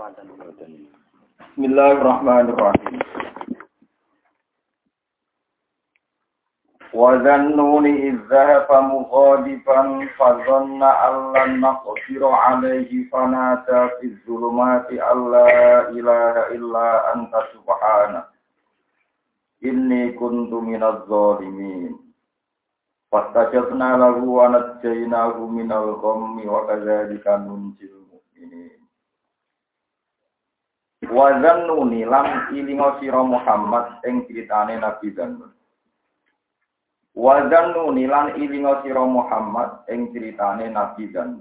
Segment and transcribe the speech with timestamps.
[0.00, 2.96] Bismillahirrahmanirrahim.
[6.96, 9.80] وذنون إذ ذهب مغاضبا
[10.18, 18.24] فظن أن لن نقدر عليه فنادى في الظلمات أن لا إله إلا أنت سبحانك
[19.64, 21.92] إني كنت من الظالمين
[23.12, 27.99] فاستجبنا له ونجيناه من الغم وكذلك ننجي
[31.11, 35.51] Wazan nuni lan ilingo siro Muhammad ing ceritane Nabi Zanun.
[37.11, 41.35] Wazan nuni lan ilingo siro Muhammad ing ceritane Nabi dan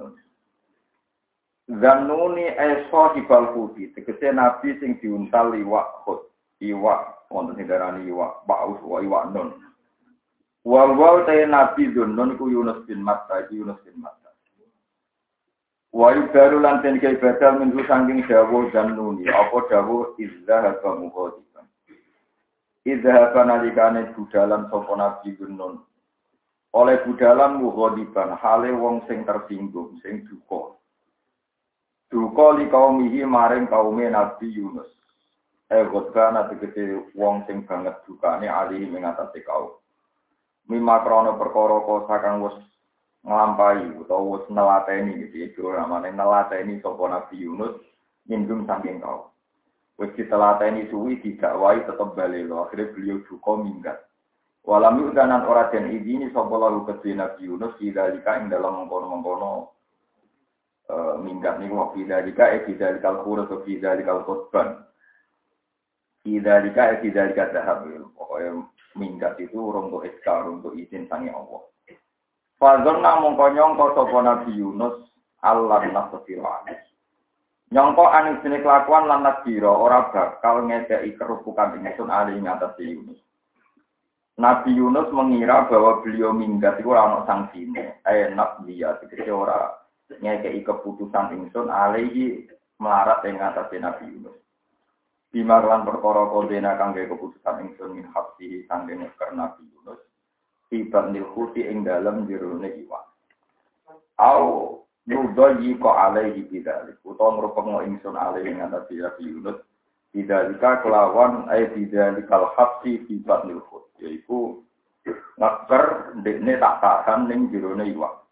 [2.11, 2.51] nuni.
[2.51, 6.27] eso hibal hudi, tegese Nabi sing diuntal liwak hud.
[6.61, 9.55] Iwak, wonten sing darani iwak, baus wa iwak nun.
[10.67, 14.20] Wal wal nabi Zanun ku Yunus bin Matta, Yunus bin Mat.
[15.93, 21.51] Wa yubaru lan ten kei badal minggu sangking dawo Zannuni, apa dawo izah mukhoti.
[22.87, 25.85] Idhaba nalikane budalan sapa Nabi Gunun.
[26.73, 30.81] Oleh budalan mughadiban hale wong sing tersinggung, sing duka.
[32.09, 34.89] Duka li kaumihi maring kaume Nabi Yunus.
[35.69, 39.77] Eh godbana tegese wong sing banget dukane ali ing atase kaum.
[40.67, 42.17] Mima krana perkara kosa
[43.21, 47.77] nglampahi utawa nelateni iki namane nelateni sapa Nabi Yunus
[48.25, 49.29] minggum saking kaum.
[50.01, 52.65] Wis ditelateni suwi didakwai tetep bali lo.
[52.65, 53.99] Akhirnya beliau duka minggat.
[54.65, 59.53] Walam yudanan ora den izini sapa lalu kedhe Nabi Yunus idalika ing dalam mengkono-mengkono
[60.89, 64.81] uh, minggat niku wa idalika e idalikal khurus wa idalikal khutban.
[66.25, 67.85] Idalika e idalikal dahab.
[68.17, 68.65] Pokoknya
[68.97, 71.61] minggat itu untuk iska, untuk izin sangi Allah.
[72.61, 75.09] Fadzon namung konyong sapa Nabi Yunus
[75.41, 76.61] Allah nasfira
[77.71, 83.23] Nyongko aning sini kelakuan lan nasbiro ora bakal ngedeki kerupukan ingsun ali ngatas Yunus.
[84.43, 88.03] Nabi Yunus mengira bahwa beliau minggat itu ora ono sanksine.
[88.03, 89.71] Enak dia tegese ora
[90.11, 92.51] ngekei keputusan ingsun alihi
[92.83, 94.37] melarat ing ngatas Nabi Yunus.
[95.31, 100.10] Bima lan perkara kodena kangge keputusan ingsun min hafsi kangge neker Nabi Yunus.
[100.71, 103.05] Tiba nil khuti ing dalem jerone iwak.
[104.23, 107.03] Au Nudoyi ko alaihi bidalik.
[107.03, 109.59] Utawa ngrupeng ingsun alaihi ngatasi Nabi Yunus.
[110.15, 113.91] Bidalika kelawan ay bidalikal hapsi fibat nilhut.
[113.99, 114.63] Yaitu
[115.39, 118.23] ngeker dekne tak tahan ning jirone iwak.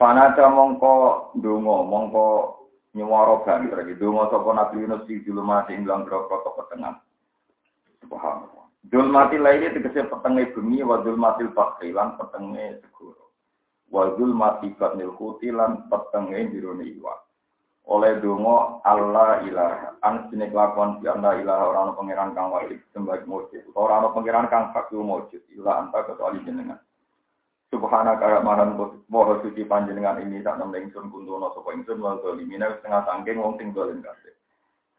[0.00, 2.26] Panada mongko dungo, mongko
[2.96, 4.00] nyuwara banter iki.
[4.00, 6.96] Dungo sapa Nabi Yunus di julumati ing dalam grogro petengah.
[8.00, 8.61] Subhanallah.
[8.82, 13.22] Dulmati lainnya tegese petenge bumi wa dulmatil bakri lan petenge segoro
[13.92, 17.14] wazul mati batnil kuti lan petenge jirone iwa.
[17.92, 20.00] Oleh dongo Allah ilaha.
[20.00, 23.62] An sini kelakuan si anda ilaha orang pangeran kang wajib sembah mujud.
[23.76, 25.42] Orang pangeran kang fakir mujud.
[25.52, 26.80] Ilah anta kecuali jenengan.
[27.68, 28.76] Subhana kaya mahan
[29.08, 33.56] moho suci panjenengan ini tak nem ingsun kuntono sapa ingsun wal zalimina setengah sangking wong
[33.56, 34.34] sing kabeh.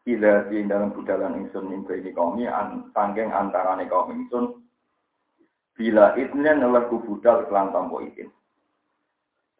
[0.04, 4.60] Ila di dalam budalan ingsun mimpi ini kaumi an sangking antarane kaum ingsun
[5.72, 8.28] bila itnen lagu budal kelan tampo ikin.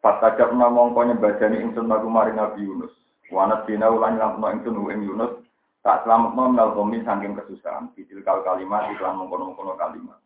[0.05, 2.93] Fatajab na mongko nyembadani ingsun lagu maring Nabi Yunus.
[3.33, 5.33] Wanat dina ulang lampno ingsun ing Yunus.
[5.81, 7.89] Tak selamat nom nalgomi saking kesusahan.
[7.97, 10.21] Bidil kal kalimat iklan mengkono-mengkono kalimat.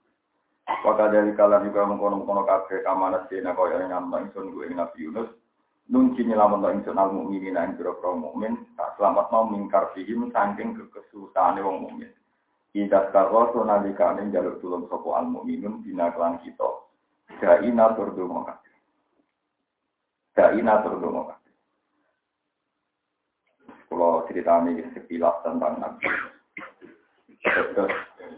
[0.83, 5.31] Waka dari kalian juga mengkono-mengkono kabeh kamanat dina kaya nyampno ingsun ing Nabi Yunus.
[5.89, 8.53] Nunci nyelamat ingsun al mukminin ing pira-pira mukmin.
[8.77, 12.13] Tak selamat nom mingkar fihim saking kekesusahane wong mukmin.
[12.77, 16.69] Idat karo nalikane jaluk tulung sapa al mukminun dina kelan kita.
[17.41, 18.59] Jaina berdua
[20.39, 21.53] Dai natur dongo kabeh.
[23.91, 26.07] Kalau cerita ini sekilas tentang Nabi.
[27.43, 27.91] Terus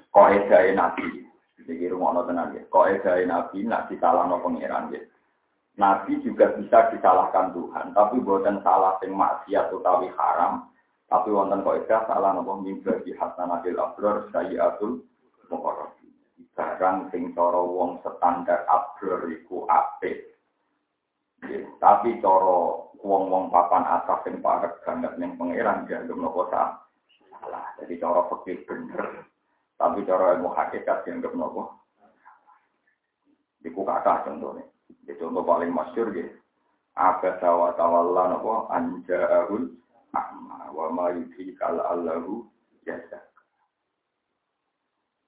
[0.09, 1.29] kok edai Nabi.
[1.61, 2.65] Jadi rumah no tenang ya.
[2.73, 5.01] Kok edai Nabi nak disalah no pangeran ya.
[5.81, 10.69] Nabi juga bisa disalahkan Tuhan, tapi bukan salah sing maksiat utawi haram.
[11.09, 15.01] Tapi wonten kok salah nopo mimba di hasanatil abror sayyatul
[15.49, 15.91] mukarrab.
[16.55, 20.31] Barang sing cara wong standar abror iku apik
[21.81, 26.77] tapi coro wong-wong papan atas yang parek banget yang pangeran dianggap nopo salah.
[27.81, 29.25] Jadi coro fakir bener.
[29.81, 31.73] Tapi coro ilmu hakikat dianggap nopo.
[33.65, 34.70] Iku kata contohnya.
[35.05, 36.31] Di contoh paling masyur gitu.
[36.95, 39.71] Apa sawa tawalla nopo anja'ahul
[40.11, 41.07] ahma wa ma
[41.55, 42.43] kala allahu
[42.83, 43.23] jasa.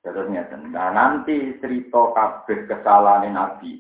[0.04, 3.80] Terusnya, nah nanti cerita kabeh kesalahan Nabi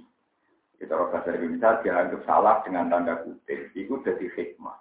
[0.83, 3.71] kita orang bahasa Indonesia dianggap salah dengan tanda kutip.
[3.71, 4.75] Itu jadi hikmah.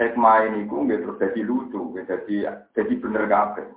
[0.00, 3.68] hikmah ini ku terus jadi lucu, jadi jadi bener kabeh.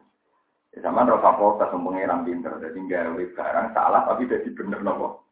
[0.71, 5.24] Ya, sama rasa protes pengiran pinter, jadi nggak barang salah tapi jadi bener nopo.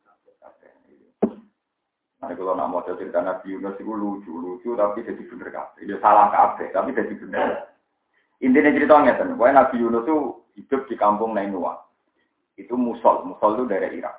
[2.23, 5.83] Nah, kalau nak mau cerita Nabi Yunus itu lucu, lucu tapi jadi bener kabeh.
[5.83, 7.67] Dia salah kabeh tapi jadi bener.
[8.39, 10.17] Intinya ceritanya kan, pokoknya Nabi Yunus itu
[10.55, 11.83] hidup di kampung Nainua.
[12.55, 14.15] Itu Musol, Musol itu dari Irak.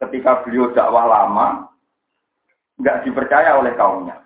[0.00, 1.68] Ketika beliau dakwah lama,
[2.80, 4.24] nggak dipercaya oleh kaumnya.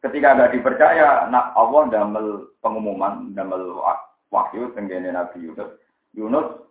[0.00, 3.84] Ketika nggak dipercaya, nah Allah damel pengumuman, damel
[4.32, 5.76] wahyu tenggene Nabi Yunus.
[6.16, 6.67] Yunus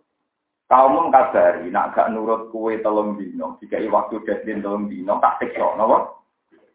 [0.68, 5.74] kaum kabari, nak gak nurut kue telung dino, jika waktu deadline telung dino, tak siksa,
[5.80, 6.20] nopo?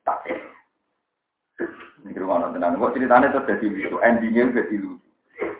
[0.01, 0.53] Tak siksa.
[2.03, 2.75] Ini rumah tenan.
[2.75, 5.07] Kok ceritanya itu jadi lucu, endingnya jadi lucu.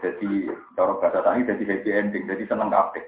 [0.04, 0.30] Jadi
[0.76, 3.06] cara bahasa tani jadi happy ending, jadi seneng kabeh.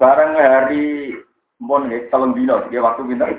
[0.00, 1.14] Bareng hari
[1.62, 3.30] mon nggih telung dino, jika waktu pinter.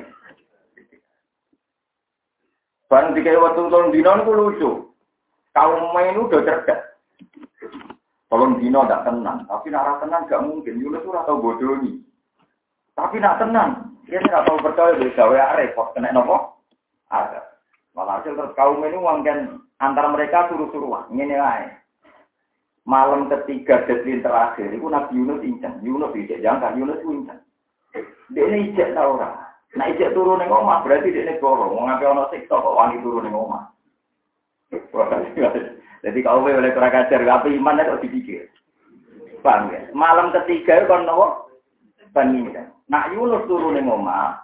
[2.87, 4.71] Bareng tiga waktu telung dino itu lucu.
[5.51, 6.81] Kaum main udah cerdas.
[8.33, 10.81] Tolong dino tidak tenang, tapi nak tenang gak mungkin.
[10.81, 12.01] Yunus ora tau bodoh nih.
[12.97, 16.65] Tapi nak tenang, dia nggak tahu percaya dari gawe repot kena nopo.
[17.13, 17.45] Ada.
[17.93, 21.13] Malah hasil terus kaum ini mungkin antara mereka suruh-suruhan.
[21.13, 21.77] Ini lah.
[22.89, 25.77] Malam ketiga deadline terakhir, itu Nabi Yunus incan.
[25.85, 27.37] Yunus ijek, jangan Yunus itu incan.
[28.33, 29.29] Dia ini ijek tau ora.
[29.77, 31.69] Nah ijek turun ning omah berarti dia ini goro.
[31.69, 33.69] Mau ngapain ono siksa kok wangi turun ning omah.
[36.03, 38.43] Jadi kalau boleh kurang ajar, apa iman itu dipikir.
[39.39, 39.87] Paham ya?
[39.95, 41.47] Malam ketiga itu kan nopo
[42.11, 42.71] pengingat.
[42.91, 44.39] Nak Yunus turun ning omah,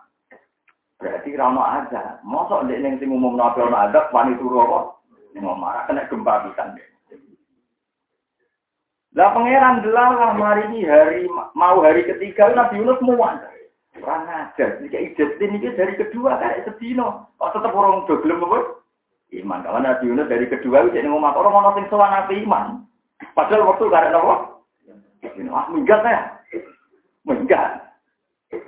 [0.99, 2.23] berarti rano aja.
[2.23, 4.79] Mosok ndek ning sing umum nabi ono adab wani turu apa?
[5.35, 6.87] Ning omah kena gempa pisan deh.
[9.19, 11.27] Lah pangeran delalah mari hari
[11.57, 13.43] mau hari ketiga Nabi Yunus muan.
[13.99, 14.79] Kurang ajar.
[14.79, 17.27] Jika ijetin ini dari kedua kayak sedino.
[17.35, 18.78] Kok tetap orang doblem apa?
[19.37, 19.61] Iman.
[19.61, 22.85] Kalau Nabi Yunus dari kedua itu jadi ngomong orang mau sing sowan Nabi iman.
[23.37, 24.35] Padahal waktu karena apa?
[25.37, 26.21] Ini ah minggat ya.
[27.27, 27.71] Minggat.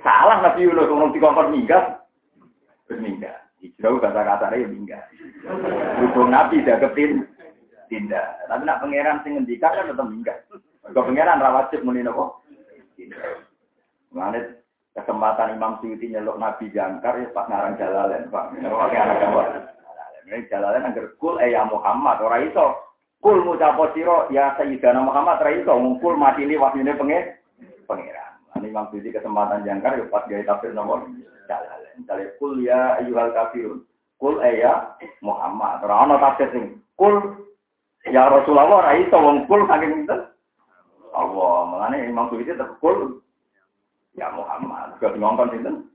[0.06, 1.10] Salah Nabi Yunus ngomong
[1.50, 2.06] minggat.
[2.86, 3.42] Terus minggat.
[3.62, 5.06] Hijrah kata-kata ya minggat.
[6.02, 7.26] Hubung Nabi ketin
[7.90, 8.26] tidak.
[8.48, 10.38] Tapi nak pangeran sing ngendikan kan tetap minggat.
[10.82, 12.02] Kalau pangeran rawat cip muni?
[12.02, 13.22] Tidak.
[14.92, 18.60] kesempatan Imam Suyuti nyeluk Nabi jangkar ya pas ngarang jalalen, Pak.
[18.60, 19.46] Pakai anak gambar.
[20.26, 22.78] Ini jalan anggar kul eh ya Muhammad ora iso.
[23.22, 27.34] Kul ngucapo sira ya Sayyidina Muhammad ora iso ngkul mati li wahyune pengen
[27.86, 28.38] pangeran.
[28.58, 31.02] Ini Imam Suyuti kesempatan jangkar ya pas gawe tafsir nomor
[31.50, 31.82] jalan.
[31.98, 33.82] Misalnya kul ya ayyuhal kafirun.
[34.22, 34.94] Kul eh ya
[35.26, 35.82] Muhammad.
[35.82, 37.18] Ora ana tafsir sing kul
[38.06, 40.20] ya Rasulullah ora iso wong kul saking pinten?
[41.12, 41.56] Allah.
[41.66, 43.18] Mulane Imam Suyuti tetep kul
[44.14, 44.94] ya Muhammad.
[45.02, 45.90] Kok ngomong pinten?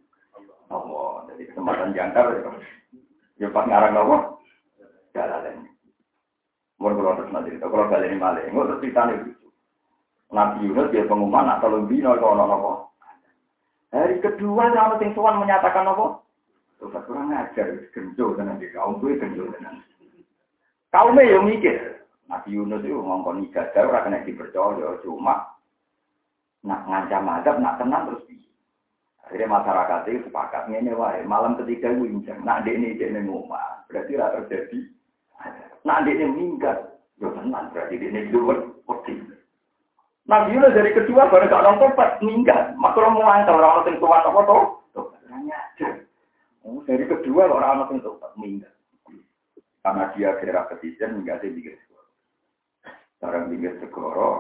[0.68, 1.24] Allah.
[1.32, 2.52] Jadi kesempatan jangkar ya.
[3.38, 4.18] Ya pas ngarang apa?
[5.14, 5.70] Jalalan.
[6.78, 9.20] Mau kalau terus nanti itu kalau kalian ini malah, nggak terus cerita nih.
[10.28, 12.72] Nabi Yunus dia pengumuman atau lebih nol kalau apa?
[13.96, 16.22] Hari kedua kalau sing menyatakan apa?
[16.78, 19.82] Tuh kurang ajar, genjo dengan di kaum gue genjo dengan.
[20.94, 25.58] Kaumnya yang mikir, Nabi Yunus itu ngomong ibadah orang kena dipercaya, cuma
[26.62, 28.30] nak ngancam adab, nak tenang terus.
[29.26, 31.26] Akhirnya masyarakat itu sepakat ini wae.
[31.26, 32.46] Malam ketiga itu injang.
[32.46, 33.50] Nak dia ini dia ngomong.
[33.92, 34.80] Berarti tidak terjadi.
[35.84, 36.80] Nak dia ini minggat.
[37.20, 37.66] Ya tenang.
[37.76, 38.56] Berarti dia ini dua
[38.88, 39.20] putih.
[40.28, 42.76] Nabi Yunus dari kedua baru gak nonton pas minggat.
[42.76, 44.64] Maka orang mau antar orang orang tua apa tuh?
[46.68, 48.76] Oh, dari kedua orang orang tua minggat.
[49.80, 50.68] Karena dia kira
[51.16, 52.12] minggat dia bikin segoro.
[53.16, 54.32] Sekarang bikin segoro.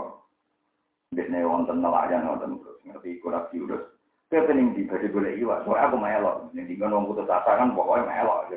[1.15, 3.96] Dia wonten nelayan wonten terus ngerti kurang Yunus.
[4.27, 6.51] Saya pening di bagi boleh iwa, soalnya aku melok.
[6.51, 8.51] Yang di ngomong putus asa kan pokoknya melok.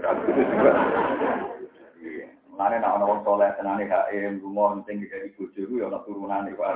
[2.59, 6.67] Mana nak orang soleh tenane HM rumah penting dari ya ana turunan iku.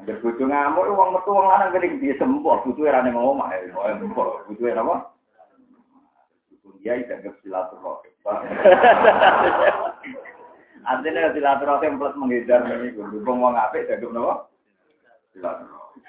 [0.00, 3.52] Angger bojo ngamuk wong metu wong lanang kening di sembuh butuhe ra ning omah.
[4.48, 5.12] Butuhe napa?
[6.80, 8.12] Dia tidak silaturahim.
[10.88, 14.48] Artinya silaturahim plus menghindar ini, gue mau ngapik, jadi apa?
[15.38, 16.02] Silaturahim.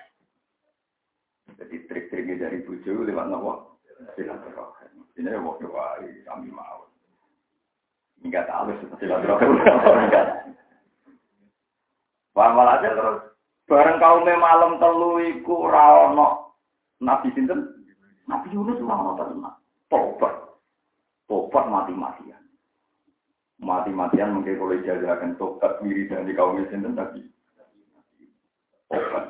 [1.54, 3.78] Jadi trik-triknya dari bujo lewat nopo
[4.18, 5.06] silaturahim.
[5.22, 6.90] Ini waktu doa kami mau.
[8.26, 9.54] Enggak tahu silaturahim.
[12.34, 13.22] Paham aja terus.
[13.70, 16.10] Bareng kau malam telu iku ora
[16.98, 17.86] nabi sinten?
[18.26, 19.54] Nabi Yunus ora ono tenan.
[19.94, 20.34] Tobat.
[21.30, 22.42] Tobat mati-matian.
[23.62, 27.22] Mati-matian mungkin kalau jajakan tobat dari kaum sinten tadi.
[28.90, 29.26] Tobat.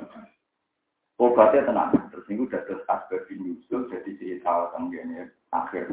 [1.20, 1.92] Obatnya tenang.
[2.16, 5.92] Terus ini udah terus asbab nyusul jadi cerita tenggene akhir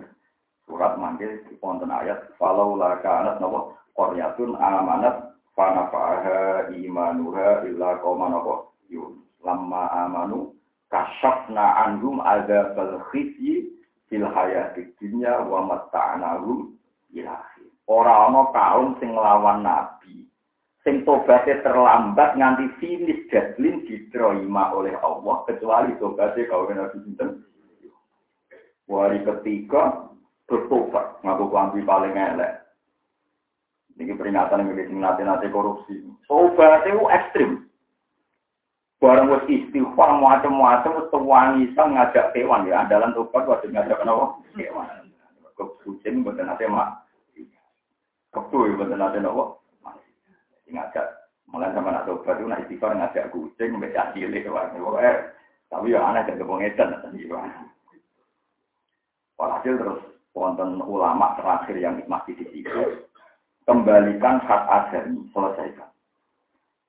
[0.71, 9.23] mangke wonten ayat falau la kanat napa qaryatun amanat fanafaha imanuha illa qauman napa yun
[9.43, 10.55] lamma amanu
[10.91, 13.71] kasyafna anhum adzabal khizyi
[14.11, 16.75] fil hayati dunya wa matta'nahum
[17.15, 17.39] ila
[17.87, 20.27] Ora ana kaum sing nglawan nabi.
[20.87, 27.43] Sing tobaté terlambat nganti finish deadline diterima oleh Allah kecuali tobaté kaum nabi sinten.
[28.87, 30.15] Wari ketiga
[30.47, 32.63] bertobat ngaku klambi paling elek.
[33.99, 36.07] Ini peringatan yang bikin nanti-nanti korupsi.
[36.31, 37.67] Tobat itu ekstrim.
[39.03, 44.39] Barang wis istighfar macam-macam wis tewangi sang ngajak hewan ya andalan tobat wajib ngajak kenapa?
[44.55, 45.11] Hewan.
[45.83, 47.11] Kucing mboten nate mak.
[48.31, 49.66] Kebu ya mboten nate napa?
[50.67, 55.13] Ngajak Mulai sama nak tobat itu nak istighfar ngajak kucing mbek cilik wae.
[55.71, 57.31] Tapi ya aneh jadi pengedan tadi.
[59.39, 60.01] Walhasil terus
[60.35, 63.07] wonten ulama terakhir yang masih di situ
[63.67, 65.91] kembalikan hak adami selesaikan.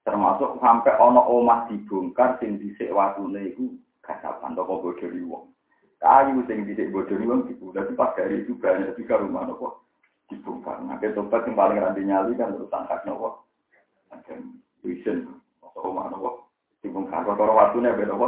[0.06, 5.52] Termasuk sampai ono omah dibongkar sing dhisik watune iku kasapan toko bodoni wong.
[6.00, 9.84] Kayu sing dhisik bodoni wong dibuka pas dari itu banyak juga rumah nopo
[10.32, 10.80] dibongkar.
[10.82, 13.47] Nah, tobat yang paling nyali kan terus angkat nopo.
[14.14, 14.40] Ada
[14.84, 15.42] vision
[15.78, 16.50] omah nopo
[16.82, 17.26] dibongkar.
[17.26, 18.28] Kalau waktunya beda nopo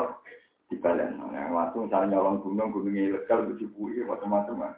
[0.69, 1.17] dibalen.
[1.17, 4.77] Nah, waktu misalnya nyolong gunung, gunungnya ilegal, dibui, macam-macam.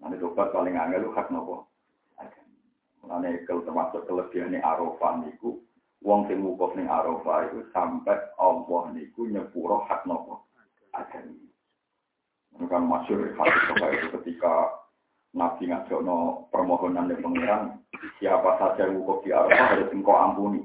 [0.00, 1.68] Nanti tobat paling angel lu hak nopo.
[3.06, 5.60] Nanti kalau termasuk kelebihannya arafah niku,
[6.00, 10.48] wong sing wukuf ning arafah itu sampai Allah niku nyepuro hak nopo.
[10.96, 11.38] Adan.
[12.52, 14.81] Ini kan masyur itu ketika
[15.32, 15.64] Nabi
[16.04, 17.80] no permohonan dari pengiran,
[18.20, 20.60] siapa saja yang wukuf di arafah harus engkau ampuni.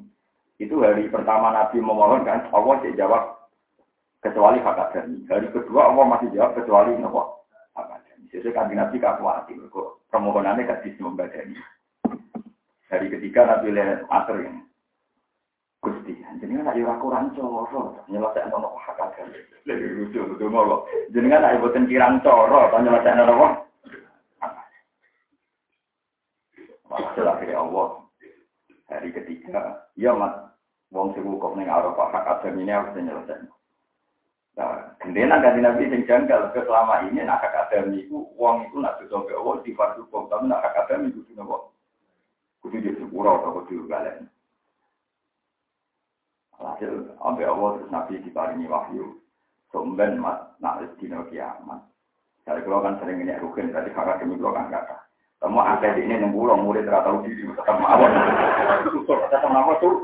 [0.60, 3.48] Itu hari pertama Nabi memohon kan, Allah jawab
[4.20, 5.24] kecuali hak adami.
[5.32, 7.48] Hari kedua Allah masih jawab kecuali nopo
[7.80, 8.28] hak adami.
[8.28, 11.56] Sesuai kan Nabi kakuati, kok permohonannya gak bisa membadani.
[12.92, 14.68] Hari ketiga Nabi lihat atur ini.
[15.78, 19.40] Gusti, jadi kan ada kurang coro, nyelesaikan nopo hak adami.
[19.64, 20.84] Lebih lucu betul.
[21.16, 23.67] Jadi kan ada buatan kirang coro, nyelesaikan nopo.
[26.88, 28.08] Walhasil akhirnya Allah
[28.88, 30.56] hari ketiga, ya mat,
[30.92, 33.52] wong sing wukuf ning Arafah hak adami ini harus dinyelesaikan.
[34.58, 38.82] Nah, gendenan kan Nabi sing janggal ke selama ini nak hak adami itu uang itu
[38.82, 41.76] nak dosa ke Allah di fardu hukum tapi nak hak adami itu nopo.
[42.66, 44.26] Kudu di sepuro atau kudu balen.
[46.58, 49.22] Hasil ambe Allah terus Nabi diparingi wahyu.
[49.70, 51.86] Somben mat nak dino kiamat.
[52.48, 55.07] Kalau kan sering ini rugen tadi adami kalau kan kata.
[55.38, 58.10] Kamu di ini nunggu murid rata diri tetap mawon.
[59.06, 59.96] Tetap mawon tuh.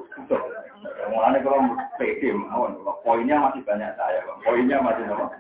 [1.10, 4.22] Mulanya kalau pede mawon, poinnya masih banyak saya.
[4.46, 5.34] Poinnya masih nama.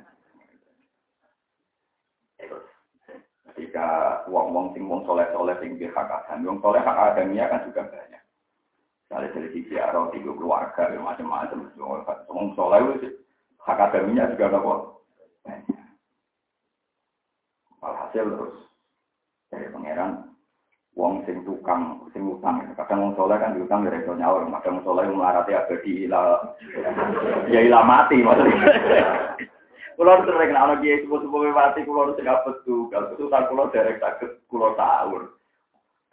[3.53, 3.85] Ketika
[4.33, 8.21] uang-uang sing wong soleh soleh sing hak adam, wong soleh hak adamnya kan juga banyak.
[9.05, 11.69] Misalnya dari sisi arah tiga keluarga, macam-macam.
[12.33, 13.13] Wong soleh itu
[13.62, 15.77] hak adamnya juga ada banyak.
[17.85, 18.57] Alhasil terus
[19.53, 20.33] dari pangeran
[20.98, 22.65] wong sing tukang sing utang.
[22.74, 24.50] Kadang wong soleh kan diutang dari iso nyaur.
[24.50, 26.41] Kadang wong soleh melarati abadi ila
[27.50, 29.38] ya ila mati maksudnya.
[29.93, 32.89] Kulo sering ana kiai sepuh-sepuh mati kulo sing apes tuh?
[32.89, 35.38] Kalau itu tak kulo derek saged kulo taur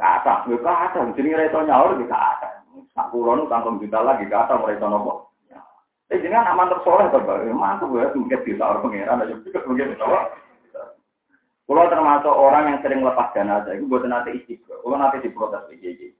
[0.01, 2.61] kata yo kata jenenge ra iso nyaur yo kata
[2.93, 5.33] sak kulo nu kantong juta lagi kata iso nopo.
[6.11, 7.23] Eh jenengan aman tersoleh to,
[7.55, 9.95] mantap ya, mungkin bisa orang pengiran aja, mungkin
[11.71, 14.83] kalau termasuk orang yang sering lepas aja, itu buat nanti istiqro.
[14.83, 16.11] Kalau nanti diprotes PJJ.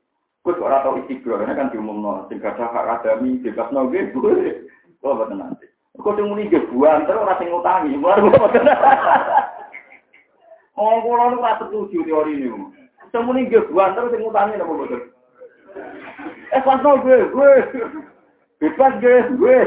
[0.47, 4.23] Gue orang tahu istiqro, ini kan diumum no, tinggal hak akademi, bebas no gitu.
[5.03, 5.67] Kalau buat nanti.
[5.99, 8.55] Kau cuma nih gebuan, terus orang sing ngutangi, baru buat
[10.79, 12.49] Oh, kalau lu rasa setuju teori ini.
[13.11, 15.03] Cuma nih gebuan, terus sing apa betul?
[16.55, 17.53] Eh, pas no gue, gue.
[18.63, 19.59] Bebas gue, gue.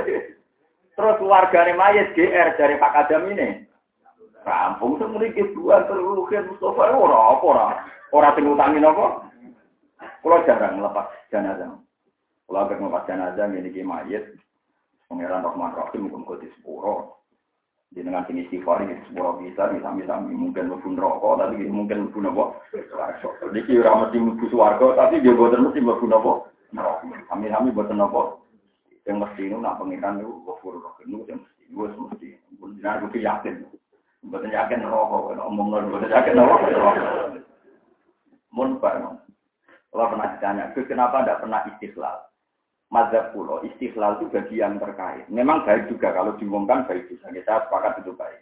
[0.95, 3.67] Terus keluarganya mayat GR dari Pak Kadam ini.
[4.43, 7.67] Rampung semriki dua terlukin Mustafa ora apa ora.
[8.11, 9.23] Ora sing utangi napa?
[10.19, 11.79] Kula jarang melepas jenazah.
[12.47, 14.35] Kula agar melepas jenazah ngene iki mayit.
[15.07, 17.23] Pangeran Rahman Rahim kok di sepuro.
[17.95, 22.43] Jenengan sing istighfar iki sepuro bisa sami-sami mungkin mlebu neraka tapi mungkin mlebu napa?
[22.91, 23.47] Swarga.
[23.47, 26.33] Niki ora mesti mlebu swarga tapi dia boten mesti mlebu napa?
[26.75, 27.07] Neraka.
[27.31, 28.43] Sami-sami boten napa?
[29.07, 31.63] Yang mesti itu nak pengiran itu wafur rohim itu yang mesti.
[31.71, 32.27] Gue mesti.
[32.59, 33.55] Gue yakin.
[34.23, 36.69] Bukan yakin rokok, ngomong nol, bukan yakin rokok.
[38.55, 38.79] Mun.
[38.79, 42.17] Kalau pernah ditanya, kenapa tidak pernah istiqlal?
[42.89, 45.25] Mazhab pulau, istiqlal itu bagian terkait.
[45.29, 47.29] Memang baik juga kalau diumumkan baik juga.
[47.29, 48.41] Kita sepakat itu baik.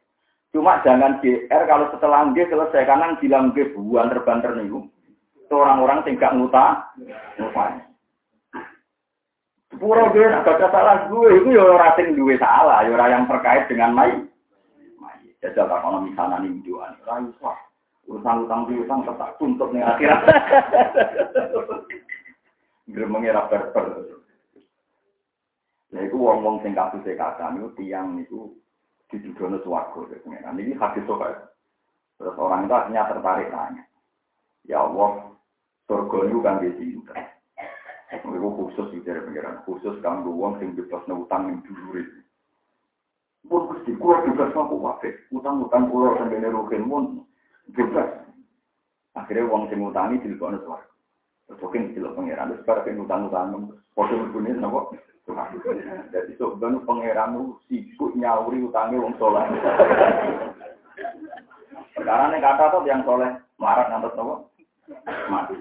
[0.51, 4.67] Cuma jangan GR kalau setelah G selesai karena bilang G buan terbanter nih.
[5.51, 6.79] Orang-orang tinggal ngutang,
[7.35, 7.83] ngutang.
[9.71, 13.23] Sepuro gue nak ada salah gue, itu ya orang sing duwe salah, ya orang yang
[13.27, 14.15] terkait dengan mai.
[15.41, 17.57] Jajal tak ono misalnya nih juan, rayu sah.
[18.05, 20.21] Urusan utang di utang tetap tuntut nih akhirat.
[22.93, 23.85] Gremenge ra berber.
[25.91, 28.53] Nah, itu wong-wong sing kasus kata itu tiang itu
[29.09, 30.07] didudono suwargo.
[30.29, 31.51] Nah, ini hadis sobat.
[32.15, 33.83] Terus orang itu akhirnya tertarik nanya.
[34.69, 35.35] Ya Allah,
[35.89, 37.17] surga itu kan di cinta.
[38.13, 39.65] Itu khusus di pengiran.
[39.65, 42.20] Khusus kan wong sing bebas utang dulu itu.
[43.49, 45.09] Pun gusti, kulo bebas aku wafe.
[45.33, 47.25] Utang-utang kulo sampai nerukin pun
[47.73, 48.25] bebas.
[49.17, 50.91] Akhirnya wong sing utangi di luar suwargo.
[51.49, 52.49] Terus mungkin di luar pengiran.
[52.53, 53.75] Terus pada utang-utang.
[53.91, 54.95] Foto berbunyi, kenapa?
[56.11, 59.45] Jadi sebenarnya pangeran itu sibuk nyauri utangnya wong soleh.
[61.93, 63.29] Sekarang ini kata tuh yang soleh
[63.61, 64.35] marah ngantos apa?
[65.29, 65.55] Mati.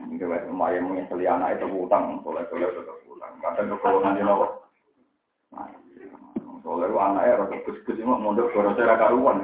[0.00, 3.32] Ini kayak lumayan menyesali anak itu utang, soleh soleh tetap utang.
[3.40, 4.46] Kadang kekolongan di nopo.
[6.70, 9.42] Soleh itu anaknya rasa gus-gus ini mondok suara saya karuan.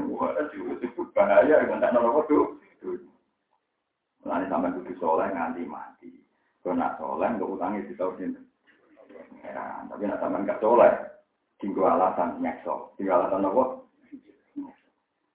[1.11, 2.54] Bahaya dengan tak nopo tuh.
[4.23, 6.23] Nanti sampai kudu soleh nganti mati.
[6.62, 8.38] Kalau nak soleh, nggak utangnya di tahun
[9.42, 10.90] Ya, tapi nak sampean gak soleh,
[11.59, 13.64] tinggal alasan nyekso, tinggal alasan apa?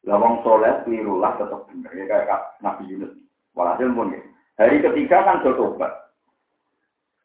[0.08, 3.20] Lawang soleh kelirulah tetap benar ya kayak Nabi Yunus.
[3.52, 4.20] Walhasil pun ya.
[4.64, 5.92] Hari ketiga kan sudah tobat.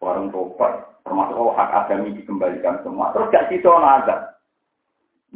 [0.03, 0.75] Warung tobat,
[1.07, 3.15] termasuk oh, hak agami dikembalikan semua.
[3.15, 4.26] Terus gak sisa naga.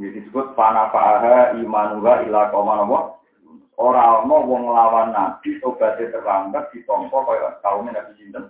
[0.01, 3.21] Ini disebut fana fa'aha imanuha ila koma nopo.
[3.77, 8.49] Orang mau wong lawan nabi tobatnya terlambat ditompo kaya kaumnya nabi sinten.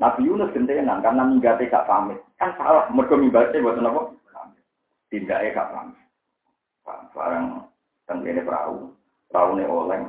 [0.00, 2.16] Nabi Yunus gentenan karena minggatnya gak pamit.
[2.40, 4.02] Kan salah, mereka minggatnya buat apa?
[5.12, 6.00] Tindaknya gak pamit.
[7.12, 7.68] Barang
[8.08, 8.96] tenggene perahu,
[9.28, 10.04] perahu ini oleng.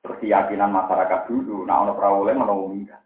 [0.00, 3.04] Terus keyakinan masyarakat dulu, nah ono perahu oleng mau minggat.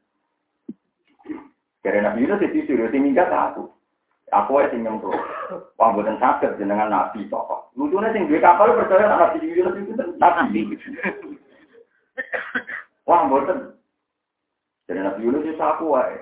[1.82, 3.66] Karena Nabi Yunus itu si minggat aku.
[4.32, 5.12] Aku aja sing nyemplung.
[5.76, 7.68] Wah, buatan sakit jenengan Nabi tokoh.
[7.76, 10.60] Lucunya sing duwe kapal percaya Nabi Yunus itu Nabi.
[13.04, 13.76] Wah, buatan
[14.88, 16.16] jadi Nabi Yunus itu sapu wae.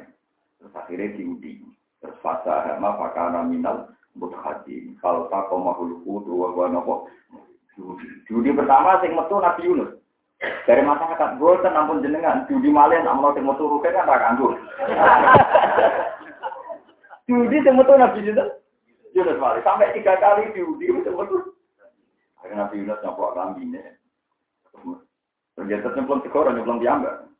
[0.59, 1.62] Terus akhirnya diundi.
[2.03, 4.99] Terus fasa hama fakana minal muthadim.
[4.99, 6.94] Kalau tak kau mahul kudu wa wa nopo.
[8.27, 9.90] Judi pertama sing metu Nabi Yunus.
[10.40, 14.55] Dari masyarakat boten ampun jenengan judi malih nak menawa sing metu rugen kan ra kanggo.
[17.31, 18.51] Sing metu Nabi Yunus.
[19.14, 20.66] Yunus malih sampai tiga kali sing
[21.14, 21.55] metu.
[22.43, 23.83] Akhirnya Nabi Yunus nyoplok lambine.
[25.55, 27.31] Ternyata nyemplung segoro nyemplung diambil.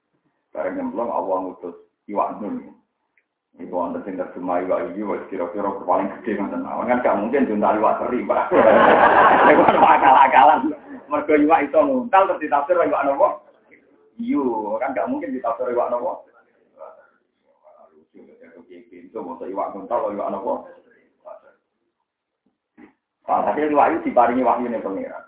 [0.55, 1.75] Barang nyemplung Allah ngutus
[2.07, 2.71] iwak nun.
[3.59, 6.81] Ibu anda sing terjemah iwak ini, kira-kira paling gede nggak tahu.
[6.87, 8.23] Kan gak mungkin junta iwak seri.
[9.51, 10.71] Itu kan akal-akalan.
[11.11, 13.43] Mereka iwak itu nguntal terus ditafsir iwak nopo.
[14.23, 16.30] Iyo, kan gak mungkin ditafsir iwak nopo.
[19.11, 20.71] Itu mau iwak nguntal iwak nopo.
[23.27, 25.27] Nah, tapi iwak itu diparingi wahyu nih pengiran.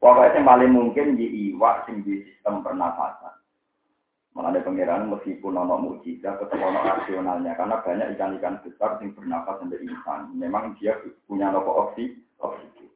[0.00, 3.40] Pokoknya yang paling mungkin di iwak sing di sistem pernafasan.
[4.36, 9.80] Mengenai pangeran meskipun ono mujizat tetap ono rasionalnya karena banyak ikan-ikan besar yang bernafas sampai
[9.80, 10.30] insan.
[10.36, 12.92] Memang dia punya nopo oksi oksigen.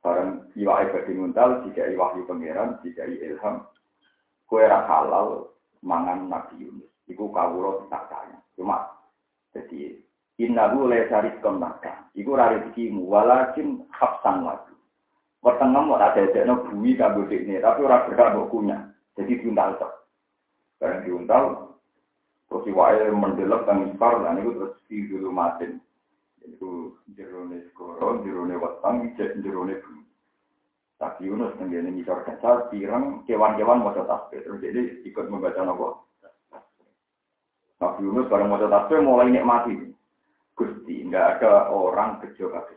[0.00, 3.64] Barang iwa ibadi nguntal, jika iwahyu pangeran, jika ilham,
[4.48, 6.89] kue halal mangan Nabi Yunus.
[7.10, 8.38] Iku kawulo tak saya.
[8.54, 8.86] Cuma
[9.50, 9.98] jadi
[10.38, 12.06] innahu la sarizqan maka.
[12.14, 14.70] Iku ra rezekimu walakin hafsan lagi.
[15.42, 18.54] Wetengem ora dadekno bumi kanggo dekne, tapi ora berhak mbok.
[19.18, 19.92] Jadi diuntal tok.
[20.80, 21.44] Barang diuntal,
[22.48, 25.80] terus iwae mendelok dan ispar, dan itu terus di dulu matin.
[26.40, 30.04] Itu jerone skoro, jerone watang, jerone bumi.
[31.00, 34.44] Tapi Yunus tenggene misal kacal, pirang kewan-kewan mau tasbih.
[34.44, 36.04] Terus jadi ikut membaca nopo.
[37.80, 39.72] Nabi Yunus bareng mau tasbih mulai nikmati.
[40.52, 42.76] Gusti, nggak ada orang kejo kasus.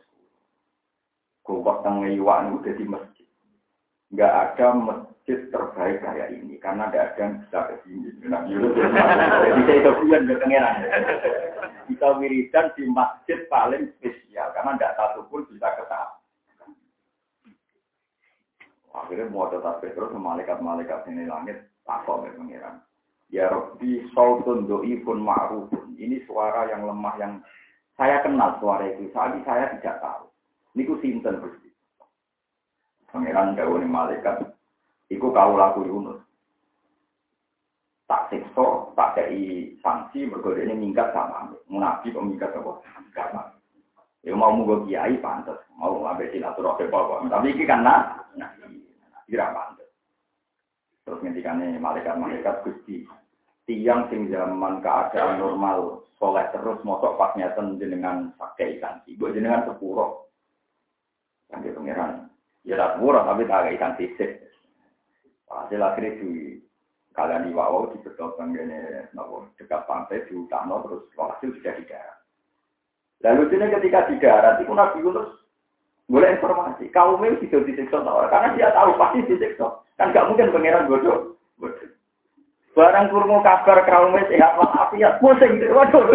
[1.43, 3.27] Kuwak tengah iwan itu jadi masjid.
[4.15, 8.07] Nggak ada masjid terbaik kayak ini karena tidak ada yang bisa ke sini.
[8.31, 9.91] Nah, jadi saya ke
[10.39, 10.75] pengeran.
[11.91, 16.15] Kita wiridan di masjid paling spesial karena tidak satu pun bisa ke sana.
[18.95, 22.79] Akhirnya mau tetap terus malaikat-malaikat ini langit takut ke pengeran.
[23.33, 25.97] Ya Rabbi sautun doi pun ma'rufun.
[25.97, 27.33] Ini suara yang lemah yang
[27.97, 29.09] saya kenal suara itu.
[29.09, 30.29] Saat saya tidak tahu.
[30.77, 31.73] Ini ku sinten bersih.
[33.09, 34.53] Pangeran daun malaikat
[35.09, 36.21] Iku kau laku Yunus.
[38.09, 41.49] Tak sikso, tak kei sanksi, berkode ini minggat sama.
[41.69, 42.81] Nabi kok minggat apa?
[43.13, 43.41] Sama.
[44.23, 48.49] Ya mau munggo kiai pantas, mau ngambil silaturahmi apa Tapi ini kan nah, nah,
[49.27, 49.89] kira pantas.
[51.03, 53.03] Terus ngendikane malaikat-malaikat Gusti,
[53.63, 59.67] tiang sing zaman keadaan normal soleh terus motok pas nyeten jenengan pakai ikan ibu jenengan
[59.67, 60.27] sepuro.
[61.47, 62.27] Kan dia pangeran
[62.63, 64.31] ya tak tapi tak ikan sisik
[65.51, 66.57] hasil akhirnya di
[67.13, 71.85] kalian di bawah di betul gini nopo dekat pantai di utama terus hasil sudah di
[71.85, 72.17] darat.
[73.23, 75.29] Lalu sini ketika di darat itu nabi Yunus
[76.11, 79.79] boleh informasi kaumnya bisa disiksa karena dia tahu pasti disiksa.
[79.95, 81.93] Kan gak mungkin pangeran bodoh bodoh
[82.73, 86.09] Barang kurma kabar kaum sehat walafiat, pusing waduh.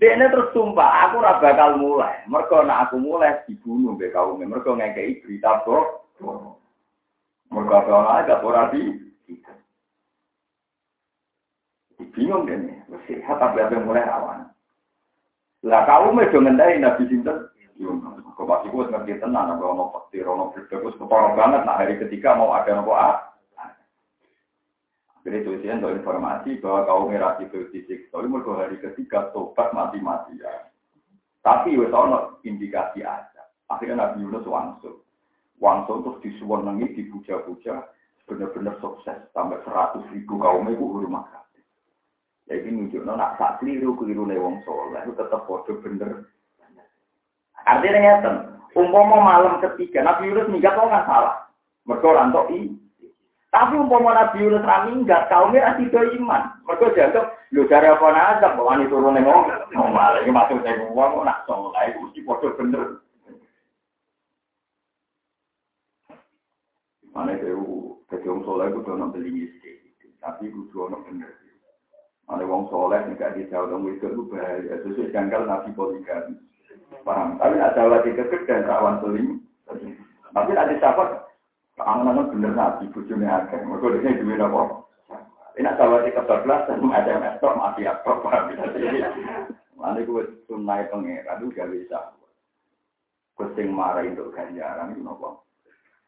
[0.00, 2.24] Dene terus sumpah, aku ora bakal mulai.
[2.24, 6.08] Mergo nek aku mulai dibunuh mbek kaum mergo ngekeki berita kok.
[7.52, 9.12] Mergo ana gak ora di.
[12.16, 14.48] Bingung dene, wis sehat tapi apa mulai awan.
[15.68, 17.52] Lah kaum itu ngendai Nabi sinten?
[18.40, 21.60] Kok pasti gue ngerti tenang, kalau mau petir, mau berdebat, ketara banget.
[21.68, 23.29] Nah hari ketiga mau ada nopo ah,
[25.20, 30.72] jadi tulisan untuk informasi bahwa kaum merah itu disiksa, mereka hari ketiga tobat mati-mati ya.
[31.44, 33.42] Tapi wes ono indikasi aja.
[33.68, 35.04] Akhirnya Nabi Yunus wangsul.
[35.60, 37.84] Wangsul terus disuwenengi, dipuja-puja,
[38.24, 39.20] benar-benar sukses.
[39.36, 41.64] Sampai seratus ribu kaum itu rumah kabeh.
[42.48, 46.32] Ya nunjukno nak sak keliru keliru wong soleh itu tetap bodoh bener.
[47.68, 48.36] Artinya ngeten,
[48.72, 51.36] umpama malam ketiga Nabi Yunus minggat kok nggak salah.
[51.84, 52.72] Mereka orang i
[53.50, 56.54] tapi umpama Nabi Yunus ra minggat, kaumnya ra do iman.
[56.70, 59.50] Mergo dianggap lho dari apa nazar bahwa ini turun ning wong.
[59.74, 63.02] Malah iki ning wong nak saleh mesti padha bener.
[67.10, 69.82] Mana itu wong soleh itu dono beli miskin,
[70.22, 71.34] tapi itu dono bener.
[72.30, 74.78] Mana wong soleh nggak dijauh dong itu itu bahaya.
[74.86, 76.38] Sesuai jangkal nabi poligami.
[77.02, 77.34] Paham?
[77.42, 79.42] Tapi ada lagi kekek dan rawan seling.
[79.66, 81.29] Tapi ada siapa
[81.84, 83.60] Angan-angan bener nabi, bujune akeh.
[83.64, 84.80] Mereka di sini duit apa?
[85.58, 89.10] Ini kalau di kebablasan, ada mestok, mati apa, paham ya?
[89.74, 91.98] Mana gue sunai pengeran, itu gak bisa.
[93.34, 95.44] Kucing marah untuk ganjaran, itu nopo.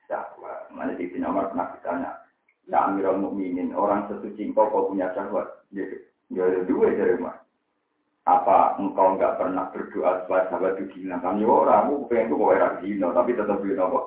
[0.07, 0.69] Syahwat.
[0.73, 2.13] Mana di sini Umar pernah ditanya,
[2.69, 5.65] Ya Amirul Mukminin, orang sesuci engkau kau punya syahwat.
[5.73, 5.89] Ya,
[6.29, 7.41] ya ada dua dari mana?
[8.29, 11.19] Apa engkau enggak pernah berdoa supaya sahabat itu gila?
[11.19, 14.01] Kami orang, aku pengen tuh kau era tapi tetap gila nopo.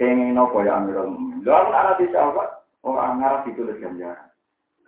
[0.00, 1.44] Pengen nopo ya Amirul Mukminin.
[1.44, 4.32] Lalu anak di sahabat, orang ngarap ditulis ganjaran.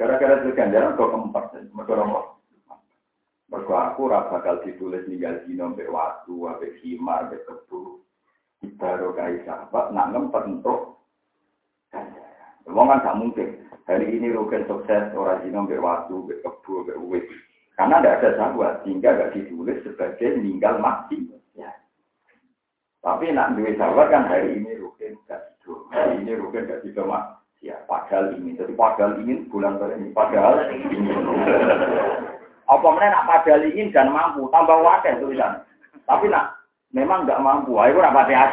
[0.01, 1.44] Gara-gara tulis ganjaran kok keempat.
[1.68, 2.40] Mereka nopo.
[3.53, 8.01] Mereka aku rasa bakal ditulis ninggal dino mbek waktu, mbek himar, mbek kebu.
[8.81, 11.05] Baru kai sahabat, nak ngempet untuk
[11.92, 12.72] ganjaran.
[12.72, 13.48] Wong kan gak mungkin.
[13.85, 17.29] Hari ini rugen sukses orang dino mbek waktu, mbek kebu, mbek uwit.
[17.77, 21.20] Karena tidak ada sahabat, sehingga gak ditulis sebagai meninggal mati.
[21.53, 21.68] Ya.
[23.02, 27.10] Tapi nak duit sahabat kan hari ini rugen gak tidur, hari ini rugen gak tidur
[27.10, 27.34] mas.
[27.62, 28.58] Ya, padahal ingin.
[28.58, 31.14] Jadi padahal ingin bulan ini, padahal ingin.
[32.70, 35.62] Apa mana nak padahal ingin dan mampu, tambah wakil tulisan.
[36.06, 36.62] Tapi nak
[36.94, 38.50] memang nggak mampu, ayo rapat ya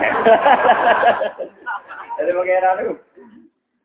[2.17, 2.93] Jadi bagaimana itu?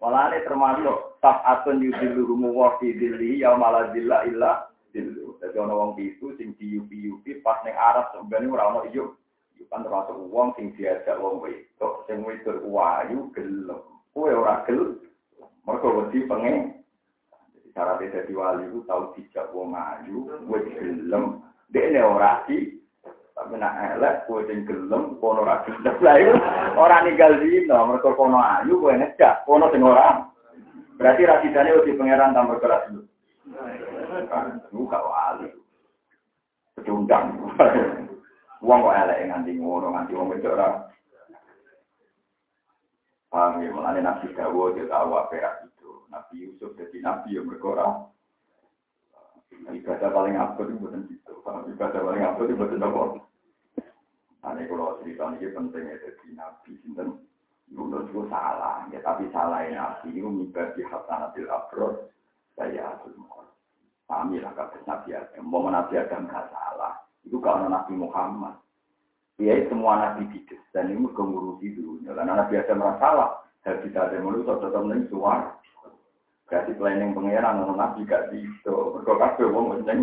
[0.05, 5.41] Malah ini termasuk atun yudilu rumu wafi dili ya malah dilla illa dilu.
[5.41, 9.17] Jadi orang wong itu sing diupi yupi pas neng Arab sebenarnya orang orang
[9.69, 13.81] kan termasuk uang sing diajak wong wedok sing wedok wayu gelem.
[14.13, 15.01] Kowe ora gelem.
[15.65, 16.79] Mergo wedi pengen
[17.53, 21.41] jadi cara beda di wali itu tahu dijak wong ayu kowe gelem.
[21.73, 22.79] Dekne ora di
[23.35, 25.95] tapi nak elek kowe sing gelem kono ora gelem.
[25.99, 26.35] Itu
[26.77, 30.25] ora ninggal dino mergo kono ayu kowe ngejak kono sing ora.
[30.95, 33.05] Berarti rasidane wedi pangeran tambah keras dulu
[34.31, 35.49] kan lu wali.
[36.75, 37.39] Pecundang
[38.65, 40.69] Uang kok elek nganti ngono, nganti wong wedok ora.
[43.29, 46.09] Paham ya, mulane Nabi Dawud dia tahu apa ya itu.
[46.09, 48.09] Nabi Yusuf jadi Nabi yang berkorang.
[49.69, 51.45] Ibadah paling abot itu bukan gitu.
[51.45, 53.03] Ibadah paling abot itu bukan apa.
[54.45, 57.09] Ini kalau cerita ini penting ya, jadi Nabi Sinten.
[57.73, 62.13] Yunus itu salah, ya tapi salah Nabi itu mibadi hasanatil abrod.
[62.55, 63.51] Saya atul mukhol.
[64.07, 65.43] Kami lah kata Nabi Adam.
[65.49, 67.03] Mau Nabi Adam gak salah.
[67.25, 68.61] Itu karena Nabi Muhammad.
[69.41, 70.61] Ya semua Nabi tidak.
[70.71, 72.15] Dan ini mengurusi dunia.
[72.15, 73.31] Karena Nabi ada masalah.
[73.65, 75.57] Dan kita ada manusia tetap menang suar.
[76.47, 77.65] Berarti planning pengeran.
[77.75, 78.71] Nabi gak bisa.
[78.71, 80.01] Mereka kasih orang menang.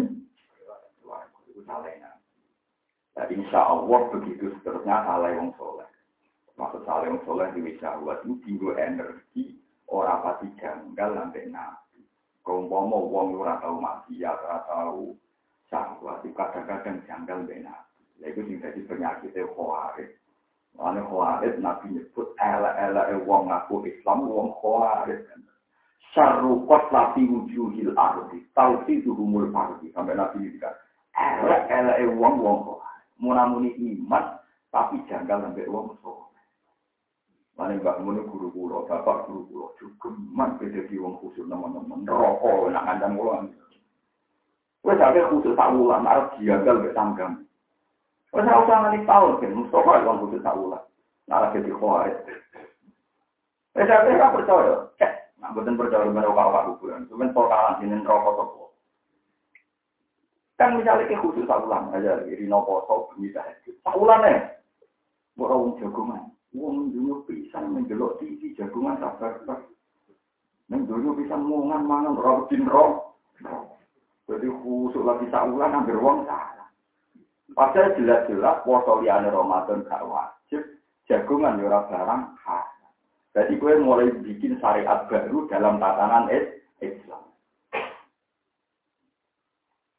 [1.47, 1.93] Itu salah
[3.11, 5.85] Nah, insya Allah begitu seterusnya salah yang soleh.
[6.55, 9.59] Maksud salah yang soleh di wisawat itu tinggal energi
[9.91, 12.01] orang pasti janggal sampai nabi.
[12.41, 15.13] Kau mau wong ora tahu maksiat, ora tahu
[15.71, 17.87] syahwat itu kadang-kadang janggal benar.
[18.19, 20.11] Nah, itu sing jadi penyakit khawarij.
[20.75, 25.23] Mana khawarij Nabi nyebut ela-ela wong ngaku Islam wong khawarij.
[26.11, 28.43] Syarrukot lafi wujuhil ardi.
[28.51, 29.89] Taufiduhumul ardi.
[29.95, 30.75] Sampai Nabi ini kan.
[31.15, 33.03] Ela-ela wong wong khawarij.
[33.17, 34.37] Munamuni iman
[34.71, 36.27] tapi janggal sampai wong soleh.
[37.59, 42.07] Mana mbak muni guru kulo, bapak guru kulo, juga man beda wong khusus teman-teman.
[42.07, 43.31] Rokok, nak kandang kulo.
[44.81, 47.31] Wes sampai khusus tak ulang, harus janggal mbak tanggam.
[48.33, 50.85] Wes ora usah nganti tahun kan, Mustafa wong khusus tak ulang.
[51.29, 52.17] Nara jadi khawarit.
[53.77, 55.13] Wes sampai ora percaya, cek.
[55.41, 57.09] Nah, betul percaya dengan rokok-rokok kuburan.
[57.09, 58.65] Cuman totalan sini rokok toko.
[60.61, 63.41] Kan misalnya ke khusus tak ulang aja, Rino Poso, bisa.
[63.81, 64.53] Tak ulang ya.
[65.33, 66.29] Bukan wong jagungan.
[66.53, 69.41] Wong dulu bisa menjelok TV jagungan sabar.
[70.69, 73.17] Neng dulu bisa mungan mangan rotin roh.
[74.31, 76.71] Jadi khusus lagi saulan hampir wong salah.
[77.51, 80.63] Padahal jelas-jelas poso liane Ramadan gak wajib.
[81.03, 82.67] Jagungan yura ya barang khas.
[83.35, 86.31] Jadi gue mulai bikin syariat baru dalam tatanan
[86.79, 87.23] Islam.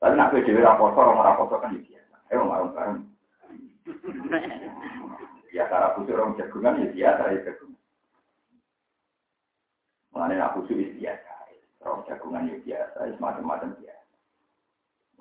[0.01, 2.17] Tapi nak gue dewi raposo, orang raposo kan ya biasa.
[2.33, 3.01] Ayo bareng-bareng.
[5.53, 7.85] Ya cara khusus orang jagungan ya biasa ya jagungan.
[10.17, 11.33] Mengenai aku khusus ya biasa.
[11.85, 13.92] Orang jagungan ya biasa, ya macam-macam biasa.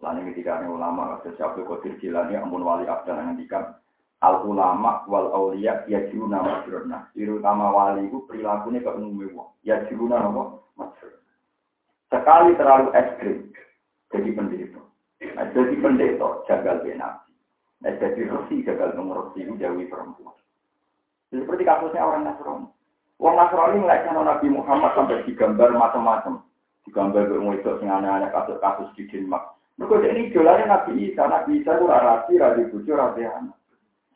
[0.01, 3.77] Mengenai ketika ini ulama, sesuatu kotir jilani, ampun wali abdal ngendikan,
[4.25, 7.05] al ulama wal aulia ya jiruna majrona.
[7.13, 9.49] Terutama wali itu perilakunya ke umumnya wong.
[9.61, 10.57] Ya jiruna apa?
[10.73, 11.21] Majrona.
[12.09, 13.37] Sekali terlalu ekstrim,
[14.09, 14.81] jadi pendeta.
[15.37, 17.21] Nah, jadi pendeta, jagal benar.
[17.85, 20.33] Nah, jadi resi gagal mengurusi jauhi perempuan.
[21.29, 22.67] Seperti kasusnya orang Nasrani.
[23.21, 26.43] Orang Nasrani melihatnya Nabi Muhammad sampai digambar macam-macam.
[26.89, 29.60] Digambar ke itu sing aneh-aneh kasus-kasus di Denmark.
[29.79, 31.23] Mereka ini jualannya Nabi Isa.
[31.27, 33.57] Nabi Isa itu rasi, rasi bucu, rasi anak.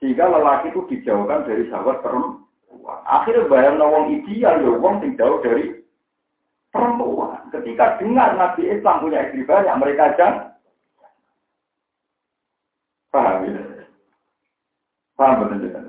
[0.04, 3.00] Sehingga lelaki itu dijauhkan dari sahabat perempuan.
[3.08, 5.80] Akhirnya bayang nawang ideal, ya wong sing jauh dari
[6.70, 7.48] perempuan.
[7.50, 10.56] Ketika dengar Nabi Islam punya istri banyak, mereka jangan
[13.16, 13.64] Paham ya?
[15.16, 15.84] Paham betul tidak?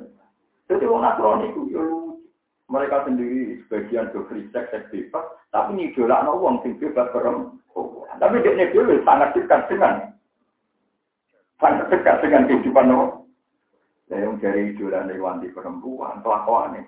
[0.71, 1.83] Jadi orang Nasrani itu ya
[2.67, 5.23] Mereka sendiri sebagian do free sex, seks bebas,
[5.57, 8.13] tapi ngidolak no uang sing bebas perempuan.
[8.21, 10.13] Tapi dia dulu sangat dekat dengan
[11.57, 13.25] sangat dekat dengan kehidupan no.
[14.13, 16.85] Yang dari idola dari wanti perempuan, kelakuan ini.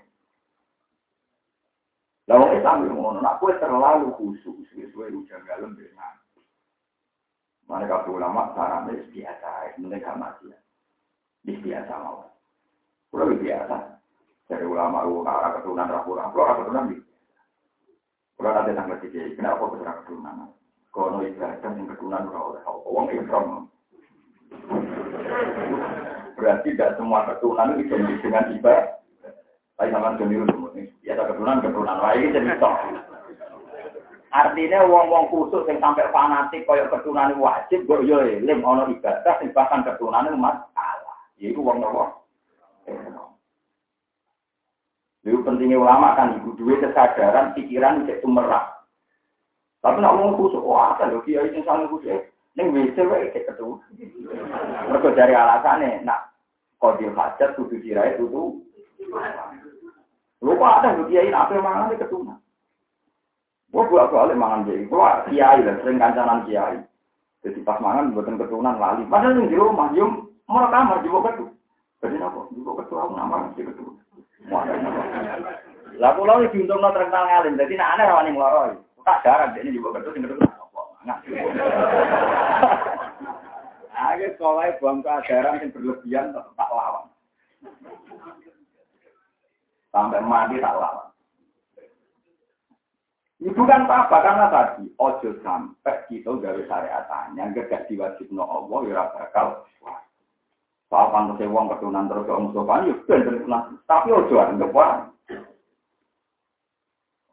[2.29, 6.15] Lalu Islam yang ngomong, aku terlalu khusus, sesuai ujian galem dengan
[7.65, 10.53] mereka ulama sarana biasa, mereka mati.
[11.43, 12.29] Biasa mau.
[13.09, 13.77] Kalau biasa.
[14.47, 17.08] Dari ulama ulama keturunan rapura, kalau keturunan biasa.
[18.39, 20.37] Kalau ada tangga tiga, kenapa keturunan keturunan?
[20.95, 23.45] Kalau ibadah yang keturunan oleh orang Islam.
[26.39, 29.03] Berarti tidak semua keturunan itu dengan ibadah.
[29.75, 30.71] Tapi sama jeniru,
[31.03, 32.75] biasa keturunan keturunan lain jadi sok.
[34.29, 39.83] Artinya wong-wong khusus yang sampai fanatik kaya keturunan wajib, gue yo eling ono ibadah bahkan
[39.83, 41.19] keturunan masalah.
[41.43, 42.23] Yaitu wong nopo.
[45.29, 48.81] Itu pentingnya ulama kan ibu dua kesadaran pikiran cek tumerah.
[49.85, 52.25] Tapi nak wong khusus, wah ada loh kiai sing saling khusus.
[52.57, 53.77] Neng WC wae cek ketu.
[54.89, 56.33] Mereka dari alasannya, nak
[56.81, 58.65] kodil hajat kudu dirai tutu.
[60.41, 62.41] Lupa ada loh kiai yang mana keturunan.
[63.69, 66.81] Gue buat soalnya mangan jadi, gue kiai lah, sering kancanan kiai.
[67.45, 69.05] Jadi pas mangan buatan keturunan lali.
[69.05, 71.53] Padahal yang di rumah, yum mau kamar juga ketu.
[72.01, 72.49] Jadi apa?
[72.57, 73.98] Juga ketu aku nama mesti ketu.
[75.99, 78.75] Lah pulau ini diuntung terkenal ngalim, jadi nak aneh rawani ngeloroi.
[79.03, 80.45] Tak jarang, ini juga ketu, ini ketu.
[83.99, 87.11] Ayo sekolah buang keajaran yang berlebihan tak lawan.
[89.91, 91.09] Sampai mati tak lawan.
[93.39, 94.19] Itu kan apa?
[94.19, 99.63] Karena tadi ojo sampai kita gawe syariatannya gak diwajib no Allah ya bakal
[100.89, 103.63] Soal pantas wong ketunan terus ke Mustafa ya ben ketunan.
[103.85, 104.99] Tapi ojo anggap wae.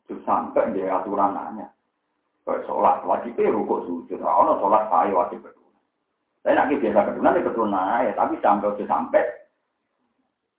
[0.03, 1.67] Ojo sampai dia aturanannya.
[2.43, 4.19] Kayak sholat wajib rukuk sujud.
[4.19, 5.83] Ono sholat saya wajib ketunan.
[6.43, 8.11] Saya nak biasa ketunan ya ketunan ya.
[8.11, 9.23] Tapi sampai ojo sampai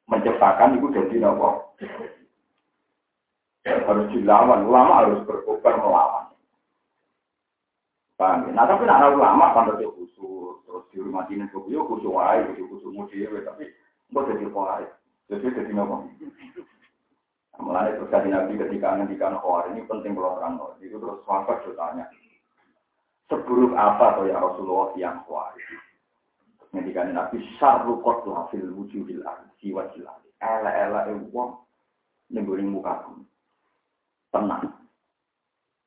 [0.09, 1.67] menciptakan itu jadi nopo
[3.67, 5.76] harus dilawan, ulama harus berkobar.
[8.17, 8.51] Paham ya?
[8.57, 12.41] Nah tapi nak ulama pada dia khusus, terus di rumah dinas khusus, ya khusus wae,
[12.49, 13.69] khusus khusus mudir, tapi
[14.09, 14.85] nggak jadi wae,
[15.29, 16.09] jadi jadi nopo.
[17.61, 22.09] Mulai terus jadi nabi ketika ngendikan khawar ini penting kalau terang itu terus sahabat tanya.
[23.27, 25.67] Seburuk apa tuh ya Rasulullah yang khawarij?
[26.71, 30.31] Ngendikan Nabi syarru qatla fil wujudil ardi wa jilali.
[30.39, 31.59] Ela-ela e wong
[32.31, 33.27] ning muka bumi.
[34.31, 34.86] Tenang.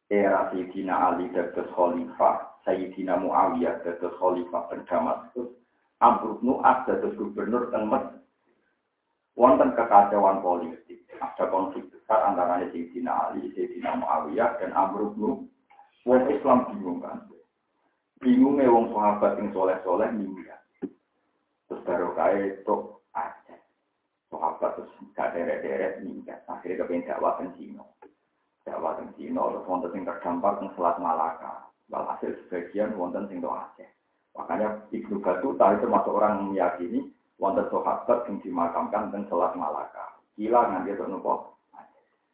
[0.09, 5.53] Era Sayyidina Ali dados khalifah, Sayyidina Muawiyah dados khalifah teng Damaskus,
[6.01, 7.93] Amr bin As dados gubernur teng.
[9.37, 15.45] Wonten kekacauan politik, ada konflik besar antara Sayyidina Ali, Sayyidina Muawiyah dan Amr bin
[16.09, 17.29] Wong Islam bingung kan.
[18.19, 20.59] Bingungnya wong sahabat yang soleh-soleh minggat.
[21.69, 22.75] Terus baru kaya itu
[23.15, 23.55] aja.
[24.27, 26.43] Sahabat terus gak deret-deret minggat.
[26.49, 27.47] Akhirnya kepengen dakwah ke
[28.69, 31.73] Dakwah ke Cina, terus wonten yang terdampar ke Selat Malaka.
[31.89, 33.89] Walhasil sebagian wonten sing do Aceh.
[34.37, 37.09] Makanya Ibnu Batuta itu termasuk orang meyakini
[37.41, 40.21] wonten sahabat yang dimakamkan di Selat Malaka.
[40.37, 41.57] Gila nganti itu nopo.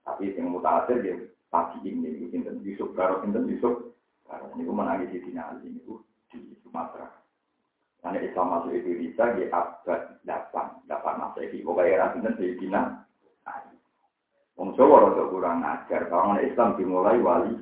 [0.03, 1.17] Tapi yang mutakhir dia
[1.49, 2.29] pagi ini,
[2.61, 3.95] Yusuf Karo, Yusuf
[4.27, 4.45] Karo.
[4.53, 5.81] Ini menangis di Ali, ini
[6.29, 7.09] di Sumatera.
[8.05, 11.65] Karena Islam masuk Indonesia di abad 8, 8 Masehi.
[11.65, 13.01] Pokoknya era sinten Sayyidina
[14.55, 16.07] Wong Jawa rada kurang ajar.
[16.07, 17.59] Kalau Islam dimulai wali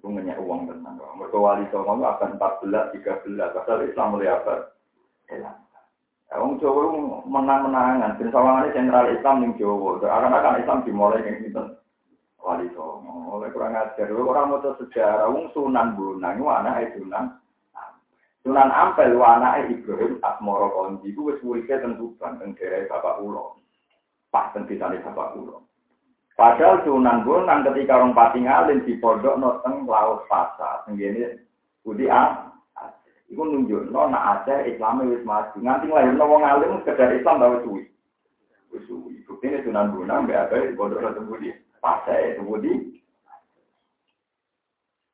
[0.00, 0.96] itu ngenyak uang tenang.
[0.96, 3.36] Mereka wali Songo abad 14, 13.
[3.52, 4.60] Pasal Islam mulai abad
[6.40, 6.80] Wong Jawa
[7.28, 8.16] menang-menangan.
[8.16, 10.00] Dan sawangannya sentral Islam yang Jawa.
[10.00, 11.66] Akan-akan Islam dimulai yang sinten
[12.40, 13.36] wali Songo.
[13.36, 14.08] Oleh kurang ajar.
[14.08, 15.28] Orang mau sejarah.
[15.28, 16.40] Wong Sunan Bunang.
[16.40, 17.24] Itu anak Sunan
[18.40, 23.60] Sunan Ampel wa Ibrahim Asmoro Kondi itu wis muridé teng Tuban teng daerah Bapak Ulo.
[24.32, 25.69] Pas teng desane Bapak Ulo.
[26.40, 31.44] Padahal Sunan Bonang ketika orang pati ngalin di pondok no teng laut Pasa, tenggene
[31.84, 32.48] Budi A.
[33.28, 35.52] Iku nunjuk no nak Aceh Islam wis maju.
[35.60, 37.84] Nganti lahir no wong alim sekedar Islam bawa suwi.
[38.72, 39.20] Suwi.
[39.28, 41.52] Bukti Sunan Bonang mbak apa di pondok no teng Budi.
[41.76, 42.72] Pasai Budi.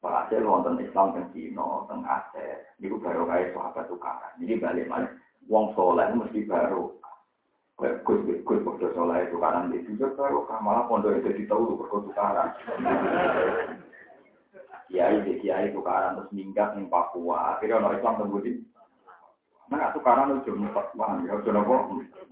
[0.06, 4.38] Hasil wonten Islam teng Cina, teng Aceh, niku baru kaya sahabat tukaran.
[4.38, 5.10] Ini balik balik.
[5.50, 6.94] Wong soleh mesti baru.
[7.76, 12.56] Gus Gus waktu soleh tukaran di situ baru malah pondok itu ditahu berkot tukaran.
[14.88, 17.52] Kiai di kiai tukaran terus minggat di Papua.
[17.52, 18.52] Akhirnya orang Islam tembudi.
[19.68, 21.82] Nah, tukaran itu cuma Papua, ya sudah kok.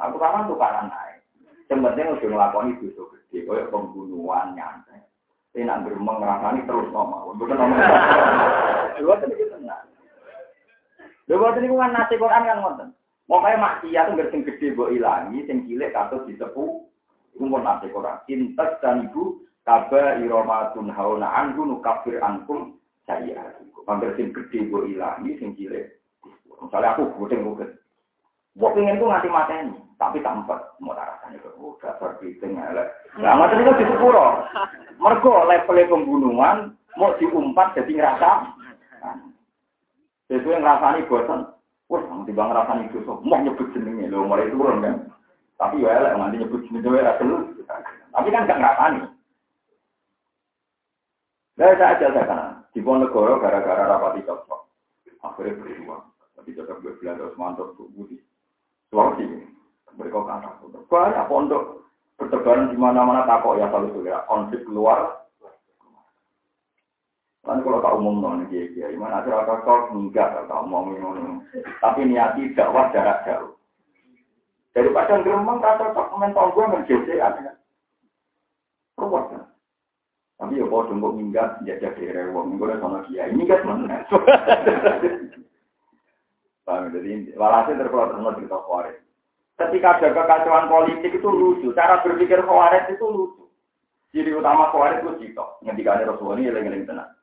[0.01, 1.21] Nah, tukaran tukaran naik.
[1.69, 5.05] Sebenarnya udah ngelakoni itu gede, kayak pembunuhan nyantai.
[5.53, 7.37] Ini nak berumang ngerasani terus ngomong.
[7.37, 7.79] Bukan ngomong.
[8.97, 9.87] Dua tadi kita tenang.
[11.29, 12.89] Dua tadi bukan nasi Quran kan ngonten.
[13.25, 16.85] Kayak maksiat tuh sing gede buat ilangi, sing cilik katus disepu.
[17.33, 18.19] Itu pun Quran.
[18.31, 22.77] Intas dan ibu kaba iromatun hauna anhu nukafir ankum
[23.09, 23.53] saya.
[23.85, 25.89] Hampir sing gede buat ilangi, sing cilik.
[26.61, 27.73] Misalnya aku gudeng gudeng.
[28.55, 32.87] Buat pengen tuh ngasih mateni, tapi tampak mau rasanya kok oh, dasar piting ya.
[33.19, 34.47] Nah, mateni itu di sepuro.
[35.03, 38.31] Mergo level pembunuhan mau diumpat jadi ngerasa.
[40.31, 41.51] Jadi yang ngerasani bosan.
[41.95, 45.15] Wah, nanti bang ngerasani itu mau nyebut jenengnya lo mulai turun kan.
[45.63, 47.55] Tapi ya lah nanti nyebut jenengnya ya dulu.
[48.11, 48.99] Tapi kan gak ngerasani.
[51.55, 52.67] Nah, saya aja saya kan.
[52.75, 54.61] Di Ponegoro gara-gara rapati cocok.
[55.23, 56.03] Akhirnya berjuang.
[56.35, 58.19] Tapi cocok gue bilang terus mantap tuh budi.
[58.91, 59.47] Sulawesi.
[59.95, 60.51] Mereka kata,
[60.91, 61.87] banyak pondok
[62.19, 65.24] bertebaran di mana-mana takok ya kalau sudah konflik keluar.
[67.45, 71.45] Kan kalau tak umum non dia dia, gimana sih rata kok enggak tak umum ini.
[71.77, 73.53] Tapi niati dakwah jarak jauh.
[74.75, 77.53] Dari padang geremang kata cocok mental gue menjadi ada.
[78.99, 79.47] Ruwet kan.
[80.35, 82.59] Tapi ya kalau dungkuk minggat, ya jadi rewong.
[82.59, 83.31] Gue udah sama dia.
[83.31, 84.03] Ini kan mana?
[86.67, 86.91] Paham?
[86.91, 88.99] Jadi walhasil terkeluar terus cerita kuarit.
[89.55, 91.71] Ketika ada kekacauan politik itu lucu.
[91.79, 93.47] Cara berpikir Khawarij itu lucu.
[94.11, 95.63] Jadi utama Khawarij itu citok.
[95.63, 97.14] Ketika ada Rasulullah ini yang tenang.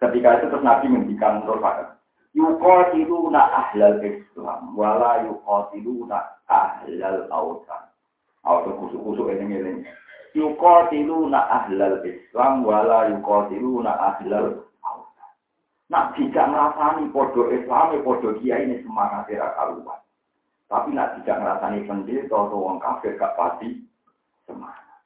[0.00, 1.84] Ketika itu terus Nabi menghentikan menurut saya.
[2.32, 4.72] Yuqatiluna ahlal Islam.
[4.72, 7.82] Wala yuqatiluna ahlal awsan.
[8.48, 9.84] Awsan kusuk-kusuk ini-ini.
[10.32, 12.64] Yuqatiluna ahlal Islam.
[12.64, 15.30] Wala yuqatiluna ahlal awsan.
[15.92, 20.00] Nah, tidak merasani podo Islam, podo kiai ini semangat era kaluan.
[20.70, 23.84] Tapi nak tidak ngerasani pendeta atau wong kafir gak pasti
[24.46, 25.02] semangat.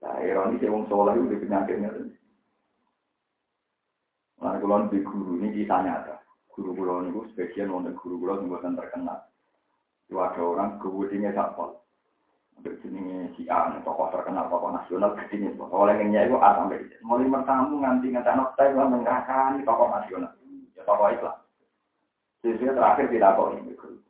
[0.00, 1.92] Nah, ironi sih wong soleh itu penyakitnya.
[4.44, 6.20] Nah, kalau di guru ini kita nyata.
[6.52, 9.24] Guru guru ini sebagian wong guru guru yang bukan terkenal.
[10.04, 11.80] Itu ada orang kebudinya sapol.
[12.60, 15.56] Untuk jenis si A, tokoh terkenal, tokoh nasional, gedenya.
[15.58, 20.36] Oleh yang itu A sampai Mulai bertamu nganti nganti anak saya mengerahkan tokoh nasional.
[20.76, 21.36] Ya tokoh Islam.
[22.44, 24.04] Sesuai terakhir tidak kok ini guru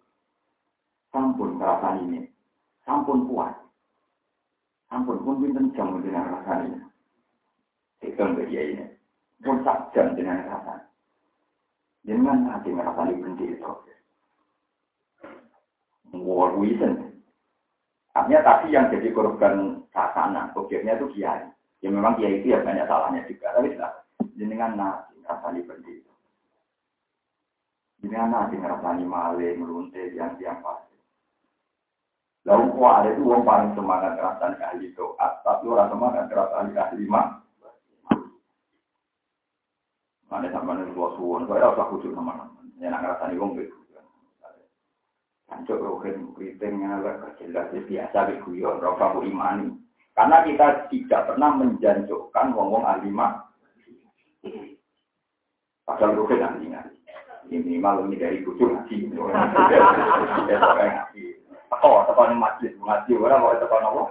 [1.14, 2.26] sampun perasaan ini,
[2.82, 3.54] sampun kuat,
[4.90, 6.82] sampun pun pinten jam dengan ini.
[8.02, 8.86] Itu dia ini.
[9.44, 10.88] Pun sak jam dengan rasa.
[12.08, 13.72] Jangan nanti ngerasani benci itu.
[16.16, 17.20] War wisen.
[18.14, 21.50] Artinya tadi yang jadi korban sasana, objeknya itu kiai.
[21.82, 23.52] Ya memang kiai itu ya banyak salahnya juga.
[23.52, 23.92] Tapi sudah,
[24.38, 26.12] jenengan nanti ngerasani benci itu.
[28.00, 30.94] Jenengan nanti ngerasani maling, melunte, yang tiang pasti.
[32.44, 37.43] Lalu ada itu orang paling semangat ngerasani ahli doa, tapi orang semangat ngerasani ahli mah.
[40.34, 42.58] Mana sama nih tua suwon, saya usah kucuk nama-nama.
[42.82, 43.70] Ya nak ngerasani wong gitu.
[45.46, 49.78] Hancur rohin kritingnya agak jelas biasa biguyon, rofa bu imani.
[50.18, 53.46] Karena kita tidak pernah menjanjukkan wong-wong ahli mah.
[55.86, 56.82] Padahal rohin ahlinya.
[57.46, 59.14] Ini malu ini dari kucuk ngaji.
[60.50, 61.06] Ya.
[61.70, 63.12] Teko, teko ini majlis, ngaji.
[63.22, 64.02] Orang mau teko nopo?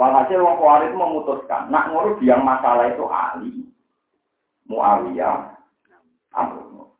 [0.00, 3.65] Walhasil wong kuarit memutuskan, nak ngurus yang masalah itu ahli.
[4.66, 5.54] Muawiyah,
[6.34, 6.90] Amr.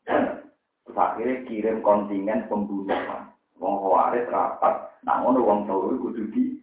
[0.86, 3.34] Terus akhirnya kirim kontingen pembunuhan.
[3.58, 6.60] Wong Khawarij rapat, namun wong Sauri kudu di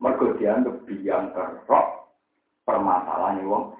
[0.00, 1.86] mergo dianggap biang kerok
[2.64, 3.76] permasalahan wong.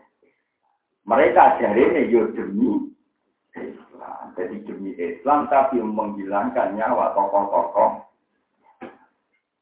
[1.08, 2.92] Mereka jari ini yo demi
[3.56, 4.36] Islam.
[4.36, 8.04] Jadi demi Islam tapi menghilangkan nyawa tokoh-tokoh.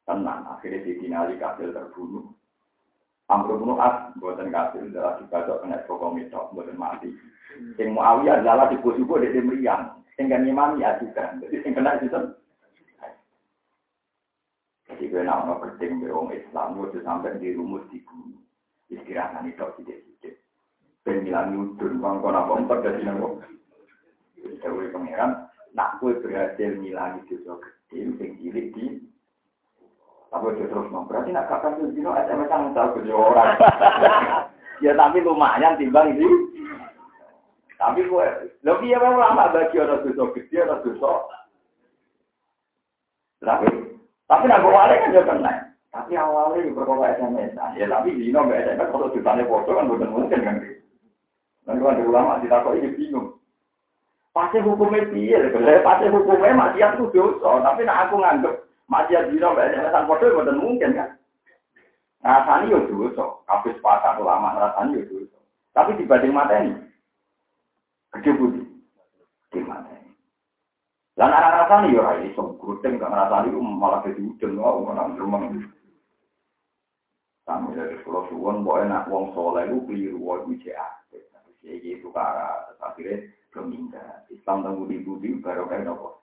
[0.04, 2.32] Tenang, akhirnya ditinali kafir terbunuh.
[3.28, 7.12] Amr bin As buatan kafir adalah dibaca kena pokok mitok buatan mati.
[7.76, 10.00] Yang Muawiyah adalah di posisi dari meriang.
[10.16, 11.36] Sehingga imam ya juga.
[11.36, 12.16] Jadi sing kena itu.
[14.88, 18.40] Jadi gue nama penting be orang Islam gue sampai di rumus di bumi.
[18.88, 20.34] Istirahat itu tidak-tidak.
[21.04, 23.36] Ben bilang nyudun bang kau nak empat dari nabo.
[24.40, 25.44] Dewi pangeran,
[25.76, 28.84] nak gue berhasil ngilangi dosa gede, sing cilik di
[30.28, 33.56] tapi dia terus mau berarti nak kakak tuh dino SMS yang tahu ke orang.
[34.84, 36.28] ya tapi lumayan timbang ini.
[37.78, 38.26] Tapi gue,
[38.66, 41.12] lebih ya memang lama bagi orang dosa gede, orang dosa.
[43.38, 43.66] Tapi,
[44.26, 45.52] tapi nak awalnya kan juga kena.
[45.94, 47.54] Tapi awalnya juga berkata SMS.
[47.78, 50.56] Ya tapi dino nggak SMS kalau ditanya foto kan bukan mungkin kan.
[51.64, 53.38] Nanti kan ulama ditakut ini bingung.
[54.36, 55.38] Pasti hukumnya piye,
[55.80, 57.64] pasti hukumnya masih aku dosa.
[57.64, 61.10] Tapi nak aku nganggep Majiat dino mbak SMS foto itu mungkin kan.
[62.24, 65.38] Rasanya yo dosa, habis pasar ulama rasanya yo dosa.
[65.76, 66.72] Tapi dibanding mata ini,
[68.16, 68.64] gede putih.
[69.52, 70.10] Di mata ini.
[71.14, 75.44] Dan anak rasanya yo rai, so gudeng gak ngerasani malah jadi ujung, oh orang rumah.
[77.48, 81.00] Kami dari Pulau Suwon, boleh nak wong soleh itu keliru, wong itu jahat.
[81.08, 83.88] Tapi sih gitu karena akhirnya belum
[84.28, 86.17] Islam tangguh di budi baru kayak nopo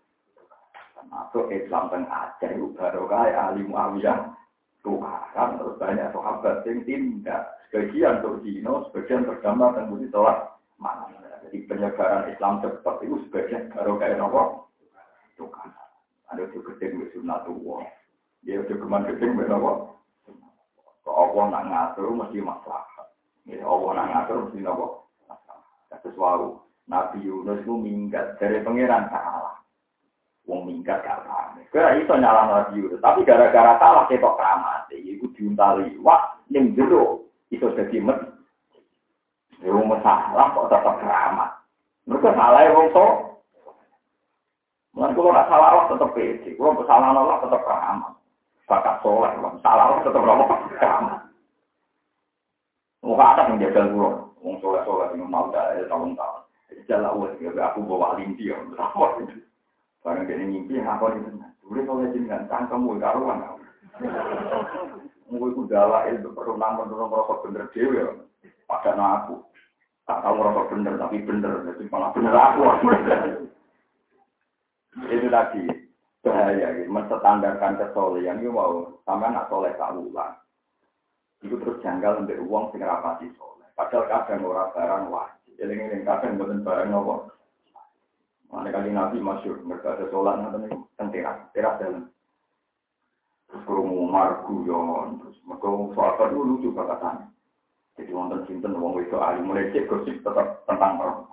[1.16, 4.36] masuk Islam dan Aceh itu baru kaya ahli Muawiyah.
[4.84, 7.58] Tukaran terus banyak sahabat yang tindak.
[7.72, 10.46] Sebagian Dino sebagian tergambar dan budi sholat
[10.78, 11.10] mana?
[11.48, 14.70] Jadi penyebaran Islam cepat itu sebagian baru kaya nopo
[15.40, 15.74] tukaran
[16.30, 17.84] ada juga gede sunatullah
[18.46, 19.98] dia juga keman gede nopo
[21.02, 22.86] kalau Allah nak ngatur mesti masalah.
[23.46, 24.86] Ya Allah nak ngatur mesti nopo
[26.06, 29.35] sesuatu Nabi Yunus itu minggat dari pangeran salah
[30.46, 31.60] wong minggat paham.
[31.74, 35.98] Kira iso nyala radio, tapi gara-gara salah ketok keramat, iku diuntali.
[36.02, 38.18] Wah, ning jero iso dadi met.
[39.66, 41.50] Yo masalah kok tetap keramat.
[42.06, 43.08] Mereka salah ya wong to.
[44.96, 48.14] Mulai kalau nggak salah Allah tetap pede, kalau kesalahan Allah tetap keramat.
[48.66, 51.20] Bakat soleh, salah Allah tetap keramat.
[53.06, 56.42] Muka atas menjaga pulau, wong soleh soleh yang mau dah tahun-tahun.
[56.90, 59.38] Jalan aku bawa linti ya, itu.
[60.06, 61.34] Barang dia mimpi, apa itu?
[61.66, 63.42] Boleh kalau jenengan cangkem karuan.
[65.26, 68.14] Mungkin itu dalah itu perlu namun perlu merasa bener dewi ya.
[68.70, 69.36] Padahal aku
[70.06, 72.62] tak tahu merasa bener tapi bener, jadi malah bener aku.
[75.10, 75.62] itu tadi
[76.24, 76.88] bahaya, gitu.
[76.88, 80.38] menstandarkan kesolehan itu mau sama nak soleh kaulah.
[81.42, 83.68] Itu terus janggal untuk uang sing rapati soleh.
[83.74, 85.52] Padahal kadang orang barang wajib.
[85.58, 87.34] Jadi ini kadang bukan barang nopo.
[88.56, 92.08] Mana kali Nabi masyur, mereka ada sholat nanti kan teras, teras dalam.
[93.52, 97.28] Terus kerungu margu yon, terus mereka sholat dulu lucu katanya.
[98.00, 99.44] Jadi wonten sinten wong itu ahli
[99.76, 101.28] cek gosip tetap tentang orang.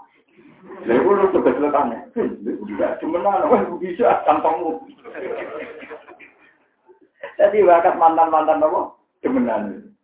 [0.82, 4.82] Lalu lu tuh keselatannya, tidak cuma nana, wah bisa tampangmu.
[7.38, 8.98] Jadi bakat mantan-mantan apa?
[9.22, 9.94] Kebenaran.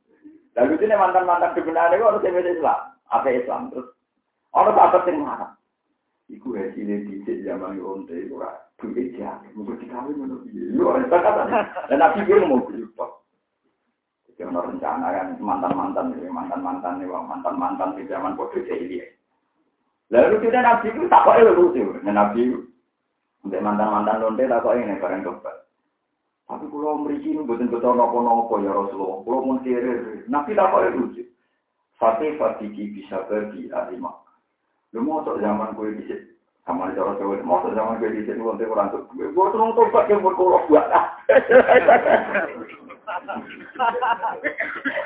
[0.54, 3.90] Lalu ini mantan-mantan kebenaran itu harus Islam, apa Islam terus.
[4.54, 5.57] Orang tak yang marah.
[6.28, 9.48] Iku hasilnya dicek zaman onte itu ora duit jahat.
[9.56, 10.76] Mungkin dikawin menurut dia.
[10.76, 10.92] Yo,
[11.88, 13.10] Dan nabi dia mau berubah.
[14.36, 19.08] Yang rencana kan mantan-mantan, mantan-mantan, mantan-mantan di zaman bodoh jahiliyah.
[20.14, 22.54] Lalu kita nabi itu tak kok lucu, nabi
[23.42, 25.64] untuk mantan-mantan lonte tak kok ini bareng dokter.
[26.48, 29.20] Tapi kalau memiliki ini betul betul nopo-nopo ya Rasulullah.
[29.24, 29.56] Kalau mau
[30.28, 31.22] nabi tak kok lucu.
[31.98, 34.27] Fatih Fatiki bisa pergi dari mak.
[34.96, 36.04] Lu mau zaman gue di
[36.64, 40.08] sama di Jawa Jawa, mau zaman gue di sini nanti orang tuh, gue nonton tobat
[40.08, 40.88] yang berkolok buat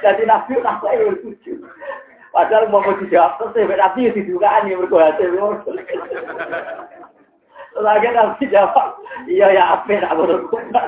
[0.02, 1.54] Jadi nabi tak kok lucu.
[2.34, 5.22] Padahal mau mau dijawab terus ya nabi didugaan ya berkuasa.
[7.78, 10.82] Lagi nabi jawab, iya ya apa nak berkuasa.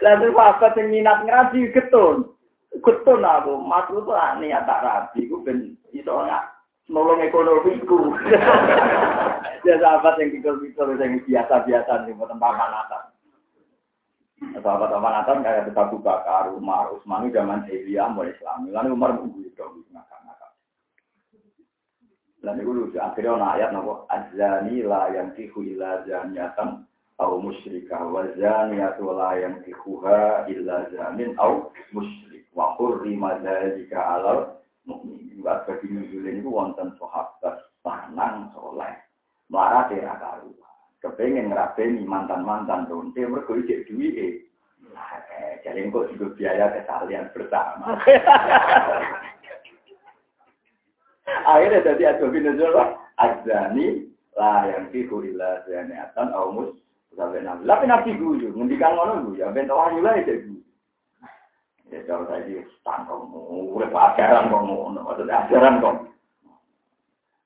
[0.00, 2.32] Lalu apa yang minat ngaji getun,
[2.80, 5.58] getun aku, maksud tuh niat tak rabi, gue ben
[5.92, 7.98] iso nggak nolong ekonomiku.
[9.62, 13.14] Ya sahabat yang pikir-pikir yang biasa-biasa nih, buatan paman atas.
[14.58, 18.66] Sahabat paman atas kayak kita Bakar, Umar, Utsman zaman jahiliyah mulai Islam.
[18.74, 20.50] Lalu Umar menggulu dong, ngakak-ngakak.
[22.42, 26.82] Dan itu lucu, akhirnya ada ayat nopo azani la yang tihu ila zaniatan
[27.22, 34.58] au musyrika wa zaniyatu la yang tihuha illa zanin au musyrik wa hurrima dzalika alal.
[34.86, 38.94] Buat bagi nuzulin itu wonten sahabat tanang soleh.
[39.50, 40.54] Marah tera karu.
[41.02, 44.46] Kepengen ngerapeni mantan-mantan donte mergo ijek duwike.
[45.32, 47.98] Eh, jadi kok juga biaya kesalian bersama.
[51.42, 52.74] Akhirnya jadi asbabi nuzul
[53.18, 54.06] azani
[54.38, 56.70] lah yang fiku illa zaniatan au mus
[57.16, 57.66] sampai nabi.
[57.68, 60.61] Tapi nabi guyu, ngendikan ngono guyu, ben wahyu lah itu guyu.
[61.92, 62.56] Ya kalau tadi
[62.88, 63.28] tangkong,
[63.76, 65.96] udah ajaran kok ngono, maksudnya ajaran kok.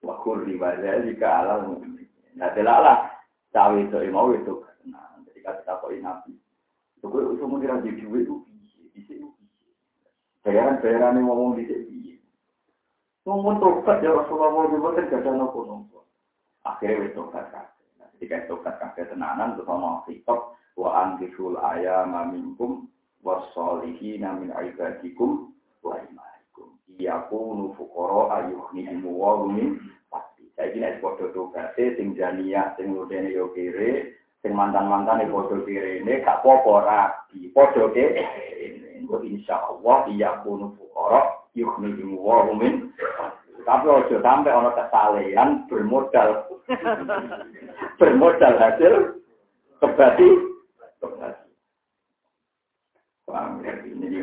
[0.06, 2.06] Wa kulli wadzalika ala mu'min.
[2.38, 3.10] Nah, delalah
[3.50, 4.62] cawe itu mau itu.
[4.86, 6.38] Nah, ketika kita kok nabi.
[6.94, 9.14] Itu kok iso mengira di duit itu bisa, bisa.
[10.46, 12.14] Bayaran-bayaran yang ngomong di sini.
[13.26, 16.06] Ngomong tobat ya Rasulullah mau juga kan gak ada nopo-nopo.
[16.62, 17.86] Akhirnya wis tobat kabeh.
[17.98, 22.86] Nah, ketika tobat kabeh tenanan terus sama khitab wa ankisul ayama minkum
[23.26, 25.50] wasolihina min ibadikum
[25.82, 26.78] wa imanikum.
[26.94, 30.46] Iyakunu fuqara ayuhnihimu wa min pasti.
[30.54, 34.14] Saya kira podo tobate sing jania sing ngudene yo kere
[34.46, 35.30] sing mantan-mantan e
[35.66, 37.50] kere ini gak apa-apa rabi.
[37.50, 38.22] Podo kere
[39.26, 42.94] insya Allah iyakunu fuqara yukhnihimu wa min
[43.66, 46.46] tapi ojo sampai ono kesalehan bermodal
[47.98, 48.94] bermodal hasil
[49.82, 50.28] kebati
[51.02, 51.45] kebati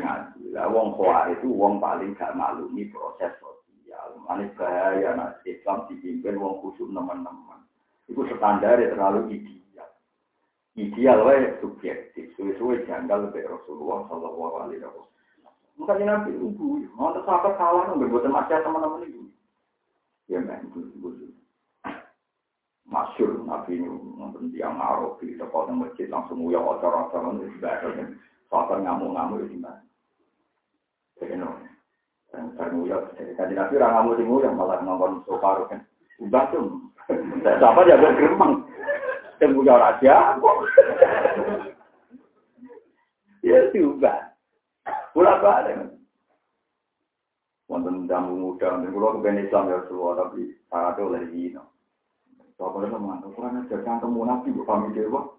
[0.04, 0.52] ngaji.
[0.52, 4.20] Lah wong kuat itu wong paling gak maklumi proses sosial.
[4.28, 7.64] Manis bahaya nak Islam dipimpin wong khusus teman-teman.
[8.04, 9.88] Itu standar terlalu ideal.
[10.76, 12.36] Ideal wae subjektif.
[12.36, 15.52] Suwe-suwe janggal lebih Rasulullah Shallallahu Alaihi Wasallam.
[15.74, 19.22] Makanya nanti ibu, mau sahabat salah nggak buat macam teman-teman itu.
[20.28, 21.32] Ya men, itu
[22.84, 27.80] Masyur Nabi ini nonton tiang Arab di sekolah masjid langsung uyah otor-otor itu sudah
[28.54, 29.82] Fakir ngamuk-ngamuk di mana?
[31.22, 31.54] Jadi no,
[32.34, 33.14] dan termuyat.
[33.14, 35.86] Jadi nabi orang ngamuk di muyat malah ngomong soparu kan.
[36.18, 36.90] Udah tuh,
[37.42, 38.66] siapa dia bergeremang.
[39.38, 40.38] Temuyat raja.
[43.46, 44.34] Ya juga.
[45.14, 45.94] Pula balik.
[47.64, 51.64] Wonten jamu muda, dan kalau kebenar Islam ya Rasulullah, tapi ada oleh Zino.
[52.60, 55.32] Soalnya sama, kurang ajar kan temu nabi, bu kami dewa.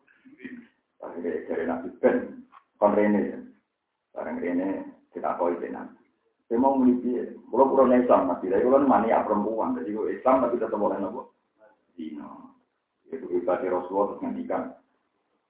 [0.98, 2.50] Tapi dari nabi ben,
[2.82, 3.46] kon rene,
[4.10, 5.96] bareng rene kita koi tenan.
[6.46, 7.16] Saya mau meliti,
[7.50, 11.34] kalau kurang Islam nabi, tapi kalau mania perempuan, jadi Islam tapi tetap boleh nopo.
[11.98, 12.54] Zino.
[13.10, 14.64] Itu ibadah Rasulullah terus ngendikan.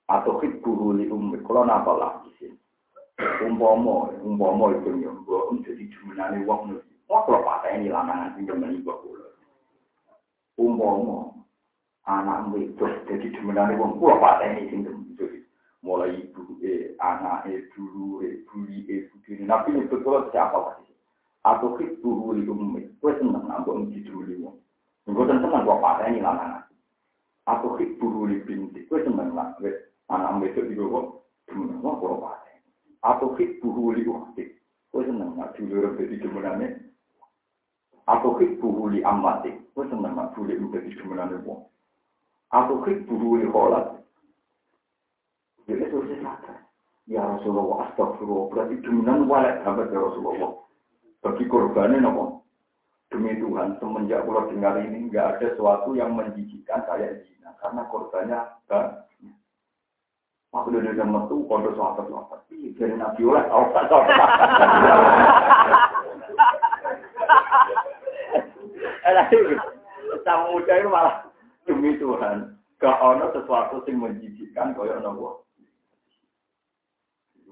[0.08, 2.54] Atau hibbuhu li ummit, kalau napa lagi sih.
[3.44, 4.92] Umpomo, umpomo itu
[5.26, 6.86] gua jadi jumenane wong nulis.
[7.10, 9.34] Wah kalau patah ini lanangan pinjam meni gua kulo.
[10.62, 11.44] Umpomo,
[12.06, 15.06] anak itu jadi jumenane wong gua patah ini pinjam
[15.86, 20.90] mulai ibu e, anak e, dulu e, buli e, budi Nabi itu kalau siapa lagi?
[21.46, 24.58] Atau hibbu li ummi, gue seneng nambah di dulu wong.
[25.06, 26.66] Gue seneng gua patah ini lanangan.
[27.46, 29.54] Atau hibbu li binti, gue seneng lah,
[30.10, 32.46] anak itu di jumenane wong gua patah
[33.06, 34.50] atau hit buhuli ukti.
[34.90, 36.70] Kau seneng nggak dulu jadi demenannya?
[38.10, 39.54] Atau hit buhuli amati.
[39.78, 41.70] Kau seneng nggak dulu menjadi demenannya wong?
[42.50, 44.02] Atau hit buhuli kholat.
[45.66, 46.58] Jadi itu sadar.
[47.06, 48.50] Ya Rasulullah, astagfirullah.
[48.50, 50.52] Berarti demenan walet sahabat ya Rasulullah.
[51.22, 52.42] Bagi korbannya nopo.
[53.14, 57.54] Demi Tuhan, semenjak pulau dengar ini, nggak ada sesuatu yang menjijikan saya zina.
[57.62, 59.06] Karena korbannya banyak.
[60.56, 62.40] Aku udah udah metu kondo sahabat sahabat.
[62.50, 64.02] Jadi nabi oleh tau tak tau.
[70.26, 71.28] Sama muda itu malah
[71.68, 72.56] demi Tuhan.
[72.80, 75.45] Gak ono sesuatu yang menjijikkan kaya nopo.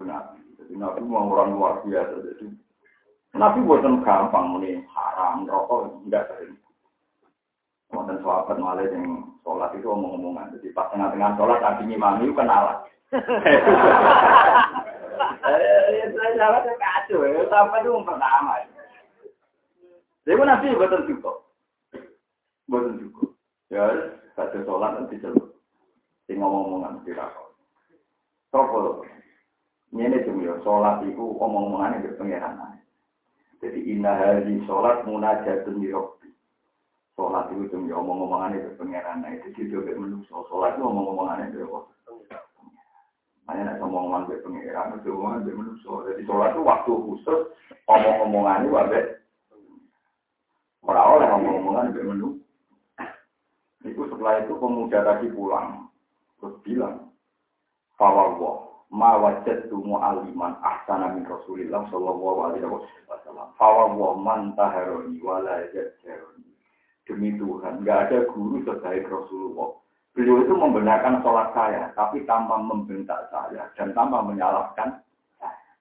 [0.04, 0.40] Itu nabi.
[0.60, 2.16] Jadi nabi mau orang luar biasa.
[2.28, 2.52] Jadi
[3.40, 6.60] nabi buatan gampang ini haram rokok enggak sering.
[7.96, 10.60] Wonten sahabat malah yang sholat itu omong-omongan.
[10.60, 12.78] Jadi pas tengah-tengah sholat tadi ngimami itu kenalan.
[15.44, 16.10] Eh,
[16.84, 17.48] kacau ya.
[17.48, 18.60] Sahabat itu pertama.
[20.28, 21.36] Jadi nabi buatan cukup.
[22.68, 23.30] Buatan cukup.
[23.72, 23.88] Ya,
[24.36, 25.48] Baca sholat nanti celuk.
[26.28, 27.56] Sing ngomong-ngomongan dirakon.
[28.52, 29.08] Sopo.
[29.94, 32.82] Ini cuma ya, sholat itu omong-omongannya di pengeran.
[33.62, 36.34] Jadi inna hari sholat munajatun yirokbi.
[37.14, 39.22] Sholat itu cuma ya, omong-omongannya di pengeran.
[39.46, 40.50] Itu juga menungso.
[40.50, 41.62] Sholat itu omong-omongannya di
[43.44, 46.10] Hanya nak ngomong-ngomongan di pengeran, itu omongan di menungso.
[46.10, 47.42] Jadi sholat itu waktu khusus,
[47.86, 49.02] omong-omongannya wabe.
[50.82, 52.42] Orang oleh omong-omongan di menungso.
[53.86, 55.92] Itu setelah itu pemuda tadi pulang.
[56.40, 57.12] Terus bilang,
[58.00, 58.63] Fawawah,
[58.94, 62.70] ma wajadtu mu'aliman ahsana min Rasulillah sallallahu alaihi
[63.10, 63.50] wasallam.
[63.58, 66.54] Fawawah man taharoni wala jadjaroni.
[67.10, 69.76] Demi Tuhan, nggak ada guru sebaik Rasulullah.
[70.14, 75.02] Beliau itu membenarkan sholat saya, tapi tanpa membentak saya dan tanpa menyalahkan
[75.42, 75.72] saya.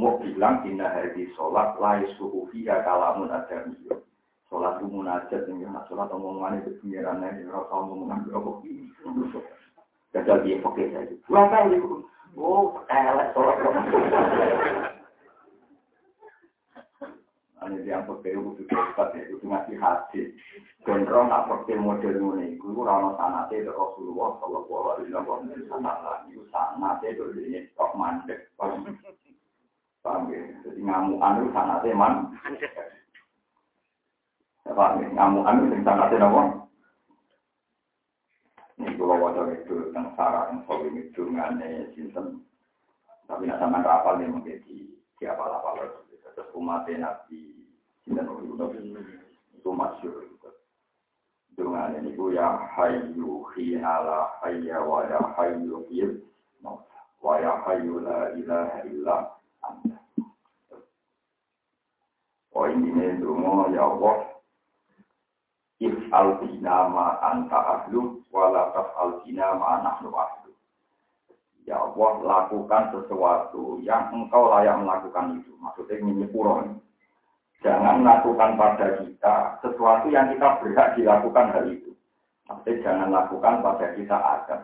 [0.00, 4.00] Mau bilang inna hari sholat lai suhu fiha kalamun adamiyah.
[4.48, 8.24] Sholat itu munajat, nak sholat omongan itu pengiran ini, rasa omongan
[8.64, 8.88] ini.
[10.16, 11.14] Gagal dia pakai saja.
[11.28, 11.76] Dua kali,
[12.40, 13.60] oh, elek sholat.
[17.66, 20.32] Ini yang pakai itu cepat ya, itu ngasih hati.
[20.86, 26.30] Gendro nak pakai model ini, itu rano sanate dari Rasulullah Sallallahu Alaihi Wasallam.
[26.30, 28.48] Itu sanate dari ini kok mandek.
[28.56, 30.40] Paham ya?
[30.62, 32.14] Jadi ngamukan itu sanate man.
[34.64, 36.65] Pak, ngamukan itu sangatnya apa?
[38.76, 42.44] Ini kalau wadah itu yang sarah yang soal ini dungannya sinten.
[43.24, 45.80] Tapi nak sama rapal nih menjadi siapa lapal
[46.36, 47.64] terus umatnya nabi
[48.04, 48.28] sinten
[49.56, 50.28] itu masyur.
[51.56, 56.20] Dungannya ini ya hayu hinala hayya wa ya hayu hil
[57.24, 59.16] wa ya hayu la ilaha illa
[59.64, 59.96] anta.
[62.52, 62.92] Oh ini
[63.24, 64.35] dungo ya Allah
[65.76, 70.50] If altina ma anta ahlu, wala altina ma nahnu ahlu.
[71.68, 75.52] Ya Allah, lakukan sesuatu yang engkau layak melakukan itu.
[75.60, 76.80] Maksudnya puron.
[77.60, 81.92] Jangan lakukan pada kita sesuatu yang kita berhak dilakukan hal itu.
[82.46, 84.56] Maksudnya jangan lakukan pada kita ada.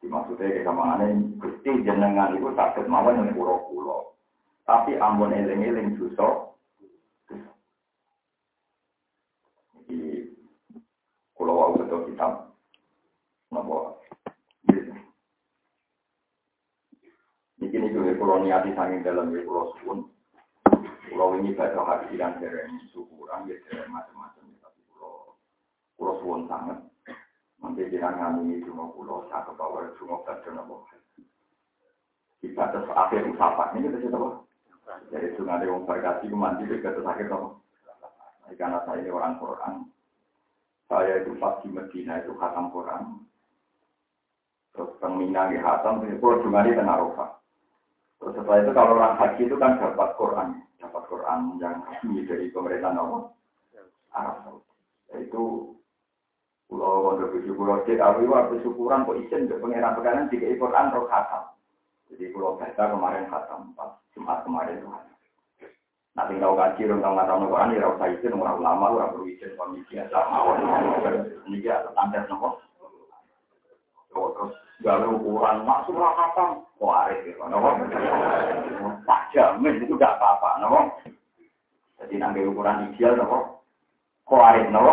[0.00, 4.16] Dimaksudnya kita mengenai gusti jenengan itu sakit mawon yang pulau-pulau.
[4.64, 6.54] Tapi ambon eling-eling dosa
[11.40, 12.52] Kalau wau betul kitab,
[13.48, 13.96] napa?
[17.56, 20.04] Ini ini juga kalau niati sanging dalam ya pulau suwun.
[21.08, 24.52] Pulau ini baca hati dan dereng syukuran, ya dereng macam-macam.
[24.60, 25.32] Tapi pulau
[25.96, 26.76] pulau suwun sangat.
[27.64, 30.76] Nanti jangan ini cuma pulau satu bawah cuma baca napa.
[32.44, 34.44] Kita terus akhir usapan ini kita coba.
[35.08, 37.48] Jadi sungai yang berkasih mandi dekat akhir apa?
[38.60, 39.88] Karena saya ini orang Quran,
[40.90, 43.22] saya itu pas di Medina itu khatam Quran.
[44.74, 47.38] Terus pemina di khatam, itu cuma di Arafah.
[48.18, 52.50] Terus setelah itu kalau orang haji itu kan dapat Quran, dapat Quran yang resmi dari
[52.50, 52.92] pemerintah
[54.10, 54.74] Arab Saudi.
[55.30, 55.74] Itu
[56.66, 60.90] Pulau Wonder Buju, Pulau Cek Awi, waktu syukuran kok izin ke pengiran pegangan jika Quran
[60.94, 61.44] roh khatam.
[62.10, 65.09] Jadi Pulau Bata kemarin khatam, pas Jumat kemarin itu khatam.
[66.18, 69.26] Nanti tahu kaji, orang tahu nggak tahu Quran, ya usah izin, orang ulama, orang perlu
[69.30, 70.58] izin, kondisi biasa, mawon,
[71.46, 72.58] ini dia standar nopo.
[74.10, 74.52] Terus
[74.82, 77.68] galau ukuran masuk rahatan, kok arif ya, nopo.
[79.06, 80.80] Tak jamin itu tidak apa-apa, nopo.
[82.02, 83.62] Jadi nanti ukuran ideal, nopo.
[84.26, 84.92] Kok arif, nopo.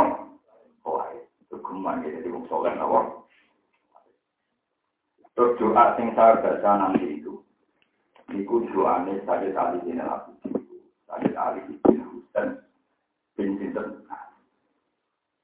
[0.86, 3.26] Kok arif, itu geman jadi wong soleh, nopo.
[5.34, 7.42] Terus doa sing saya baca nanti itu,
[8.34, 10.67] Niku doane saya tadi ini lagi.
[11.08, 12.60] Sayyid Ali bin Husain
[13.40, 14.04] bin Sinten.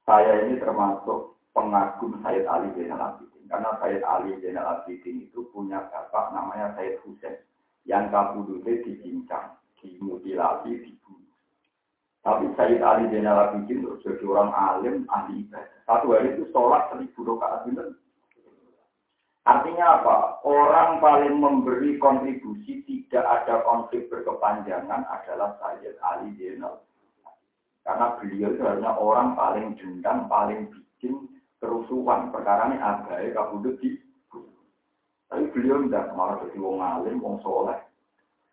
[0.04, 3.48] Saya ini termasuk pengagum Sayyid Ali bin Al-Abidin.
[3.48, 7.40] Karena Sayyid Ali bin Al-Abidin itu punya bapak namanya Sayyid Husain.
[7.88, 11.36] Yang kabudutnya dicincang, dimutilasi, dibunuh.
[12.20, 15.80] Tapi Sayyid Ali bin Al-Abidin itu jadi orang alim, ahli ibadah.
[15.88, 17.84] Satu hari itu sholat seribu rakaat Artinya
[19.44, 20.16] Artinya apa?
[20.48, 26.80] Orang paling memberi kontribusi tidak ada konflik berkepanjangan adalah Sayyid Ali Zainal.
[27.84, 31.28] Karena beliau itu adalah orang paling dendam, paling bikin
[31.60, 32.32] kerusuhan.
[32.32, 34.00] Perkara ini agai kabudut di
[35.28, 37.76] Tapi beliau tidak malah jadi wong alim, wong soleh.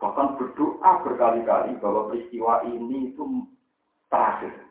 [0.02, 3.46] Bahkan berdoa berkali-kali bahwa peristiwa ini itu
[4.10, 4.66] terakhir.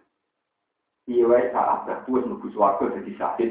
[1.08, 3.50] Iya, saat dah nunggu suatu jadi sakit.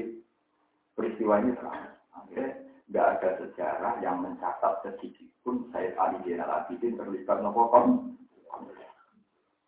[0.94, 1.89] Peristiwa ini terakhir.
[2.30, 2.62] Akhirnya
[2.94, 8.14] nggak ada sejarah yang mencatat sedikit pun Said Ali Zainal Abidin terlibat nopo kon.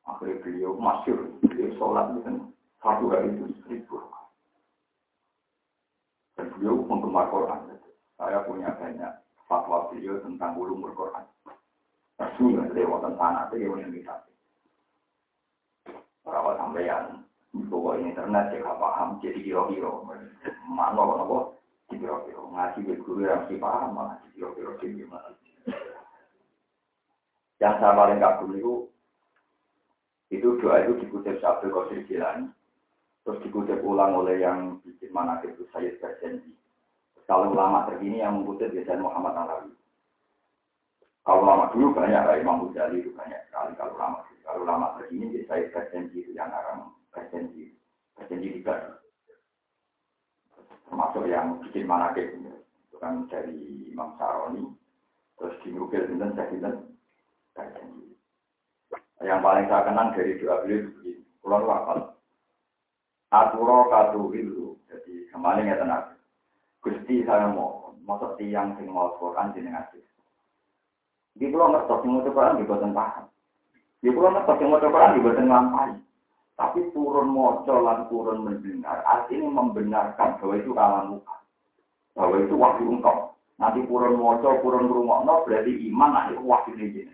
[0.06, 2.54] Akhirnya beliau masyur, beliau sholat itu
[2.86, 3.98] satu hari itu seribu.
[6.38, 7.82] Dan beliau penggemar Quran.
[8.22, 9.10] Saya punya banyak
[9.50, 11.26] fatwa beliau tentang ulumur Quran.
[12.22, 14.22] Rasul lewat tanah itu yang kita.
[16.22, 19.90] Para sampeyan, bahwa internet ya paham, jadi kira-kira.
[20.70, 21.61] Mana nopo
[21.98, 25.36] kira-kira ngaji di guru yang si paham malah kira-kira gimana.
[27.60, 28.74] Yang saya paling kagum itu
[30.32, 32.48] itu doa itu dikutip Syabdul Qadir Jilani.
[33.22, 36.58] Terus dikutip ulang oleh yang bikin mana itu saya Berjanji.
[37.30, 39.72] Kalau ulama terkini yang mengutip biasanya Muhammad Alawi.
[41.22, 43.78] Kalau lama dulu banyak, Imam Ghazali itu banyak sekali.
[43.78, 47.78] Kalau lama kalau lama terkini saya Berjanji itu yang orang Berjanji.
[48.18, 49.02] Berjanji tiga
[50.92, 51.24] termasuk
[51.92, 54.64] manakib itu kan dari Imam Saroni.
[55.36, 56.32] Terus di Nukil Sinten?
[56.40, 56.92] Saya Sinten
[59.22, 61.24] yang paling saya kenang dari doa beliau itu begini.
[61.44, 62.00] Pulau wakal
[63.34, 66.18] aturo katu ilu jadi kembali ya tenang
[66.82, 70.04] Gusti saya mau masuk tiang sing mau Quran jeneng asis
[71.38, 73.26] di pulau ngertos yang mau di boten paham.
[74.04, 75.96] Di pulau ngertos yang mau di boten nglampahi.
[76.60, 81.24] Tapi turun moco lan turun mendengar, artinya membenarkan bahwa itu kalam.
[82.18, 83.32] Bahwa itu waktu engkau.
[83.62, 87.06] Nanti turun moco, turun no berarti iman, nah itu waktu ini.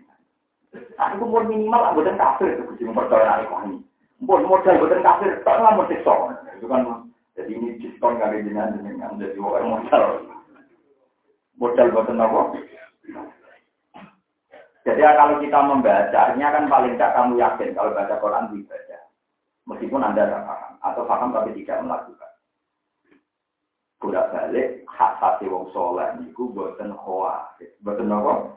[0.96, 3.84] Nah itu pun minimal lah, bukan kafir, itu sih mempercayai anak ini.
[4.24, 6.32] Pun modal bukan kafir, tak mau diskon.
[6.56, 7.04] Itu kan,
[7.36, 10.04] jadi ini diskon nggak ada jenengan jenengan, jadi orang modal.
[11.60, 12.40] Modal bukan apa?
[14.88, 18.98] Jadi kalau kita membacanya kan paling tidak kamu yakin kalau baca Quran dibaca.
[19.68, 22.27] Meskipun Anda tidak paham, atau paham tapi tidak melakukan.
[23.98, 27.50] Budak balik, hak wong soleh niku buatan hoa.
[27.82, 28.54] Buatan apa?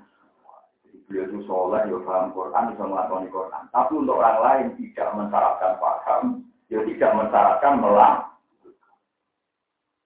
[1.10, 3.64] Beliau itu soleh, ya paham Quran, bisa melakukan Quran.
[3.74, 6.24] Tapi untuk orang lain tidak mensyaratkan paham,
[6.70, 8.30] ya tidak mensyaratkan melakukan.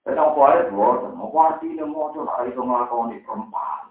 [0.08, 1.14] Dan apa itu buatan?
[1.20, 3.86] Apa artinya mau coba itu melakukan perempuan?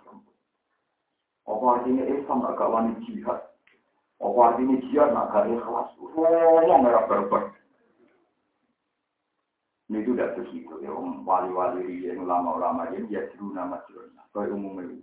[1.45, 3.41] Apa artinya Islam agak wani jihad?
[4.17, 5.89] Apa artinya dia nak gak ikhlas?
[6.01, 7.53] Ngomong merah berber.
[9.85, 14.57] Ini itu tidak begitu ya, om wali-wali yang ulama-ulama ini ya dulu nama jurnal, kayak
[14.57, 14.97] umumnya.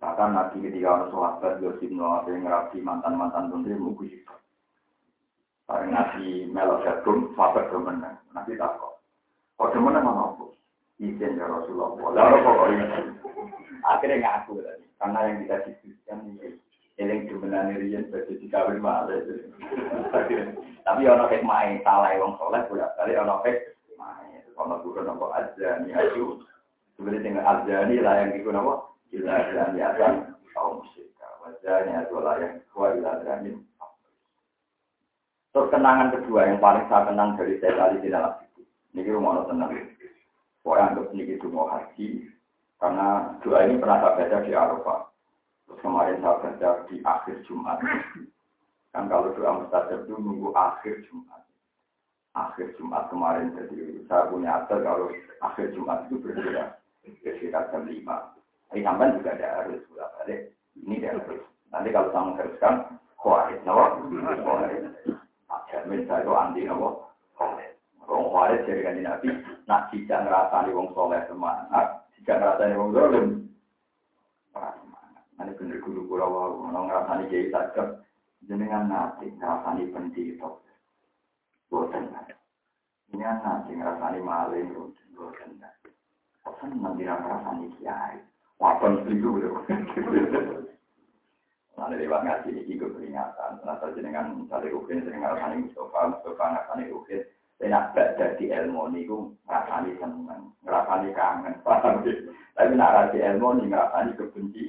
[0.00, 4.24] Bahkan nanti ketika orang sahabat Yosif Noah yang ngerapi mantan-mantan dia mau kusik.
[5.68, 8.96] Barang nanti melok jadum, sahabat kemenang, nanti tak kok.
[9.60, 10.56] Kok kemenang mana aku?
[10.96, 11.92] Izin ya Rasulullah.
[12.16, 12.86] Lalu pokoknya
[13.84, 16.56] akhirnya ngaku tadi, karena yang kita diskusikan ini
[17.00, 19.16] Eling jumenane riyen badhe dikawin malah.
[20.84, 23.72] Tapi ana hikmah salah wong saleh bolak balik ana hikmah.
[24.58, 26.42] Ana guru napa azani ayu.
[26.96, 28.74] Sebenarnya tinggal azani lah yang iku napa?
[29.12, 30.14] Ila azani azan
[30.52, 31.12] kaum musyrik.
[31.42, 33.58] Wazani atu lah yang kuat ila azani.
[35.52, 38.62] Terus kenangan kedua yang paling saya kenang dari saya kali di dalam itu.
[38.96, 39.74] Ini rumah tenang.
[40.64, 42.08] Pokoknya anggap ini itu mau haji.
[42.80, 45.00] Karena doa ini pernah saya baca di Arafah.
[45.82, 47.78] Kemarin saya baca di akhir Jumat.
[48.96, 51.42] Kan kalau doa mustajab itu nunggu akhir Jumat.
[52.32, 55.12] Akhir Jumat kemarin jadi saya punya atur kalau
[55.44, 58.00] akhir Jumat itu berbeda sekitar jam 5.
[58.72, 60.40] Tapi sampai juga ada harus bolak balik.
[60.80, 61.44] Ini dia harus.
[61.68, 62.74] Nanti kalau saya mengharuskan
[63.20, 64.00] kuarit, nawa
[64.40, 64.82] kuarit.
[65.72, 66.88] Jamin saya itu anti nawa
[67.36, 67.76] kuarit.
[68.08, 69.28] Wong kuarit jadi kan nabi.
[69.68, 73.26] Nak tidak ngerasani wong soleh semangat, tidak ngerasani wong zalim.
[75.42, 78.04] Ini bener guru kula wau, ono ngrasani kiai sajak
[78.46, 80.64] jenengan nate ngrasani pendito.
[81.72, 82.04] Boten.
[83.16, 85.56] Ini nate ngrasani maling boten.
[86.44, 88.20] Kok seneng dira ngrasani kiai.
[88.60, 89.64] Wapen itu lho.
[91.80, 93.58] Lalu lewat ngaji ini juga peringatan.
[93.64, 97.24] Ternyata jenengan mencari rukin, sering ngrasani Mustafa, Mustafa ngrasani rukin.
[97.56, 99.08] Saya baca di ilmu ini,
[99.48, 101.54] ngrasani seneng, ngrasani kangen.
[102.54, 104.66] Tapi nak rasi ilmu ini ngrasani kebenci.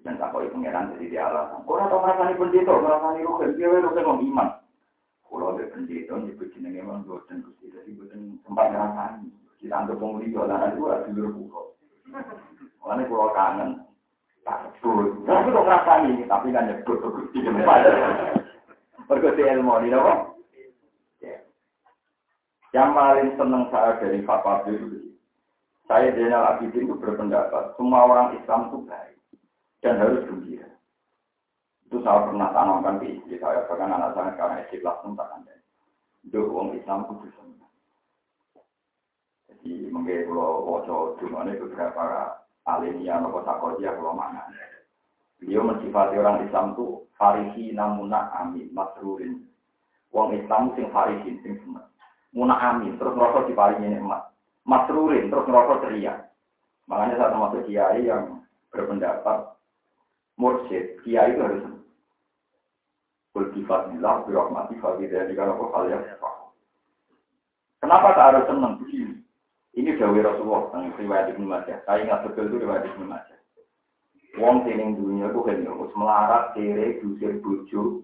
[0.00, 1.60] Dan tak kau pengiran jadi dia alasan.
[1.68, 4.48] Orang tahu merasani pendeta, merasani rukun, dia rukun mau iman.
[5.28, 9.28] Kalau ada pendeta, nyebut jenenge memang bosan gusti, jadi bosan sempat merasani.
[9.60, 11.62] Kita ngantuk wong liya lan itu ora dulur kula.
[12.80, 13.70] Mulane kula kangen.
[14.40, 15.20] Tak sebut.
[15.28, 17.38] Tapi kok ngrasani tapi kan nyebut ke Gusti
[19.10, 20.14] Mergo ilmu ini apa?
[22.70, 25.10] Yang paling senang saya dari fatwa itu,
[25.90, 29.19] saya Zainal Abidin itu berpendapat semua orang Islam itu baik
[29.80, 30.68] dan harus gembira.
[31.88, 35.54] Itu saya pernah tanamkan di istri saya, bahkan anak saya karena istri pun tak ada.
[36.22, 37.72] Itu orang Islam itu senang.
[39.48, 42.04] Jadi mungkin kalau wajah dunia beberapa
[42.68, 44.46] alimnya atau sakodia kalau mana.
[45.40, 49.48] Beliau mensifati orang Islam itu farisi namuna amin masrurin.
[50.12, 51.88] Wong Islam sing farisin sing seneng.
[52.36, 54.30] Muna amin terus ngerasa diparingi nikmat.
[54.68, 56.14] Masrurin terus ngerasa ceria.
[56.86, 59.59] Makanya saya termasuk kiai yang berpendapat
[60.40, 61.62] mursyid, kiai itu harus
[63.30, 66.02] Kultifadillah, birahmati, fadidhani, kalau kok hal yang
[67.78, 69.22] Kenapa tak harus senang begini?
[69.70, 71.78] Ini Dawi Rasulullah, yang riwayat Ibnu Majah.
[71.86, 73.38] Saya ingat betul itu riwayat Ibnu Majah.
[74.34, 78.02] Wong sing dunia itu kan harus melarat, kere, dusir, bojo.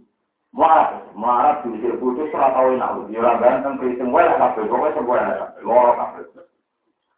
[0.54, 3.10] Melarat, melarat, dusir, bojo, setelah tahu enak.
[3.10, 6.24] Ya orang ganteng, keriting, wae lah kabel, pokoknya sebuah lah, loro kabel.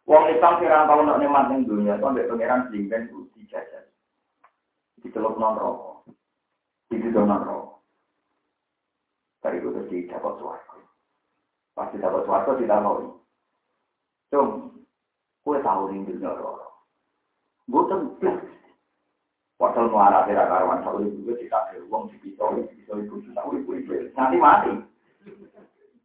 [0.09, 3.28] Wong Islam kira tahu nak nikmat dunia, itu ambil uji jajan.
[5.01, 6.11] Diceluk non rokok.
[6.91, 7.69] Diceluk non rokok.
[9.39, 10.77] Dari itu terus dapat suarga.
[11.71, 13.19] Pasti dapat suarga tidak mau.
[14.29, 14.85] Cung,
[15.41, 16.85] kue tahu nih dunia roro.
[17.65, 18.29] Gue tentu.
[19.59, 23.43] Padahal muara tidak karuan tahu juga tidak ada uang di pisau, di pisau itu sudah
[23.43, 24.71] udah gue Nanti mati.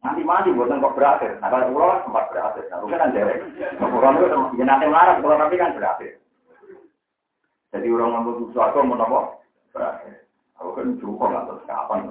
[0.03, 1.39] Nanti mati buatan kok berakhir.
[1.39, 2.65] Nah kalau pulau sempat berakhir.
[2.67, 3.21] Nah bukan ada.
[3.79, 6.19] Pulau itu nanti marah, pulau tapi kan berakhir.
[7.75, 9.19] Jadi orang ngomong sesuatu mau nopo.
[10.55, 12.07] Aku kan cukup lah terus kapan.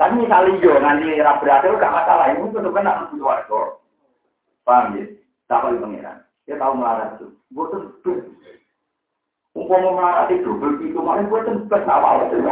[0.00, 2.32] Tapi misalnya yo nanti era berakhir gak masalah.
[2.32, 3.60] Ini tuh kan aku warga.
[4.64, 5.04] Paham ya?
[5.44, 6.24] Tak paling pengiran.
[6.48, 7.28] Dia tahu melarat itu.
[7.52, 7.68] Gue
[9.54, 12.42] Umpama mau melarat itu begitu malah gue bes awal itu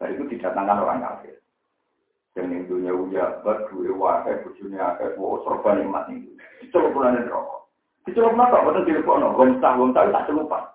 [0.00, 1.36] Dari itu didatangkan orang kafir.
[2.32, 6.32] Dan yang dunia uja, berdua warga, bujurnya, kayak wow, sorban nikmat itu.
[6.64, 7.59] Itu bulan rokok.
[8.08, 8.64] Itu apa?
[8.64, 10.72] Betul di depan, gomsah, gomsah, tak celupa.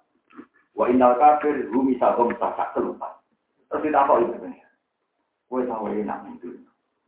[0.75, 3.23] Wa innal kafir rumi sagom tak kelupa.
[3.71, 4.67] Terus kita apa itu sebenarnya?
[5.47, 6.49] Gue tahu enak itu.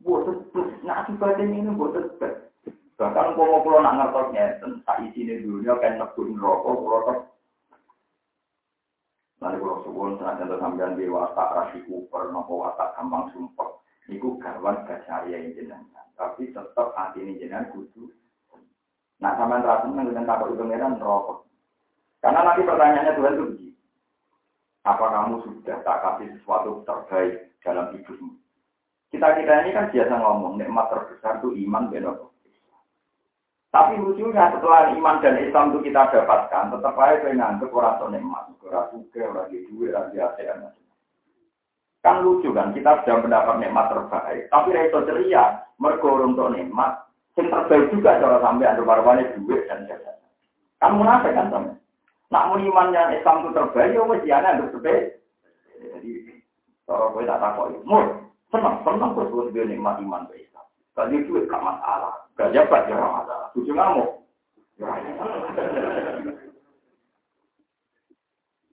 [0.00, 2.32] Gue tetep, nah akibatnya ini gue tetep.
[2.98, 7.38] Bahkan mau pulau nak ngertosnya, tak isi ini dunia kan nebun rokok, pulau tetep.
[9.38, 13.70] Lalu kalau suwun saat itu sampean di watak rasi kuper, nopo watak gampang sumpah.
[14.10, 16.06] Iku garwan gasyariya yang jenengan.
[16.18, 18.10] Tapi tetap hati ini jenengan kudu.
[19.18, 21.48] Nah, sama terasa dengan takut itu ngeran rokok.
[22.22, 23.72] Karena nanti pertanyaannya Tuhan itu begini.
[24.86, 28.32] Apa kamu sudah tak kasih sesuatu terbaik dalam hidupmu?
[29.08, 32.28] Kita-kita ini kan biasa ngomong, nikmat terbesar itu iman benar.
[33.68, 38.08] Tapi lucunya setelah iman dan Islam itu kita dapatkan, tetap aja saya ngantuk orang tua
[38.08, 40.72] nikmat, orang suka, orang di duit, orang di ASEAN.
[42.00, 47.07] Kan lucu kan, kita sudah mendapat nikmat terbaik, tapi reso ceria, mergorong untuk nikmat,
[47.38, 50.18] yang terbaik juga cara sampai ada barbarnya duit dan jasa.
[50.82, 51.78] Kan munafik kan sampai.
[52.28, 55.22] Nak mau imannya Islam itu terbaik, ya wes dia untuk terbaik.
[55.78, 56.10] Jadi,
[56.84, 58.04] kalau gue tak takut, mur,
[58.52, 60.66] senang, senang terus gue dia nikmat iman ke Islam.
[60.92, 63.48] Tadi itu gak masalah, gak jabat ya masalah.
[63.56, 64.10] Tujuh ngamuk.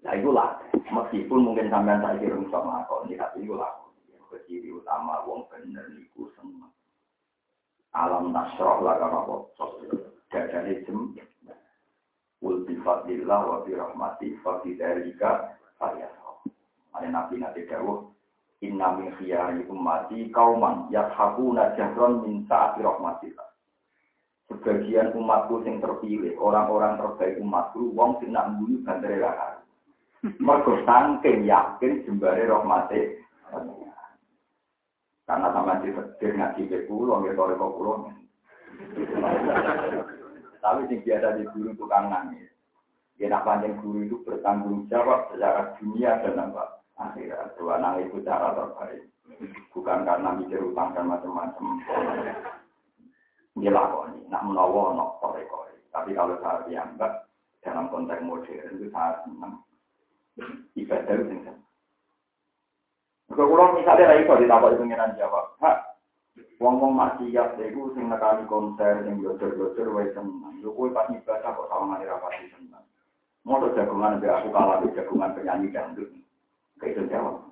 [0.04, 3.72] Nah itu lah, meskipun mungkin sampean saya bisa melakukan, tapi itu lah.
[4.52, 6.75] Ciri utama wong bener niku seneng.
[7.96, 9.72] Alam nasroh lah kalau apa,
[10.28, 11.16] jadi jem,
[12.44, 14.76] Kul bi wa bi rahmati fa bi.
[16.96, 18.12] Ada nabi nabi dawuh
[18.64, 23.48] inna min khiyari ummati kauman yathakuna jahron min saati rahmatillah.
[24.46, 29.66] Sebagian umatku yang terpilih, orang-orang terbaik umatku, wong sing nak mbuni bandere lakar.
[30.38, 33.26] Mergo saking yakin jembare rahmate
[35.26, 37.98] karena sama di setir ngaji ke pulau, ya kalau kau pulau.
[40.62, 42.50] Tapi sing biasa di guru tukang nangis.
[43.18, 47.58] Ya nak panjang guru itu bertanggung jawab secara dunia dan apa akhirat.
[47.58, 49.02] Dua nangis itu cara terbaik.
[49.74, 51.82] Bukan karena mikir utang dan macam-macam.
[53.56, 55.74] Lakoni, nak menawa, nak kore-kore.
[55.90, 57.26] Tapi kalau saat yang enggak,
[57.64, 59.64] dalam konteks modern itu sangat senang.
[60.76, 61.56] Ibadah itu.
[63.34, 65.96] Kalau misalnya lagi kalau ditabak pengiran jawab, hak
[66.56, 70.56] Wong-wong maksiat iku sing nekani konser sing blodor-blodor wae seneng.
[70.64, 72.84] Yo kowe pas ibadah kok sawangane ra pati seneng.
[73.44, 76.08] Moto jagungan be aku kalah be jagungan penyanyi dangdut.
[76.80, 77.44] Kayak itu jawab.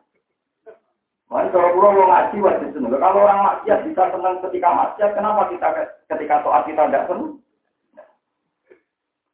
[1.28, 2.96] Makanya kalau pulau mau ngaji wajib seneng.
[2.96, 5.68] Kalau orang maksiat bisa senang ketika maksiat, kenapa kita
[6.08, 7.44] ketika toat kita tidak senang?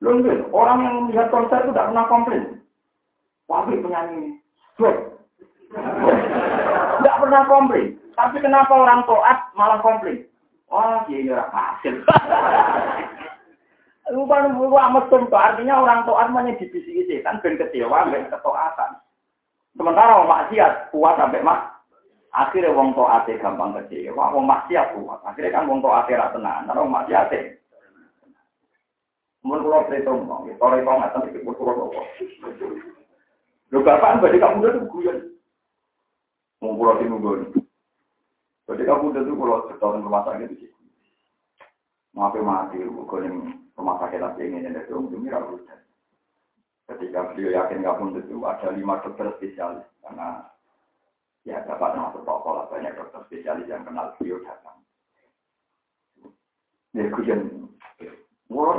[0.01, 0.15] Loh,
[0.55, 2.43] orang yang melihat konser itu tidak pernah komplain.
[3.45, 4.41] Wabih penyanyi.
[4.81, 4.95] Tidak
[7.29, 7.93] pernah komplain.
[8.17, 10.25] Tapi kenapa orang toat malah komplain?
[10.73, 12.01] Wah, ini orang hasil.
[14.09, 18.97] Bukan amat tuh, artinya orang toat hanya dibisiki setan ben kecewa ben ketoatan.
[19.77, 21.77] Sementara orang maksiat kuat sampai mak.
[22.33, 25.21] Akhirnya wong toate gampang kecewa, wong maksiat kuat.
[25.21, 27.29] Akhirnya kan wong toate ra tenan, ora wong maksiat.
[29.45, 31.93] Mun kula cerita mong, sore kok ngaten iki kula kok.
[33.69, 35.38] Lho bapak badhe kamu tuh guyon.
[36.59, 37.59] Mau di.
[38.69, 40.69] Jadi kamu udah tuh kalau setahun rumah sakit itu.
[42.13, 45.57] Maaf mati, bukan rumah sakit lagi ini dan itu ujungnya ragu.
[46.89, 50.41] Ketika beliau yakin nggak pun itu ada lima dokter spesialis karena
[51.45, 54.81] ya dapat masuk tokoh lah banyak dokter spesialis yang kenal beliau datang.
[56.97, 57.69] Ya kujen,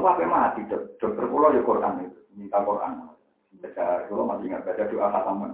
[0.03, 0.61] sampai mati
[0.99, 3.15] dokter pulau ya Quran itu minta Quran.
[3.63, 5.53] Baca kalau masih ingat baca doa khataman.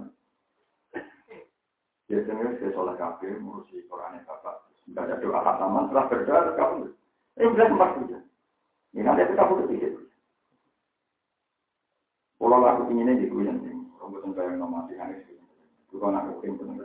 [2.07, 4.63] Biasanya saya sholat kafir, ngurusi Quran bapak.
[4.95, 6.79] Baca doa khataman setelah berdoa terus kamu.
[7.35, 8.17] Eh udah tempat puja.
[8.95, 10.07] Ini nanti kita butuh tidur.
[12.39, 13.59] Kalau aku inginnya di kuyan
[13.99, 15.35] rambut yang nama sih aneh sih.
[15.91, 16.79] Bukan aku ingin pun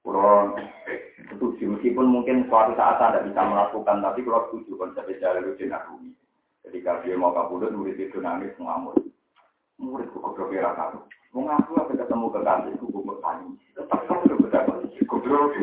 [0.00, 0.58] Kalau
[1.30, 6.10] setuju, meskipun mungkin suatu saat anda bisa melakukan, tapi kalau setuju konsep Jalaluddin Arumi.
[6.66, 8.98] Ketika dia mau kabudut, murid itu nangis ngamuk.
[9.78, 11.00] Murid kok ya kamu.
[11.30, 13.48] Mau ngaku apa ketemu kekasih, gue gue tanya.
[13.78, 14.76] Tetap kamu udah berdapat,
[15.06, 15.54] goblok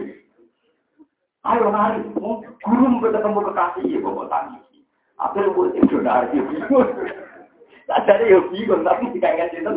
[1.47, 4.63] Ayo nari, mau guru ketemu kekasih ya bawa tangis.
[5.15, 6.91] Apa yang buat itu nari bingung.
[7.87, 9.73] Tak ada ya bingung, tapi tidak ingat itu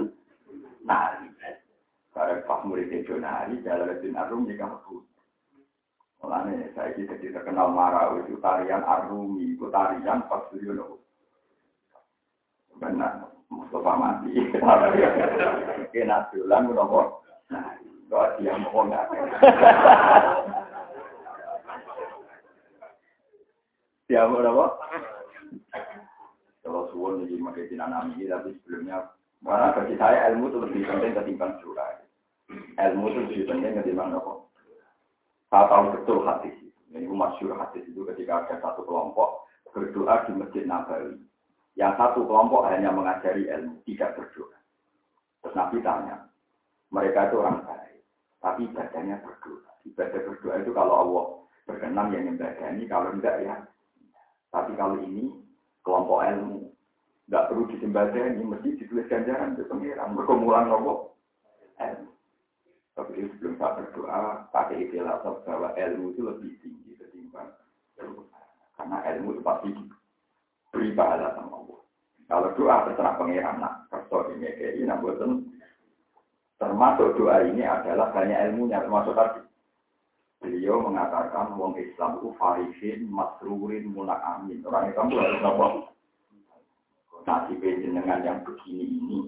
[0.87, 1.27] nari.
[2.11, 5.07] Karena pas murid itu nari, jalan di arum di kampus.
[6.21, 11.01] Mulanya saya kita tidak kenal marah itu tarian arumi, itu tarian pas dulu.
[12.77, 14.31] Benar, Mustafa mati.
[15.93, 17.07] Kena tulang, udah kok.
[17.51, 17.75] Nah,
[18.39, 19.07] dia mau nggak.
[24.11, 24.67] Ya berapa?
[26.67, 29.07] Kalau suwon jadi makai dinamik tapi sebelumnya
[29.39, 32.03] mana bagi saya ilmu itu lebih penting ketimbang surah.
[32.75, 34.51] Ilmu itu lebih penting ketimbang apa?
[35.51, 36.75] Saya tahu betul hadis itu.
[36.91, 41.15] Ini masyur hadis itu ketika ada satu kelompok berdoa di Masjid Nabawi.
[41.79, 44.59] Yang satu kelompok hanya mengajari ilmu, tidak berdoa.
[45.41, 46.17] Terus Nabi tanya,
[46.91, 48.03] mereka itu orang baik,
[48.43, 49.71] tapi ibadahnya berdoa.
[49.87, 51.27] Ibadah berdoa itu kalau Allah
[51.65, 53.57] berkenan yang ini, kalau enggak ya
[54.51, 55.31] tapi kalau ini
[55.87, 56.75] kelompok ilmu,
[57.31, 61.15] nggak perlu ini mesti ditulis ganjaran ke pengiran, berkumulan nopo
[61.79, 62.11] ilmu.
[62.99, 67.55] Tapi sebelum saya berdoa, pakai istilah bahwa ilmu itu lebih tinggi ketimbang
[68.03, 68.27] ilmu.
[68.75, 69.71] Karena ilmu itu pasti
[70.75, 71.60] beri pahala sama.
[72.31, 75.03] Kalau doa terserah pengiran, nah, kalau ini kayak ini, nah,
[76.63, 79.51] termasuk doa ini adalah banyak ilmunya, termasuk tadi
[80.41, 84.65] Beliau mengatakan wong Islam itu farihin, masrurin, mulak amin.
[84.65, 85.67] Orang Islam itu harus apa?
[87.29, 89.19] Nasib dengan yang begini ini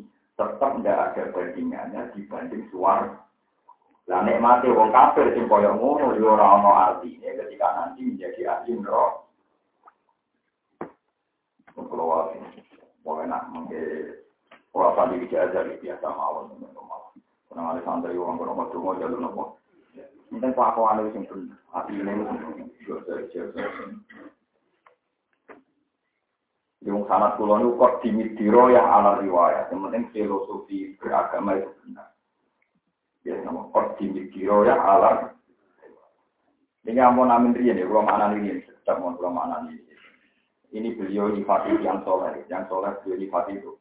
[0.41, 3.21] tetap tidak ada bandingannya dibanding suar.
[4.09, 8.73] Lah nikmati wong kafir sing kaya ngono yo ora ana artine ketika nanti menjadi ahli
[8.81, 9.21] neraka.
[11.77, 12.33] Kalau
[13.03, 14.19] mau enak mungkin
[14.73, 16.55] orang tadi bicara biasa mawon,
[17.53, 19.45] Karena ada santri orang bernomor tunggu jalur nopo.
[20.33, 21.59] Mungkin kelakuan itu yang benar.
[21.69, 22.13] Hati ini
[26.83, 29.69] Yung sanat kulon itu kok dimitiro yang ala riwayat.
[29.69, 32.17] Yang penting filosofi beragama itu benar.
[33.29, 35.37] Ya, nama kok dimitiro yang ala
[36.83, 39.92] ini ampun amin rian ya, belum anak ini, sedang mau belum anak ini.
[40.73, 43.77] Ini beliau nifati yang soleh, yang soleh beliau nifati itu.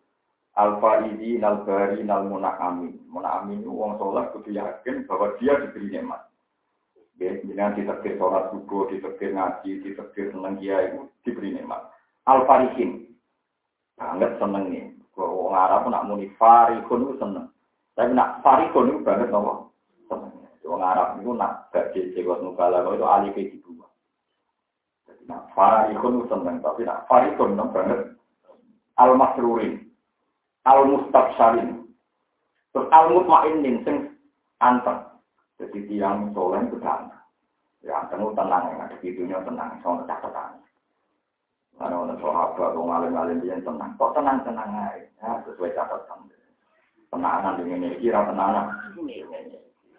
[0.60, 3.00] Alfa ini nalbari nal munak amin.
[3.08, 6.22] Munak amin itu orang soleh kudu yakin bahwa dia diberi nikmat.
[7.22, 11.86] Jangan diterbit sholat subuh, diterbit ngaji, diterbit seneng kiai, diberi nikmat.
[12.26, 13.14] Al farihin,
[13.94, 14.90] banget seneng nih.
[15.14, 17.46] Kalau orang Arab nak muni farihun itu seneng.
[17.94, 19.70] Tapi nak farihun itu banget nopo
[20.10, 20.34] seneng.
[20.66, 23.81] Orang Arab itu nak gak jejak nukala, kalau itu alif itu dua.
[25.30, 28.00] Farihun itu seneng, tapi nak farihun itu banget.
[29.00, 29.88] Al masrurin,
[30.68, 31.88] al mustabsharin,
[32.74, 34.12] terus al mutmainin, sing
[34.60, 35.08] anteng.
[35.62, 37.14] Jadi tiang soleh itu tenang.
[37.82, 40.62] Ya, temu tenang, ya, hidupnya tenang, soal catatan.
[41.78, 43.98] Karena orang sahabat, orang alim-alim dia tenang.
[43.98, 46.30] Kok tenang-tenang aja, ya, sesuai catatan.
[47.10, 48.74] Tenanan dengan ini, kira tenanan.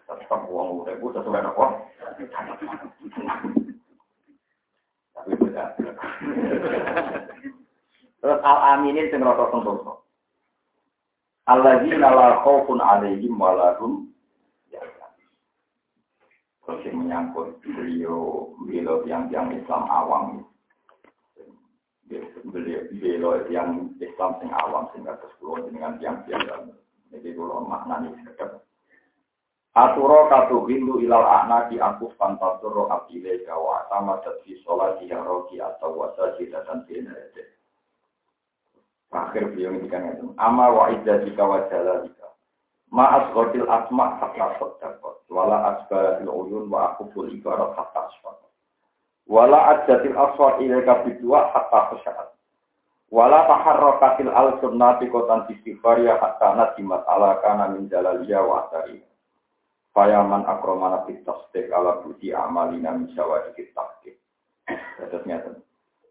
[0.03, 1.65] Tetap uang udah sesuai apa?
[5.23, 5.63] Tapi beda.
[8.19, 10.03] Terus al aminin sing rasa sentosa.
[11.47, 14.11] Alladzina la khaufun alaihim wa lahum
[16.63, 20.47] Terus yang menyangkut beliau, beliau yang yang Islam awam
[22.43, 26.71] beliau beliau yang Islam sing awam sehingga terus pulau dengan yang biasa.
[27.11, 28.63] Jadi kalau maknanya sekedar
[29.73, 35.57] Aturo katu hindu ilal anak di aku fantasuro abdile kawa sama tadi sholat di roki
[35.57, 37.57] atau wasa dan sinarede.
[39.09, 40.29] Akhir beliau ngendikan itu.
[40.37, 42.29] Ama wa idzati wa jalalika.
[42.93, 45.25] Ma asghatil asma hatta sadaqat.
[45.29, 48.53] Wala asbaratil uyun wa akuful ibarat hatta asfaqat.
[49.25, 52.29] Wala adjatil aswar ilaika bidua hatta khasyaat.
[53.09, 59.12] Wala taharrakatil al sunnati kotan istighfariya hatta nadimat ala kana min jalaliya wa asariya.
[59.93, 64.17] Fayaman akromana tasdik ala budi amalina misawa dikit tasdik.
[64.97, 65.53] Terus nyata.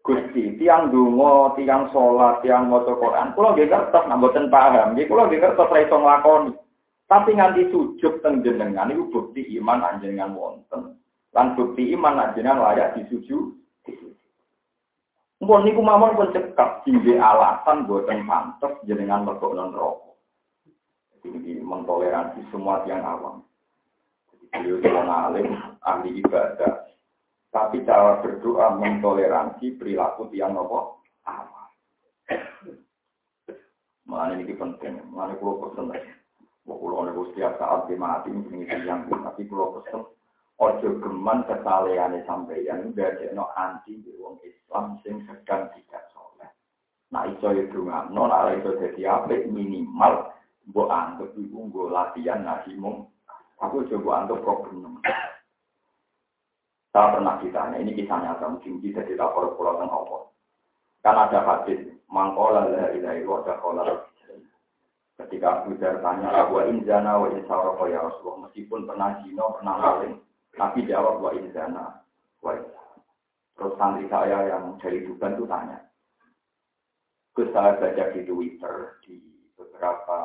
[0.03, 5.31] Gusti, tiang dungo, tiang sholat, tiang moco Quran, kulo nggih kertas namboten paham, nggih kulo
[5.31, 6.51] nggih kertas ra iso nglakoni.
[7.07, 10.99] Tapi nganti sujud teng jenengan iku bukti iman anjenengan wonten.
[11.31, 13.55] Lan bukti iman anjenengan layak disuju.
[15.43, 20.15] Mpun niku mawon pun cekap tinggi alasan boten pantes jenengan mergo rokok.
[21.23, 23.43] Ini mentoleransi semua tiang awam.
[24.53, 25.47] Beliau seorang alim,
[25.81, 26.85] ahli ibadah.
[27.49, 31.69] Tapi cara berdoa mentoleransi perilaku tiang nopo awal.
[34.05, 35.89] Mengenai ini penting, mengenai pulau pesen.
[36.65, 40.05] Pulau ini setiap saat di mati, ini yang tapi pulau pesen.
[40.61, 42.93] Ojo geman kesaleane sampeyan
[43.33, 46.49] no anti wong Islam sing sedang tidak soleh.
[47.09, 50.29] Nah iso ya dungakno, nah iso jadi apik minimal
[50.69, 53.12] mbok anggap iku nggo latihan ngaji mung
[53.63, 54.99] Aku coba untuk problem.
[56.93, 60.17] Saya pernah ditanya, ini kisah nyata, mungkin bisa dilapor pulau tengah apa.
[61.01, 63.83] Kan ada hadis, mangkola la ilaha illallah kola.
[65.17, 70.15] Ketika Abu Dhar tanya, wa inzana wa insaroko ya Rasulullah, meskipun pernah zino, pernah maling,
[70.53, 72.01] tapi jawab wa inzana
[72.45, 72.53] wa
[73.53, 75.77] Terus santri saya yang dari Tuban itu tanya,
[77.33, 78.73] Terus saya baca di Twitter,
[79.05, 79.17] di
[79.57, 80.17] beberapa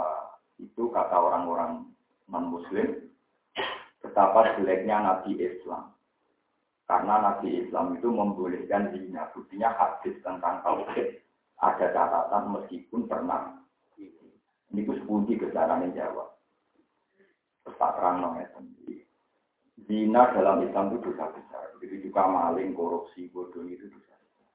[0.61, 1.89] itu kata orang-orang
[2.28, 3.07] non-muslim,
[4.09, 5.92] betapa jeleknya Nabi Islam.
[6.88, 9.28] Karena Nabi Islam itu membolehkan zina.
[9.36, 11.20] Buktinya hadis tentang tauhid
[11.61, 13.61] ada catatan meskipun pernah.
[14.72, 15.92] Ini sepundi kejaran.
[15.92, 18.24] Terus tak terang
[18.56, 19.04] sendiri.
[19.84, 21.76] Zina dalam Islam itu dosa besar.
[21.76, 24.50] Begitu juga maling, korupsi, bodoh itu dosa besar.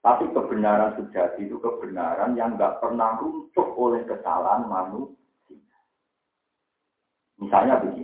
[0.00, 5.18] Tapi kebenaran sejati itu kebenaran yang nggak pernah runtuh oleh kesalahan manusia.
[7.36, 7.99] Misalnya begini,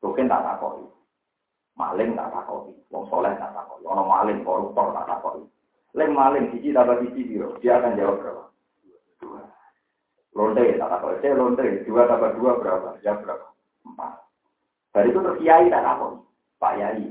[0.00, 0.84] Mungkin tak takoi.
[1.76, 2.72] Maling tak takoi.
[2.88, 3.84] Wong soleh tak takoi.
[3.84, 5.44] Ono maling, koruptor tak takoi.
[5.92, 7.56] Leng maling, siji tambah siji biro.
[7.60, 8.44] Dia akan jawab berapa?
[9.20, 9.42] Dua.
[10.32, 11.20] Lonte tak takoi.
[11.20, 11.66] Saya lonte.
[11.84, 12.88] Dua tambah dua berapa?
[13.04, 13.46] Dia berapa?
[13.84, 14.12] Empat.
[14.90, 16.16] Dari itu terus kiai tak takoi.
[16.60, 17.04] Pak Yai.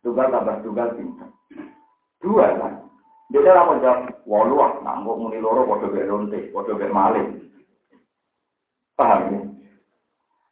[0.00, 1.34] Tunggal tambah tunggal bintang.
[2.22, 2.74] Dua kan?
[3.30, 7.28] Dia ora jawab walu ah, nambok muni loro padha mek lonte, padha mek maling.
[8.98, 9.40] Paham ya?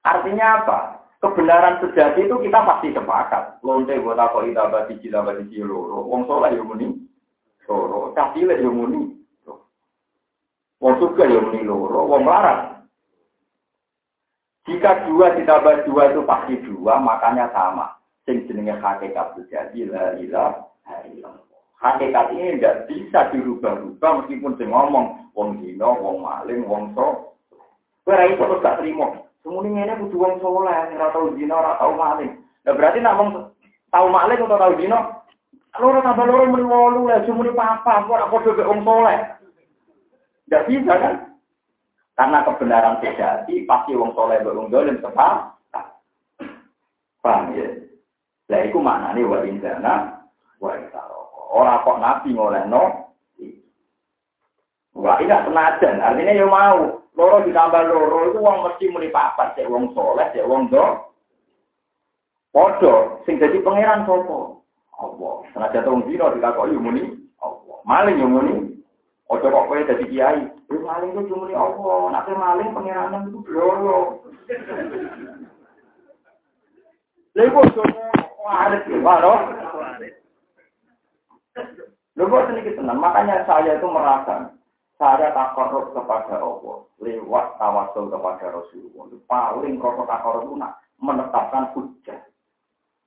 [0.07, 0.78] Artinya apa?
[1.19, 3.62] Kebenaran sejati itu kita pasti sepakat.
[3.66, 6.07] Lonte buat apa kita bati kita bati loro.
[6.07, 6.95] Wong soleh yang muni
[7.66, 8.15] loro.
[8.15, 9.19] Cacile yang muni.
[10.78, 12.07] Wong suka yang muni loro.
[12.07, 12.86] Wong larang.
[14.69, 17.89] Jika dua ditambah dua itu pasti dua, makanya sama.
[18.28, 20.69] Sing jenenge hakikat sejati la illallah.
[21.78, 27.32] Hakikat ini tidak bisa dirubah-rubah meskipun sing ngomong wong dino, wong maling, wong so.
[28.05, 29.28] Kira itu gak terima.
[29.43, 32.32] Semuanya ini kudu wong soleh, ora tau zina, ora tau maling.
[32.66, 33.28] Nah berarti nak wong
[33.89, 34.98] tau maling atau tau zina,
[35.78, 39.19] loro tambah loro muni wolu lah, semuanya papa, ora padha mek wong soleh.
[40.48, 41.15] Tidak bisa kan?
[42.19, 45.86] Karena kebenaran sejati pasti wong soleh wong dolim sepakat.
[47.23, 47.66] Paham ya?
[48.48, 49.94] Lah iku maknane wa indana
[50.59, 51.40] wa intaroko.
[51.55, 53.09] Ora kok nabi ngolehno.
[54.98, 56.98] Wah, ini senajan, artinya ya mau.
[57.19, 60.86] Loro ditambah loro itu wong mesti muni papat, cek wong soleh, cek wong do.
[62.55, 64.62] Podo, sing jadi pangeran sopo.
[64.95, 65.43] Allah.
[65.51, 67.82] Senajan wong dino ditakoki muni Allah.
[67.82, 68.55] Maling yo muni.
[69.35, 70.47] Ojo kok kowe dadi kiai.
[70.70, 72.15] Wis maling itu muni Allah.
[72.15, 74.23] Nek maling pangeran itu loro.
[77.35, 77.61] Lha iku
[78.47, 79.35] waris ya, waro.
[82.15, 84.55] Lho kok sedikit tenang, makanya saya itu merasa
[84.99, 89.07] saya takarub kepada Allah lewat tawasul kepada Rasulullah.
[89.31, 92.19] Paling rasa takarub itu nak menetapkan hujah.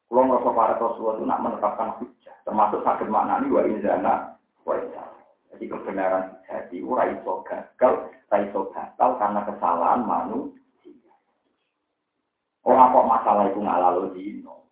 [0.07, 2.35] Kalau merasa para Rasulullah itu nak menetapkan hujah.
[2.47, 4.13] Termasuk sakit maknani wa inzana
[4.63, 4.79] wa
[5.51, 10.63] Jadi kebenaran jadi ura iso gagal, iso gagal karena kesalahan manusia.
[12.63, 14.63] Orang kok masalah itu nggak lalu dino.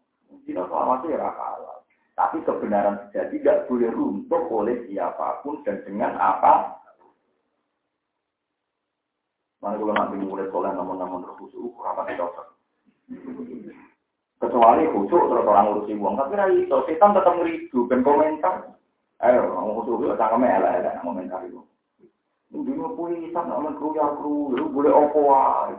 [0.47, 1.83] Dino selama itu ya kalah.
[2.15, 6.79] Tapi kebenaran jadi tidak boleh runtuh oleh siapa pun dan dengan apa
[9.59, 12.47] Mana kalau nanti mulai soleh namun-namun terkhusus, apa tidak cocok.
[14.39, 18.71] Kecuali khusus terus orang ngurusi uang, tapi rai itu setan tetap ngeridu dan komentar.
[19.19, 21.59] Ayo, kamu khusus itu cangkeme elek elek komentar itu.
[22.49, 25.75] Dunia puisan, namun kru ya kru, lu boleh opo wae.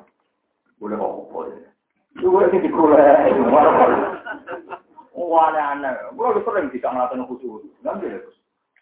[0.76, 1.72] Boleh opo ya.
[2.20, 3.32] Lu boleh sih dikulai,
[5.16, 5.94] Wah, aneh.
[6.14, 7.64] Gue udah sering tidak ngelakuin khusus.
[7.82, 8.20] Nanti ya,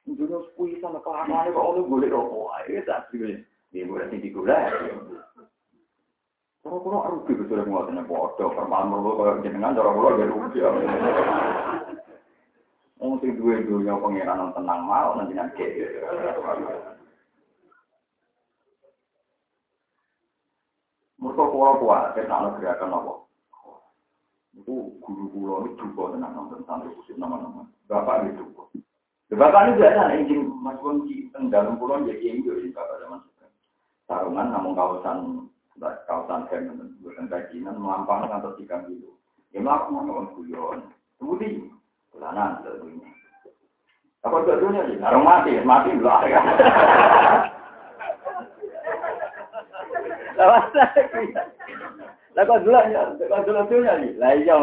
[0.04, 2.82] Dunia puisan, kelamaan kok lu boleh opo wae.
[2.82, 3.18] Itu asli.
[3.24, 4.56] Ini boleh tinggi gula.
[6.68, 10.28] Kalau kalau rugi itu sudah mau tanya bodoh, permalan mereka kalau jenengan cara pulau dia
[10.28, 10.60] rugi.
[12.98, 15.64] Mungkin dua dunia pengiran tenang mau nanti nanti.
[21.18, 23.12] Mereka pulau kuat, kita nak gerakan apa?
[24.58, 27.64] Itu guru pulau itu juga tenang nonton santri khusus nama-nama.
[27.88, 28.68] Bapak itu juga.
[29.32, 33.20] Bapak ini biasa, izin mas Bonci, dalam pulau jadi yang itu, bapak zaman
[34.09, 35.44] sarungan namun kawasan
[36.09, 36.64] kawasan kan
[37.05, 39.12] bukan kajian melampang atau tiga kilo
[39.52, 40.80] ya melakukan orang guyon
[41.20, 41.68] kemudian
[42.10, 43.05] bulanan tentunya
[44.24, 46.40] apa tentunya sih narung mati mati ya
[50.39, 51.35] Lawas lagi.
[52.39, 54.22] Lah kok dulu ya, kok dulu dunya iki.
[54.22, 54.55] Lah iya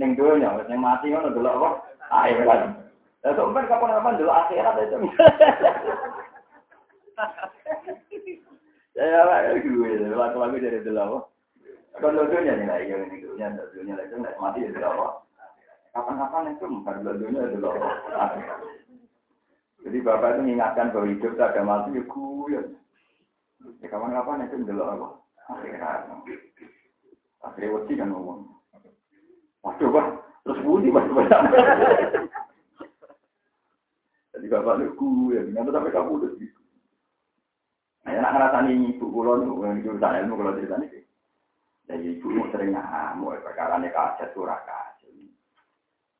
[0.00, 1.84] ning dunya wis mati ngono dulu apa?
[2.24, 2.72] Ayo kan.
[3.20, 3.36] Lah
[3.68, 4.96] kapan-kapan dulu akhirat itu.
[9.00, 11.24] Ya, Pak, gue, laku-laku dari dulu.
[11.96, 15.24] Kalau dunia nih yang ini dunia, dunia lagi nggak mati ya dulu.
[15.96, 17.72] Kapan-kapan itu bukan dunia dulu.
[19.80, 22.60] Jadi bapak itu mengingatkan bahwa hidup tak ada mati ya gue.
[23.80, 25.08] Ya kapan-kapan itu dulu apa?
[25.48, 26.00] Akhirat.
[27.40, 28.52] Akhirnya wajib kan ngomong.
[29.64, 30.06] Waduh, Pak,
[30.44, 31.40] terus budi banyak.
[34.36, 36.59] Jadi bapak itu gue, nggak sampai kamu udah gitu.
[38.00, 41.04] Nah, nak ngerasani ibu kulo niku yang jurusan ilmu kulo cerita nih.
[41.84, 45.12] Jadi ibu mau sering ngamuk perkara nih kaset surah kaset.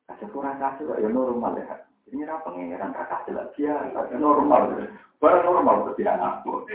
[0.05, 1.81] Kaset surah kaset ya normal ya.
[2.11, 4.83] Ini apa pengiran kakak jelas biasa, normal.
[5.17, 6.69] Barang normal tidak ngamuk.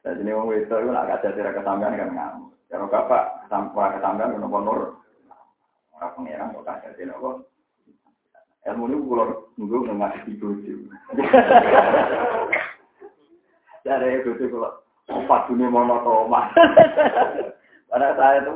[0.00, 2.52] Dan ini orang itu itu nak kaset tidak kesampean kan ngamuk.
[2.68, 5.00] Kalau bapak tanpa kesampean kan nomor
[5.96, 7.48] orang pengiran kok kaset tidak kok.
[8.60, 9.24] Ilmu ini kulo
[9.56, 10.74] nunggu nggak ngasih bojo.
[13.80, 16.52] Dari itu kalau empat dunia monotoma.
[17.90, 18.54] Pada saya itu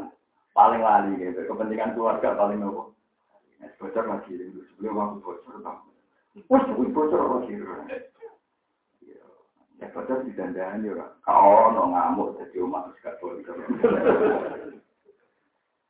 [0.54, 1.40] paling lali gitu.
[1.48, 2.92] Kepentingan keluarga paling nopo.
[3.80, 5.78] Bocor lagi sebelum aku bocor bang.
[6.52, 7.56] Wah, sebelum bocor lagi.
[9.80, 11.08] Ya bocor di dandan ya.
[11.24, 13.42] Kau no ngamuk jadi umat gak boleh.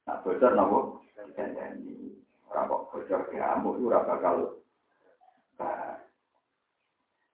[0.04, 0.78] Nah bocor nopo.
[1.18, 2.14] Dandan ini.
[2.48, 4.63] Orang kok bocor ngamuk itu rasa kalau.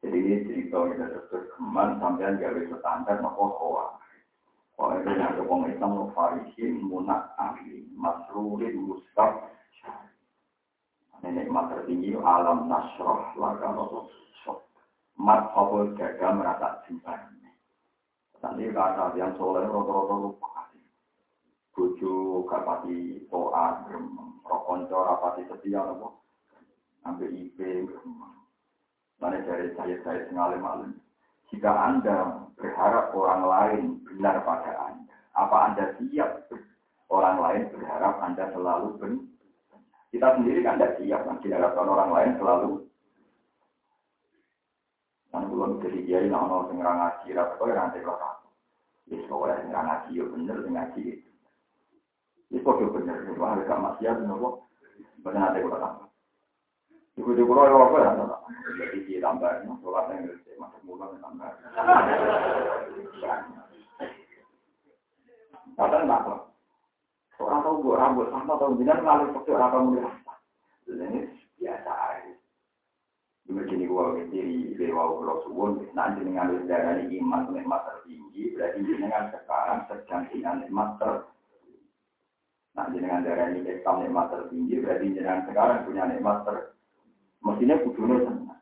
[0.01, 3.87] Jadi ini cerita kita terus keman sampai gawe standar nopo koa.
[4.73, 9.53] Koa itu yang ada orang Islam farisi munak ahli masruri mustaf.
[11.21, 14.09] Nenek mat tertinggi alam nasroh laga nopo.
[15.21, 17.37] Mat apa jaga merata simpan.
[18.41, 20.73] Nanti kata yang soleh roto-roto lupa.
[21.77, 23.85] Buju kapati toa.
[24.49, 26.25] Rokonco rapati setia nopo.
[27.05, 28.40] Ambil IP gremeng.
[29.21, 30.93] Mana dari saya saya sengalim alim.
[31.53, 36.49] Jika Anda berharap orang lain benar pada Anda, apa Anda siap
[37.13, 39.31] orang lain berharap Anda selalu benar?
[40.11, 42.71] Kita sendiri kan tidak siap, kan diharapkan orang lain selalu.
[45.31, 48.51] Dan belum jadi kiai, nah orang yang ngaji, rata kau yang nanti kau tahu.
[49.07, 51.03] Ya, soalnya yang ngaji, ya bener, yang ngaji.
[52.51, 54.39] Ini kok bener, wah, ada maksiat, bener
[55.23, 56.10] Bener nanti kau tahu.
[57.19, 58.11] Ibu di pulau apa ya?
[58.79, 61.51] Jadi di tambah, sholat yang ngerti, masuk mulut tambah.
[65.81, 66.41] Kadang nggak kok.
[67.41, 70.35] Orang tahu buat rambut sama tahu jangan malu pakai orang mulai apa.
[70.93, 71.21] Ini
[71.57, 72.33] biasa aja.
[73.49, 79.33] Begini gua diri dewa pulau suwon, nanti dengan darah ini iman nikmat tertinggi, berarti dengan
[79.33, 81.15] sekarang sedang dengan nikmat ter
[82.71, 86.57] Nah, dengan darah ini nikmat tertinggi, berarti dengan sekarang punya nikmat ter
[87.41, 88.61] Mestinya kudune tenang.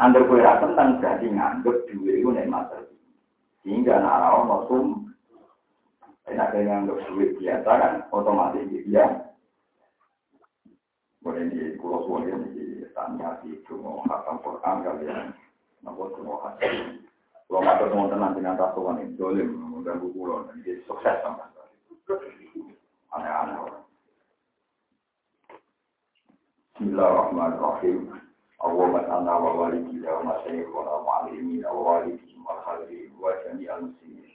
[0.00, 2.72] Angger kowe tentang berarti nganggep duwe iku nikmat
[3.62, 4.86] Sehingga nek ana ono sum
[6.26, 6.98] enak nganggep
[7.38, 9.04] biasa kan otomatis dia
[11.22, 15.30] boleh di pulau suwon ini tanya di cuma hatam Quran kalian
[15.86, 16.10] nopo
[16.42, 16.98] hatam.
[17.46, 21.46] Kalau nggak ketemu tenang dengan tasuan ini dolim mengganggu pulau dan jadi sukses sama
[23.12, 23.84] aneh-aneh orang
[26.72, 28.16] Bismillahirrahmanirrahim
[28.64, 34.32] Allahumma anna wa walidina wa masyayikhuna wa alimina wa walidihim wa khalidin wa jami'al muslimin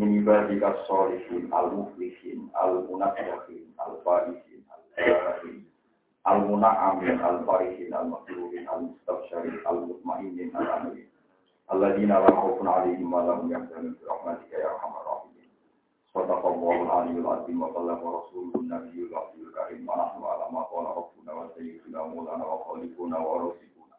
[0.00, 5.68] min ibadika sholihin al-muflihin al-munafyahin al-faihin al-faihin
[6.24, 11.04] al-muna'amin al-farihin al-makruhin al-mustabshirin al-mutmainin al-amin
[11.68, 15.04] alladzina la khaufun 'alaihim wa lahum yahzanun rahmatika ya arhamar
[16.16, 21.32] rahimin sadaqallahu al-aliyyul azim wa sallama rasulun nabiyyul karim wa nahnu ala ma qala rabbuna
[21.36, 23.96] wa sayyiduna maulana wa khaliquna wa rasuluna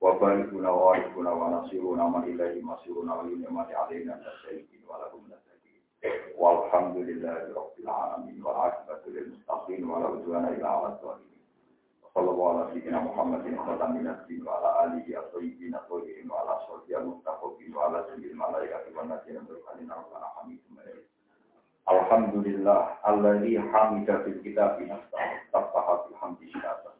[0.00, 5.20] wa barikuna wa warikuna wa nasiruna man ilaihi masiruna wa yunimati alaina nasyaikin wa lahum
[5.28, 5.82] nasyaikin
[6.40, 11.42] walhamdulillahi rabbil alamin wa akibatu lil mustaqim wa la udwana ila ala zalimin
[12.16, 16.48] sallallahu ala sayyidina muhammadin khatamin nabiyyin wa ala alihi at-tayyibin at-tahirin wa
[21.88, 25.16] Alhamdulillah alladzi hamida fil kitabi nafsa
[25.48, 26.92] tafaha fil hamdi syata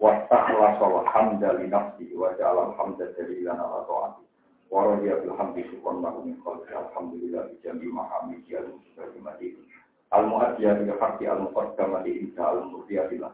[0.00, 4.24] wa ta'ala wa hamda li nafsi wa ja'ala hamda dalilan ala ta'ati.
[4.72, 9.52] Wa radiya bil hamdi syukran lahu min khalqi alhamdulillah bi jami mahamidi al mustajimati
[10.16, 13.32] al mu'addiya bil haqqi al muqaddamati inta al murdiyatillah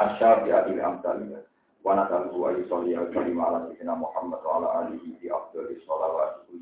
[0.00, 1.44] asyafi'ati al amsaliyah.
[1.84, 6.56] Wa natalu wa yusalli al kalima ala sayyidina Muhammad wa ala alihi bi afdhalis salawati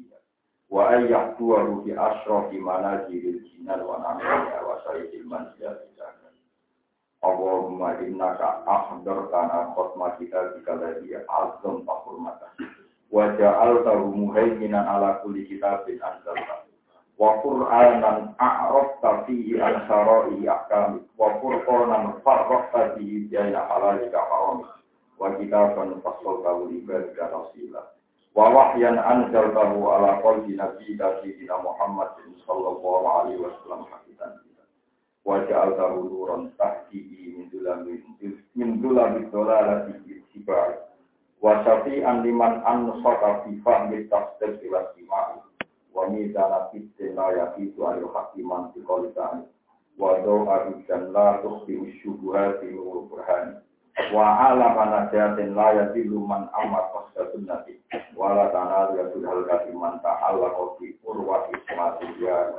[0.74, 5.94] wa ayyak tuwaru bi asrofi manajiril jinan wa namiya wa sayyidil manzilati
[7.24, 12.52] Allahumma innaka ahdar kana khutmah kita jika dari azam tahurmata
[13.08, 16.68] wa ja'altahu muhaiminan ala kulli kitabin anzalta
[17.16, 21.00] wa qur'anan a'rafta fihi an syara'i ahkami.
[21.16, 24.68] Wa qur'anan farraqta fihi bayna halalika haramik
[25.16, 27.80] wa kitaban fassaltahu li ibadika tafsila
[28.34, 32.10] wa wahyan anzaltahu ala qalbi nabiyyika sayyidina Muhammad
[32.42, 34.42] sallallahu alaihi wasallam hakikan
[35.22, 38.02] wa ja'altahu nuran tahdihi min dhulami
[38.58, 40.82] min dhulami dhalalati ittiba'i
[41.38, 45.38] wa syafi'an liman ansata fi fahmi tafsir ila sima'i
[45.94, 49.14] wa mizana fitin la yaqitu al hakiman fi qawli
[49.94, 53.62] wa do'a dan la tukhfi syubuhati wa burhani
[54.14, 57.78] wa ala manajatin la yadilu man amat qasda sunnati.
[58.18, 62.50] Wa la tanalu yasul halkati man ta'ala kofi urwati semati ya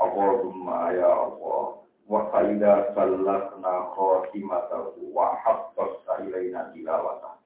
[0.00, 1.82] Allahumma ya Allah?
[2.08, 7.36] Wa faida sallatna khotimatahu wa habbas ilaina tilawata.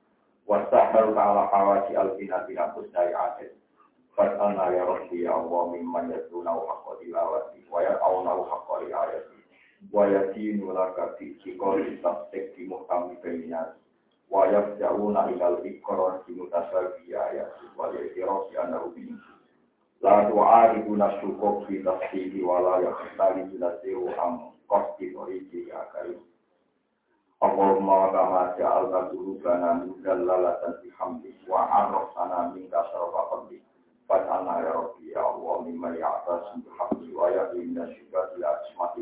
[0.47, 3.51] Wa sahal ta'ala hawati al-binati nafusnai atin
[4.15, 9.34] Fat'alna ya Rabbi ya Allah mimman yaduna haqqa tilawati wa ya'awna haqqa ayati
[9.93, 13.75] wa yadinu laka fi cikoli sabtek di muhtami bayinas
[14.31, 19.19] wa yafja'una ilal ikrar di mutasabi ayat wa yadiro si anda ubin
[20.01, 26.21] la tu'aridu nasyukuk fi tasdihi wa la yakhtali bila sewu am kosti oriji ya karim
[27.45, 33.61] Allahumma wa kama ja'alna dulubana min dallalatan fi hamdi wa arrafana min kasrafa hamdi
[34.09, 39.01] Fad'alna ya Rabbi ya Allah mimma ya'tasim bihamdi wa ya'inna syubati asmati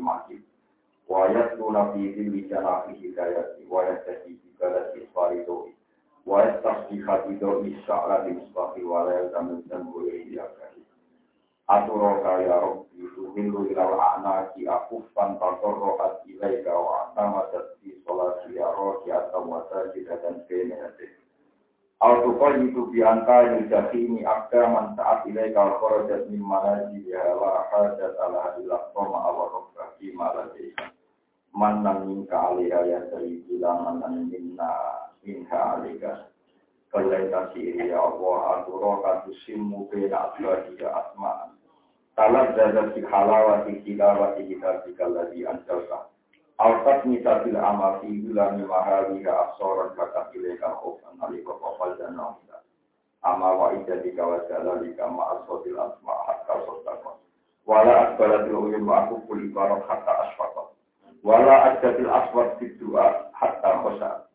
[1.13, 5.69] Wayat luna fihi bicara fihi kayat wayat tadi juga dari isfari doi.
[6.25, 10.81] Wayat tasbih hati doi sya'la di musbahi walayat dan dan boleh diakari.
[11.69, 18.49] Aturo kaya Rabbi tuhilu ilal anaki akufan takor rohat ya ilaika wa atama tadi sholat
[18.49, 21.13] siyaro siyata wasa jidatan kemenatik.
[22.01, 28.17] Al-Tuqal itu biangka yudhakini abda man saat ilai kal korojat min manaji ya la hajat
[28.17, 30.92] ala ilah koma awal robbaki maladika
[31.53, 34.69] mannan minka alaiha ya sayyidi la mannan minna
[35.21, 36.33] minka alaiha
[36.93, 41.57] Kalaita siri ya Allah adura katu simmu bina aswadiya asma'an
[42.13, 46.05] Talat zadat fi halawati tilawati kitabika ladhi anjalta
[46.61, 52.61] Altat nitabil ama fi gulami mahawiha asoran kata ilaika khofan alika kofal dan nafsa
[53.25, 56.53] Ama wa ijadika wa jalalika ma'aswadil asma' hatta
[57.65, 60.62] Wala akbalatil uyun ma'akukul ibarat hatta asfakon
[61.23, 64.27] Wala ajabil aswad di doa hatta khosa.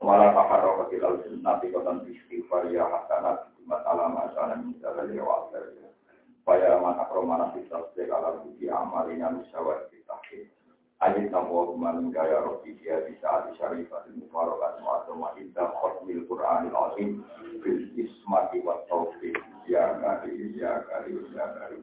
[0.00, 5.84] Wala taharrokatil al nabi kotan istighfar ya hasanat Jumat alam asana min jalali wa asari.
[6.48, 10.48] Faya man akromana bisa segala budi amalina misawat ditahkir.
[11.04, 17.10] Ajit nabuwa kumanin gaya roki dia bisa adi syarifatin mufarokat mu'atoma indah khutmil Qur'anil Azim
[17.60, 19.36] bil ismati wa taufiq
[19.68, 21.82] ya kari ya kari ya kari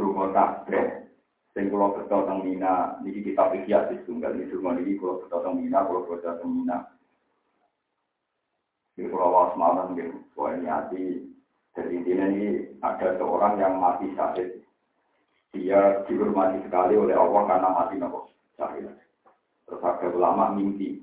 [0.00, 1.12] Dungo kabeh
[1.52, 2.96] sing kula beto teng Mina.
[3.04, 4.32] Niki kita pikir di tunggal.
[4.32, 6.88] Iki dungo niki kula beto teng Mina kula beto teng Mina.
[8.96, 10.08] Di kula was malam nggih.
[10.32, 11.28] Soal niati.
[11.76, 14.48] Jadi intinya ini ada seorang yang mati sakit.
[15.52, 18.32] Dia dihormati sekali oleh Allah karena mati nopo?
[18.56, 18.88] Sakit.
[19.68, 20.96] Terus ada ulama mimpi.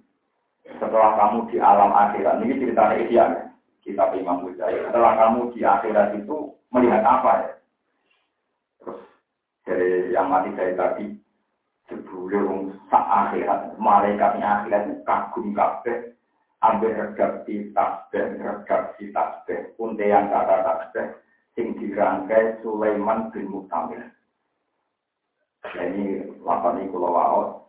[0.65, 3.25] Setelah kamu di alam akhirat ini ceritanya Ihya
[3.87, 7.47] kita Imam Ghazali setelah kamu di akhirat itu melihat apa ya
[9.67, 11.11] dari yang mati saya tadi
[11.91, 13.75] sebelum saat akhirat.
[13.75, 16.15] Malaikatnya akhirat kagum kabeh.
[16.57, 21.13] Ambil regap di tasbih regap di tasbih untean kata tasbih
[21.53, 24.01] sing dirangkai Sulaiman bin Mutamil
[25.75, 27.65] ini lapan ini kalau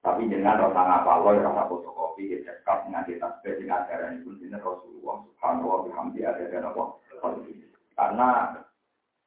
[0.00, 3.84] tapi dengan rasa ngapa lo, rasa fotokopi, ya cekap nganti tasbih dengan
[4.16, 6.84] itu ini Rasulullah Subhanahu wa bihamdi ada dan apa
[7.98, 8.28] Karena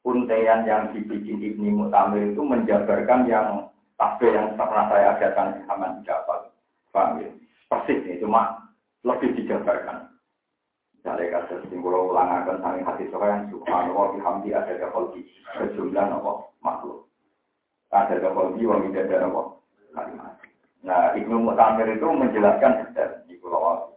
[0.04, 6.04] untean yang dibikin Ibni Mutamir itu menjabarkan yang tasbih yang pernah saya ajarkan di Haman
[6.04, 6.52] Jabal.
[6.92, 7.32] Paham ya?
[7.72, 8.70] Persis nih, cuma
[9.02, 10.14] lebih dijabarkan.
[10.94, 14.72] Misalnya kasus simbol ulangakan saling hati yang Subhanallah bihamdi ada
[15.12, 15.22] di
[15.60, 17.12] sejumlah nopo makhluk.
[17.92, 20.40] Ada di wa midada nopo kalimat.
[20.84, 23.96] Nah, Ibnu Mutamir itu menjelaskan detail di Pulau.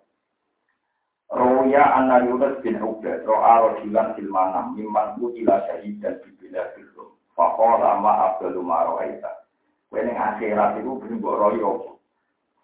[1.27, 7.19] Roya anna Yunus bin Ubaid ro'a rojilan silmanam mimman utila syahidan di bila filum.
[7.35, 9.43] Fakola ma abdalu maro'aita.
[9.90, 11.98] Kene akhirat itu berbuk royo.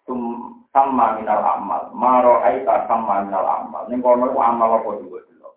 [0.07, 0.19] Tum
[0.71, 1.91] sama minal amal.
[1.91, 3.83] Maro'aita sama minal amal.
[3.91, 5.49] Ini kono itu amal apa juga dulu.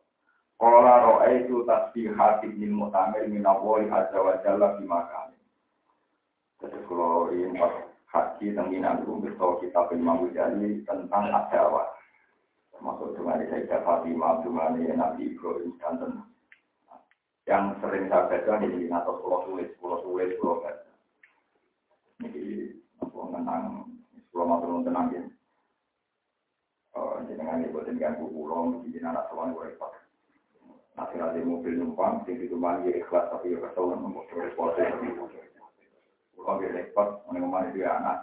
[0.59, 5.39] Kala ro'aitu tasbihat ibn Mutamir minawoi azza wa jalla bimakani.
[6.59, 7.61] Jadi kalau ini
[8.11, 11.96] haji tentang bertahu kita Imam Ghazali tentang adawa
[12.77, 16.29] termasuk dengan Sayyidah Fatimah, dengan Nabi Ibrahim dan tentang
[17.47, 20.91] yang sering saya baca di atau sekolah tulis, sekolah tulis, sekolah baca.
[22.27, 22.43] Ini
[22.99, 23.87] aku mengenang,
[24.29, 25.23] sekolah masuk tenang ya.
[26.99, 29.93] Oh, dengan ibu dan ganggu pulau, di anak tuan gue repot.
[30.97, 34.75] Nanti ada mobil numpang, di situ mandi ikhlas tapi ya kesel, mau repot.
[34.75, 38.19] Kalau dia repot, mana dia anak.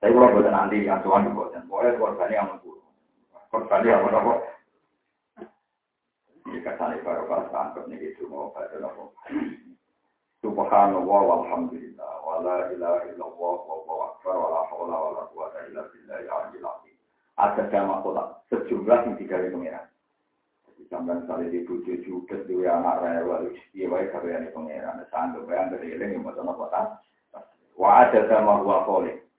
[0.00, 2.79] Tapi kalau buatan nanti yang tuan itu buatan, boleh korban yang mengguru.
[3.50, 4.46] Korban yang mengguru.
[6.46, 9.10] Ini kasih baru pas tangkap nih itu mau pada nopo.
[10.40, 16.96] Subhanallah walhamdulillah wala ilaha illallah wallahu akbar wala haula wala quwata illa billahi al-aliyyil azim.
[17.36, 19.86] Ada sama kota sejumlah yang tiga pengiran.
[20.90, 25.06] Sampai misalnya di bujuk juga dua anak rewel, dia baik karya ini pengiran.
[25.14, 26.98] Sanggup dari ini yang mau kota.
[27.78, 29.29] Wah ada sama gua boleh.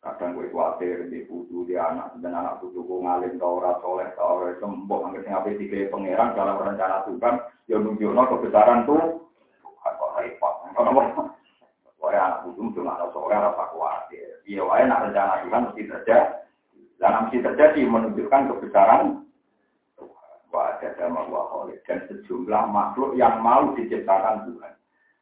[0.00, 4.08] Kadang gue khawatir di budu di anak dan anak budu gue ngalim tau ora soleh
[4.16, 7.34] tau ora sembuh hampir sing ape tiga pangeran dalam rencana Tuhan
[7.68, 9.28] ya nunjukno kebesaran tuh
[9.84, 10.54] kok repot.
[12.00, 14.40] Wah anak budu cuma ada soleh ora khawatir.
[14.48, 16.36] Iya wae nak rencana Tuhan mesti terjadi.
[16.96, 19.20] Dan mesti terjadi menunjukkan kebesaran
[20.50, 24.74] wajah sama wa dan sejumlah makhluk yang mau diciptakan Tuhan.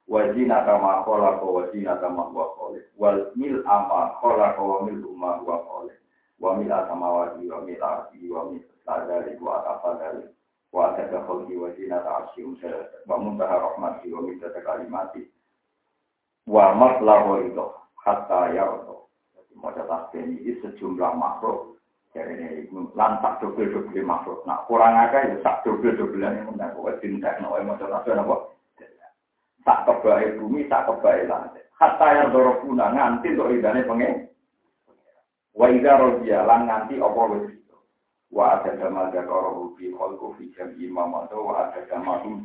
[0.08, 2.80] Wajina kama kola ko wajina kama wa kole.
[2.96, 5.92] Wal mil ama kola ko wa mil umma wa kole.
[6.40, 10.24] Wa mil asama wadi wa mil arti wa mil sadari wa atafa dari.
[10.72, 12.88] Wa ataka kholki wajina ta'asyi umsara.
[13.04, 15.28] Wa muntaha rahmati wa mil tata kalimati.
[16.48, 17.66] Wa matlaho itu
[18.00, 19.12] hatta yauto.
[19.58, 21.78] Moja tasbih ini sejumlah makhluk
[22.16, 24.40] jadi ini lantak dobel-dobel makhluk.
[24.48, 26.72] Nah, kurang aja ya sak dobel-dobelan yang menang.
[26.72, 28.36] Kau cinta, no, mau coba apa?
[29.66, 31.64] Tak kebaik bumi, tak kebaik lantai.
[31.78, 34.26] Hatta yang dorong guna nganti untuk idane pengen.
[35.54, 37.58] Wa ida rodia lan nganti apa wis
[38.28, 42.44] Wa ada dama dakaro fi khalqu fi jam'i atau wa ada dama hum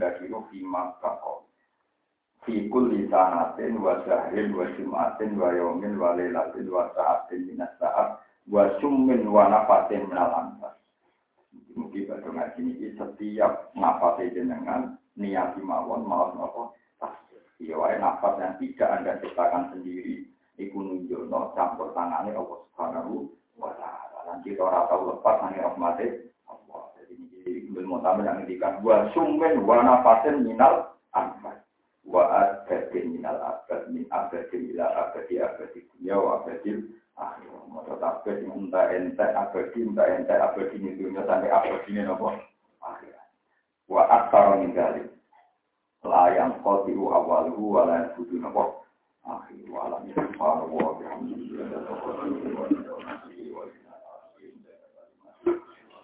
[2.44, 8.20] fi kulli sanatin wa sahrin wa jum'atin wa yawmin wa lailatin wa sa'atin minas sa'at
[8.52, 10.76] wa summin wa nafatin minal anfas.
[11.74, 16.76] Mungkin pada ngaji ini setiap nafas jenengan niat mawon maaf nopo
[17.64, 20.28] Ya wae nafas yang tidak Anda ciptakan sendiri
[20.60, 24.20] iku nunjukno campur tangannya Allah Subhanahu wa taala.
[24.28, 26.92] Dan kita ora tau lepas hanya rahmati Allah.
[27.00, 31.64] Jadi ini ilmu tamu yang ngendikan wa summen wa nafasin minal anfas.
[32.04, 37.48] Wa abadin minal abad min abadin ila abadi abadi dunia wa abadin akhir.
[37.72, 42.36] Masa tabet entah ente abadi entah ente abadi dunia sampai abadi nopo
[42.84, 43.16] akhir.
[43.88, 44.76] Wa aktar min.
[46.04, 48.84] Layang khotiru awaluhu wa la yafudu nopo
[49.24, 49.64] akhir.
[49.72, 51.64] Wa alam subhanahu wa bihamdillah.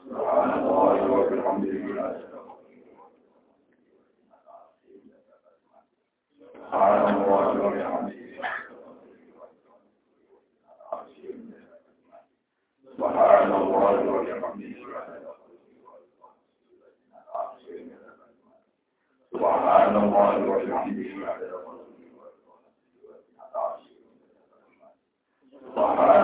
[0.07, 2.11] Subhanallah wa bihamdillah.
[6.63, 8.69] Subhanallah wa bihamdillah.
[19.59, 21.35] Subhanallah wa bihamdillah.
[25.75, 26.18] Subhanallah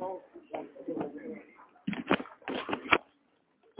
[0.00, 0.29] phone.